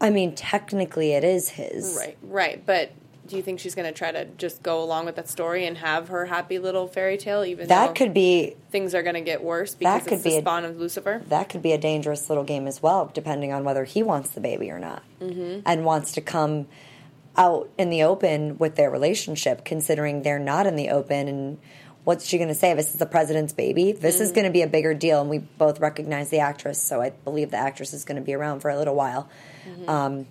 I 0.01 0.09
mean, 0.09 0.35
technically 0.35 1.13
it 1.13 1.23
is 1.23 1.49
his. 1.49 1.95
Right, 1.97 2.17
right. 2.21 2.65
But 2.65 2.91
do 3.27 3.35
you 3.37 3.41
think 3.41 3.59
she's 3.59 3.73
going 3.75 3.91
to 3.91 3.97
try 3.97 4.11
to 4.11 4.25
just 4.25 4.61
go 4.61 4.83
along 4.83 5.05
with 5.05 5.15
that 5.15 5.27
story 5.27 5.65
and 5.65 5.77
have 5.77 6.09
her 6.09 6.25
happy 6.25 6.59
little 6.59 6.87
fairy 6.87 7.17
tale, 7.17 7.43
even 7.43 7.67
though 7.67 7.73
That 7.73 7.95
could 7.95 8.13
be 8.13 8.55
things 8.69 8.93
are 8.93 9.01
going 9.03 9.15
to 9.15 9.21
get 9.21 9.43
worse 9.43 9.73
because 9.73 10.03
could 10.03 10.13
it's 10.13 10.23
be 10.23 10.29
the 10.31 10.37
a- 10.37 10.41
spawn 10.41 10.65
of 10.65 10.77
Lucifer? 10.77 11.23
that 11.29 11.49
could 11.49 11.61
be 11.61 11.71
a 11.71 11.77
dangerous 11.77 12.29
little 12.29 12.43
game 12.43 12.67
as 12.67 12.83
well, 12.83 13.09
depending 13.13 13.51
on 13.51 13.63
whether 13.63 13.83
he 13.83 14.03
wants 14.03 14.29
the 14.29 14.41
baby 14.41 14.69
or 14.69 14.79
not, 14.79 15.01
mm-hmm. 15.19 15.61
and 15.65 15.85
wants 15.85 16.11
to 16.13 16.21
come 16.21 16.67
out 17.37 17.69
in 17.77 17.89
the 17.89 18.03
open 18.03 18.57
with 18.57 18.75
their 18.75 18.89
relationship, 18.89 19.65
considering 19.65 20.21
they're 20.21 20.39
not 20.39 20.67
in 20.67 20.75
the 20.75 20.89
open. 20.89 21.27
And 21.27 21.57
what's 22.05 22.25
she 22.25 22.37
going 22.37 22.47
to 22.47 22.55
say? 22.55 22.73
This 22.73 22.93
is 22.93 22.99
the 22.99 23.05
president's 23.05 23.51
baby. 23.51 23.91
This 23.91 24.21
is 24.21 24.31
going 24.31 24.45
to 24.45 24.51
be 24.51 24.61
a 24.61 24.67
bigger 24.67 24.93
deal, 24.93 25.19
and 25.19 25.29
we 25.29 25.39
both 25.39 25.79
recognize 25.81 26.29
the 26.29 26.39
actress, 26.39 26.81
so 26.81 27.01
I 27.01 27.09
believe 27.09 27.51
the 27.51 27.57
actress 27.57 27.93
is 27.93 28.05
going 28.05 28.15
to 28.15 28.21
be 28.21 28.33
around 28.33 28.61
for 28.61 28.69
a 28.69 28.77
little 28.77 28.95
while. 28.95 29.29
Um, 29.87 30.27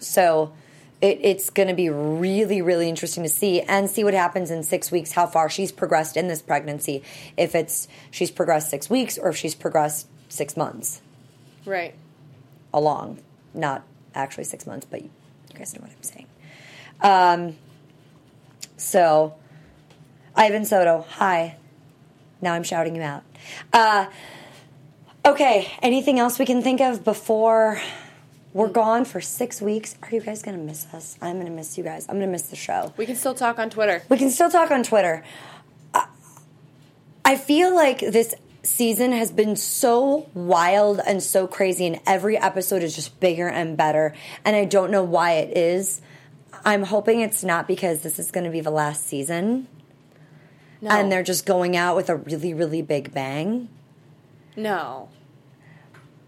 so. 0.00 0.52
It, 1.00 1.20
it's 1.22 1.50
going 1.50 1.68
to 1.68 1.74
be 1.76 1.90
really, 1.90 2.60
really 2.60 2.88
interesting 2.88 3.22
to 3.22 3.28
see 3.28 3.60
and 3.60 3.88
see 3.88 4.02
what 4.02 4.14
happens 4.14 4.50
in 4.50 4.64
six 4.64 4.90
weeks, 4.90 5.12
how 5.12 5.28
far 5.28 5.48
she's 5.48 5.70
progressed 5.70 6.16
in 6.16 6.26
this 6.26 6.42
pregnancy. 6.42 7.04
If 7.36 7.54
it's 7.54 7.86
she's 8.10 8.32
progressed 8.32 8.68
six 8.68 8.90
weeks 8.90 9.16
or 9.16 9.28
if 9.28 9.36
she's 9.36 9.54
progressed 9.54 10.08
six 10.28 10.56
months 10.56 11.00
Right. 11.64 11.94
along. 12.74 13.20
Not 13.54 13.84
actually 14.12 14.42
six 14.42 14.66
months, 14.66 14.88
but 14.90 15.02
you 15.02 15.10
guys 15.54 15.72
know 15.72 15.82
what 15.82 15.92
I'm 15.92 16.02
saying. 16.02 16.26
Um, 17.00 17.56
so, 18.76 19.34
Ivan 20.38 20.64
Soto, 20.64 21.04
hi. 21.16 21.56
Now 22.40 22.52
I'm 22.52 22.62
shouting 22.62 22.94
you 22.94 23.02
out. 23.02 23.24
Uh, 23.72 24.06
okay, 25.26 25.72
anything 25.82 26.20
else 26.20 26.38
we 26.38 26.46
can 26.46 26.62
think 26.62 26.80
of 26.80 27.02
before 27.02 27.80
we're 28.52 28.68
gone 28.68 29.04
for 29.04 29.20
six 29.20 29.60
weeks? 29.60 29.96
Are 30.00 30.08
you 30.12 30.20
guys 30.20 30.42
going 30.44 30.56
to 30.56 30.62
miss 30.62 30.86
us? 30.94 31.18
I'm 31.20 31.34
going 31.34 31.46
to 31.46 31.52
miss 31.52 31.76
you 31.76 31.82
guys. 31.82 32.06
I'm 32.08 32.14
going 32.18 32.28
to 32.28 32.32
miss 32.32 32.42
the 32.42 32.54
show. 32.56 32.94
We 32.96 33.04
can 33.04 33.16
still 33.16 33.34
talk 33.34 33.58
on 33.58 33.68
Twitter. 33.68 34.04
We 34.08 34.16
can 34.16 34.30
still 34.30 34.48
talk 34.48 34.70
on 34.70 34.84
Twitter. 34.84 35.24
I- 35.92 36.06
I 37.24 37.34
feel 37.36 37.74
like 37.74 37.98
this 37.98 38.32
season 38.62 39.10
has 39.10 39.32
been 39.32 39.56
so 39.56 40.28
wild 40.34 41.00
and 41.04 41.20
so 41.20 41.48
crazy, 41.48 41.84
and 41.84 41.98
every 42.06 42.38
episode 42.38 42.84
is 42.84 42.94
just 42.94 43.18
bigger 43.18 43.48
and 43.48 43.76
better. 43.76 44.14
And 44.44 44.54
I 44.54 44.66
don't 44.66 44.92
know 44.92 45.02
why 45.02 45.32
it 45.32 45.56
is. 45.56 46.00
I'm 46.64 46.84
hoping 46.84 47.22
it's 47.22 47.42
not 47.42 47.66
because 47.66 48.02
this 48.02 48.20
is 48.20 48.30
going 48.30 48.44
to 48.44 48.50
be 48.50 48.60
the 48.60 48.70
last 48.70 49.04
season 49.04 49.66
No. 50.80 50.90
and 50.90 51.10
they're 51.10 51.22
just 51.24 51.44
going 51.46 51.76
out 51.76 51.96
with 51.96 52.08
a 52.08 52.16
really, 52.16 52.54
really 52.54 52.82
big 52.82 53.12
bang. 53.12 53.68
no. 54.56 55.08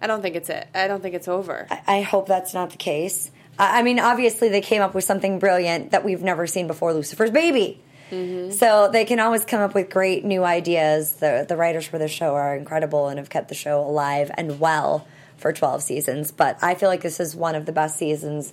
I 0.03 0.07
don't 0.07 0.22
think 0.22 0.34
it's 0.34 0.48
it. 0.48 0.66
I 0.74 0.88
don't 0.88 1.03
think 1.03 1.14
it's 1.14 1.28
over. 1.28 1.66
I- 1.70 1.98
I 1.98 2.01
hope 2.01 2.26
that's 2.26 2.55
not 2.55 2.70
the 2.70 2.78
case. 2.78 3.30
I 3.59 3.80
I 3.80 3.82
mean, 3.82 4.01
obviously, 4.01 4.48
they 4.48 4.62
came 4.62 4.80
up 4.80 4.94
with 4.94 5.05
something 5.05 5.38
brilliant 5.38 5.90
that 5.90 6.05
we've 6.07 6.22
never 6.22 6.46
seen 6.46 6.66
before 6.66 6.94
Lucifer's 6.94 7.30
Baby. 7.30 7.80
So 8.11 8.88
they 8.90 9.05
can 9.05 9.20
always 9.20 9.44
come 9.44 9.61
up 9.61 9.72
with 9.74 9.88
great 9.90 10.24
new 10.24 10.42
ideas. 10.42 11.12
The, 11.12 11.44
the 11.48 11.57
writers 11.57 11.86
for 11.86 11.96
the 11.98 12.09
show 12.09 12.34
are 12.34 12.57
incredible 12.57 13.07
and 13.09 13.18
have 13.18 13.30
kept 13.30 13.48
the 13.51 13.55
show 13.55 13.82
alive 13.86 14.32
and 14.36 14.59
well 14.59 15.07
for 15.36 15.53
12 15.53 15.80
seasons. 15.82 16.32
But 16.32 16.59
I 16.61 16.74
feel 16.74 16.88
like 16.88 17.03
this 17.03 17.20
is 17.20 17.36
one 17.36 17.55
of 17.55 17.66
the 17.66 17.72
best 17.72 17.96
seasons. 17.98 18.53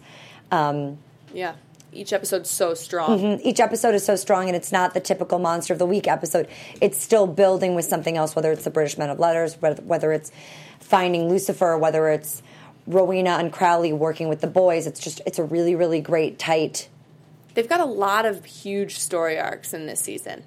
Um, 0.52 1.00
Yeah. 1.34 1.54
Each 1.92 2.14
episode's 2.14 2.50
so 2.50 2.74
strong. 2.74 3.20
Mm-hmm. 3.20 3.48
each 3.48 3.60
episode 3.60 3.96
is 3.96 4.06
so 4.06 4.16
strong 4.16 4.48
and 4.48 4.56
it's 4.56 4.72
not 4.72 4.94
the 4.94 5.00
typical 5.00 5.40
monster 5.40 5.74
of 5.74 5.80
the 5.80 5.86
week 5.86 6.08
episode 6.08 6.48
it's 6.82 7.02
still 7.02 7.26
building 7.26 7.76
with 7.76 7.86
something 7.86 8.18
else 8.18 8.36
whether 8.36 8.52
it's 8.52 8.64
the 8.64 8.70
british 8.70 8.98
men 8.98 9.10
of 9.10 9.20
letters 9.20 9.56
whether, 9.62 9.82
whether 9.84 10.12
it's 10.12 10.32
finding 10.80 11.30
lucifer 11.30 11.78
whether 11.78 12.10
it's 12.10 12.44
rowena 12.86 13.32
and 13.32 13.52
crowley 13.52 13.94
working 13.94 14.28
with 14.28 14.42
the 14.42 14.48
boys 14.48 14.86
it's 14.86 15.00
just 15.00 15.22
it's 15.26 15.40
a 15.40 15.44
really 15.44 15.76
really 15.76 16.02
great 16.02 16.38
tight 16.38 16.90
They've 17.58 17.68
got 17.68 17.80
a 17.80 17.86
lot 17.86 18.28
of 18.28 18.46
huge 18.46 19.00
story 19.00 19.40
arcs 19.40 19.74
in 19.74 19.88
this 19.88 20.00
season. 20.00 20.44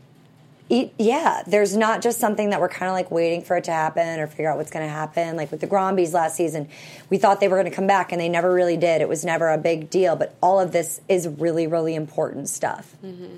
E- 0.70 0.90
yeah 0.98 1.42
there's 1.46 1.76
not 1.76 2.00
just 2.00 2.18
something 2.18 2.50
that 2.50 2.60
we're 2.60 2.68
kind 2.68 2.88
of 2.88 2.94
like 2.94 3.10
waiting 3.10 3.42
for 3.42 3.56
it 3.56 3.64
to 3.64 3.70
happen 3.72 4.18
or 4.18 4.26
figure 4.26 4.50
out 4.50 4.56
what's 4.56 4.70
going 4.70 4.84
to 4.84 4.90
happen 4.92 5.36
like 5.36 5.50
with 5.50 5.60
the 5.60 5.66
grombies 5.66 6.14
last 6.14 6.36
season 6.36 6.68
we 7.10 7.18
thought 7.18 7.40
they 7.40 7.48
were 7.48 7.56
going 7.56 7.70
to 7.70 7.74
come 7.74 7.86
back 7.86 8.12
and 8.12 8.20
they 8.20 8.28
never 8.28 8.52
really 8.52 8.76
did 8.76 9.02
it 9.02 9.08
was 9.08 9.24
never 9.24 9.48
a 9.50 9.58
big 9.58 9.90
deal 9.90 10.16
but 10.16 10.34
all 10.40 10.58
of 10.58 10.72
this 10.72 11.00
is 11.08 11.28
really 11.28 11.66
really 11.66 11.94
important 11.94 12.48
stuff 12.48 12.96
mm-hmm. 13.04 13.36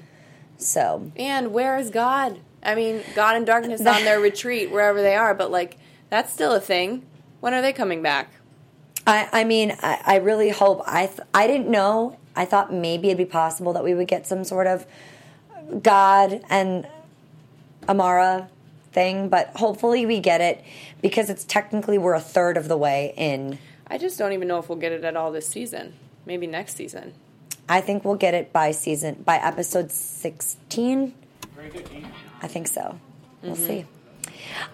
so 0.59 1.11
And 1.17 1.53
where 1.53 1.77
is 1.77 1.91
God? 1.91 2.39
I 2.63 2.77
mean, 2.77 3.03
God 3.17 3.35
and 3.37 3.45
darkness 3.45 3.81
on 3.85 4.05
their 4.05 4.21
retreat, 4.31 4.71
wherever 4.71 5.03
they 5.03 5.17
are, 5.17 5.35
but 5.35 5.51
like, 5.51 5.79
that's 6.11 6.33
still 6.33 6.53
a 6.53 6.61
thing. 6.61 7.05
When 7.41 7.55
are 7.55 7.63
they 7.63 7.73
coming 7.73 8.03
back? 8.03 8.31
I, 9.05 9.29
I 9.33 9.45
mean, 9.45 9.77
I, 9.83 10.01
I 10.07 10.17
really 10.17 10.51
hope. 10.51 10.83
I 10.87 11.07
th- 11.07 11.27
I 11.35 11.49
didn't 11.49 11.69
know. 11.69 12.19
I 12.37 12.45
thought 12.45 12.73
maybe 12.73 13.09
it'd 13.09 13.19
be 13.19 13.25
possible 13.25 13.73
that 13.73 13.83
we 13.83 13.95
would 13.95 14.07
get 14.07 14.29
some 14.29 14.45
sort 14.45 14.69
of 14.69 14.87
God 15.83 16.41
and 16.49 16.87
Amara 17.89 18.49
thing, 18.93 19.29
but 19.29 19.49
hopefully 19.57 20.07
we 20.07 20.21
get 20.21 20.41
it 20.41 20.63
because 21.01 21.31
it's 21.31 21.45
technically 21.45 21.99
we're 21.99 22.15
a 22.15 22.21
third 22.21 22.57
of 22.57 22.69
the 22.69 22.77
way 22.77 23.15
in. 23.17 23.59
I 23.87 23.99
just 23.99 24.19
don't 24.19 24.33
even 24.33 24.49
know 24.49 24.59
if 24.59 24.69
we'll 24.69 24.79
get 24.79 24.93
it 24.93 25.05
at 25.05 25.17
all 25.17 25.33
this 25.33 25.47
season. 25.47 25.95
Maybe 26.25 26.47
next 26.47 26.77
season. 26.77 27.15
I 27.69 27.81
think 27.81 28.05
we'll 28.05 28.17
get 28.17 28.35
it 28.35 28.53
by 28.53 28.71
season 28.73 29.23
by 29.25 29.37
episode 29.37 29.91
sixteen. 29.91 31.15
I 32.43 32.49
think 32.49 32.69
so. 32.69 32.99
We'll 33.43 33.55
mm-hmm. 33.55 33.67
see. 33.67 33.87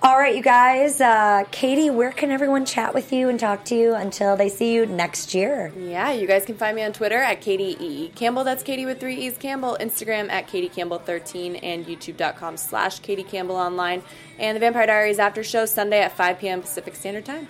All 0.02 0.16
right, 0.16 0.34
you 0.34 0.42
guys. 0.42 1.00
Uh, 1.00 1.44
Katie, 1.50 1.90
where 1.90 2.12
can 2.12 2.30
everyone 2.30 2.64
chat 2.64 2.94
with 2.94 3.12
you 3.12 3.28
and 3.28 3.38
talk 3.38 3.64
to 3.66 3.74
you 3.74 3.94
until 3.94 4.36
they 4.36 4.48
see 4.48 4.72
you 4.72 4.86
next 4.86 5.34
year? 5.34 5.72
Yeah, 5.76 6.12
you 6.12 6.26
guys 6.26 6.44
can 6.44 6.56
find 6.56 6.76
me 6.76 6.82
on 6.82 6.92
Twitter 6.92 7.18
at 7.18 7.40
Katie 7.40 7.76
E. 7.80 8.08
Campbell. 8.14 8.44
That's 8.44 8.62
Katie 8.62 8.86
with 8.86 9.00
three 9.00 9.16
E's 9.16 9.36
Campbell. 9.36 9.76
Instagram 9.80 10.30
at 10.30 10.46
Katie 10.46 10.68
Campbell 10.68 10.98
13 10.98 11.56
and 11.56 11.86
YouTube.com 11.86 12.56
slash 12.56 13.00
Katie 13.00 13.22
Campbell 13.22 13.56
online. 13.56 14.02
And 14.38 14.54
the 14.54 14.60
Vampire 14.60 14.86
Diaries 14.86 15.18
after 15.18 15.42
show 15.42 15.66
Sunday 15.66 16.00
at 16.00 16.16
5 16.16 16.38
p.m. 16.38 16.60
Pacific 16.60 16.94
Standard 16.94 17.24
Time. 17.24 17.48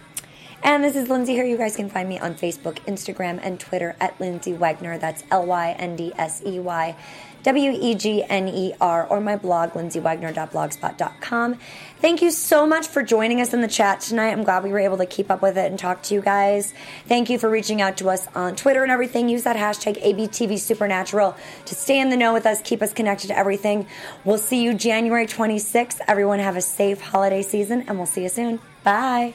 And 0.62 0.82
this 0.82 0.96
is 0.96 1.08
Lyndsey 1.08 1.28
here. 1.28 1.44
You 1.44 1.56
guys 1.56 1.76
can 1.76 1.88
find 1.88 2.08
me 2.08 2.18
on 2.18 2.34
Facebook, 2.34 2.78
Instagram, 2.86 3.38
and 3.42 3.60
Twitter 3.60 3.94
at 4.00 4.18
Lyndsey 4.18 4.58
Wegner. 4.58 4.98
That's 4.98 5.22
L 5.30 5.46
Y 5.46 5.76
N 5.78 5.94
D 5.94 6.12
S 6.16 6.42
E 6.44 6.58
Y 6.58 6.96
W 7.42 7.76
E 7.80 7.94
G 7.94 8.24
N 8.24 8.48
E 8.48 8.74
R, 8.80 9.06
or 9.06 9.20
my 9.20 9.36
blog, 9.36 9.70
lyndseywegner.blogspot.com. 9.72 11.58
Thank 12.00 12.22
you 12.22 12.30
so 12.30 12.66
much 12.66 12.86
for 12.86 13.02
joining 13.02 13.40
us 13.40 13.52
in 13.52 13.60
the 13.60 13.68
chat 13.68 14.00
tonight. 14.00 14.30
I'm 14.30 14.44
glad 14.44 14.62
we 14.62 14.70
were 14.70 14.78
able 14.78 14.98
to 14.98 15.06
keep 15.06 15.30
up 15.30 15.42
with 15.42 15.58
it 15.58 15.70
and 15.70 15.78
talk 15.78 16.02
to 16.04 16.14
you 16.14 16.20
guys. 16.20 16.72
Thank 17.06 17.28
you 17.28 17.38
for 17.38 17.48
reaching 17.48 17.80
out 17.80 17.96
to 17.98 18.08
us 18.10 18.28
on 18.34 18.54
Twitter 18.54 18.82
and 18.82 18.92
everything. 18.92 19.28
Use 19.28 19.42
that 19.44 19.56
hashtag 19.56 20.02
ABTV 20.02 20.58
Supernatural 20.58 21.36
to 21.64 21.74
stay 21.74 21.98
in 21.98 22.10
the 22.10 22.16
know 22.16 22.32
with 22.32 22.46
us, 22.46 22.60
keep 22.62 22.82
us 22.82 22.92
connected 22.92 23.28
to 23.28 23.38
everything. 23.38 23.86
We'll 24.24 24.38
see 24.38 24.62
you 24.62 24.74
January 24.74 25.26
26th. 25.26 26.00
Everyone 26.06 26.38
have 26.38 26.56
a 26.56 26.62
safe 26.62 27.00
holiday 27.00 27.42
season, 27.42 27.84
and 27.88 27.98
we'll 27.98 28.06
see 28.06 28.22
you 28.22 28.28
soon. 28.28 28.60
Bye. 28.84 29.34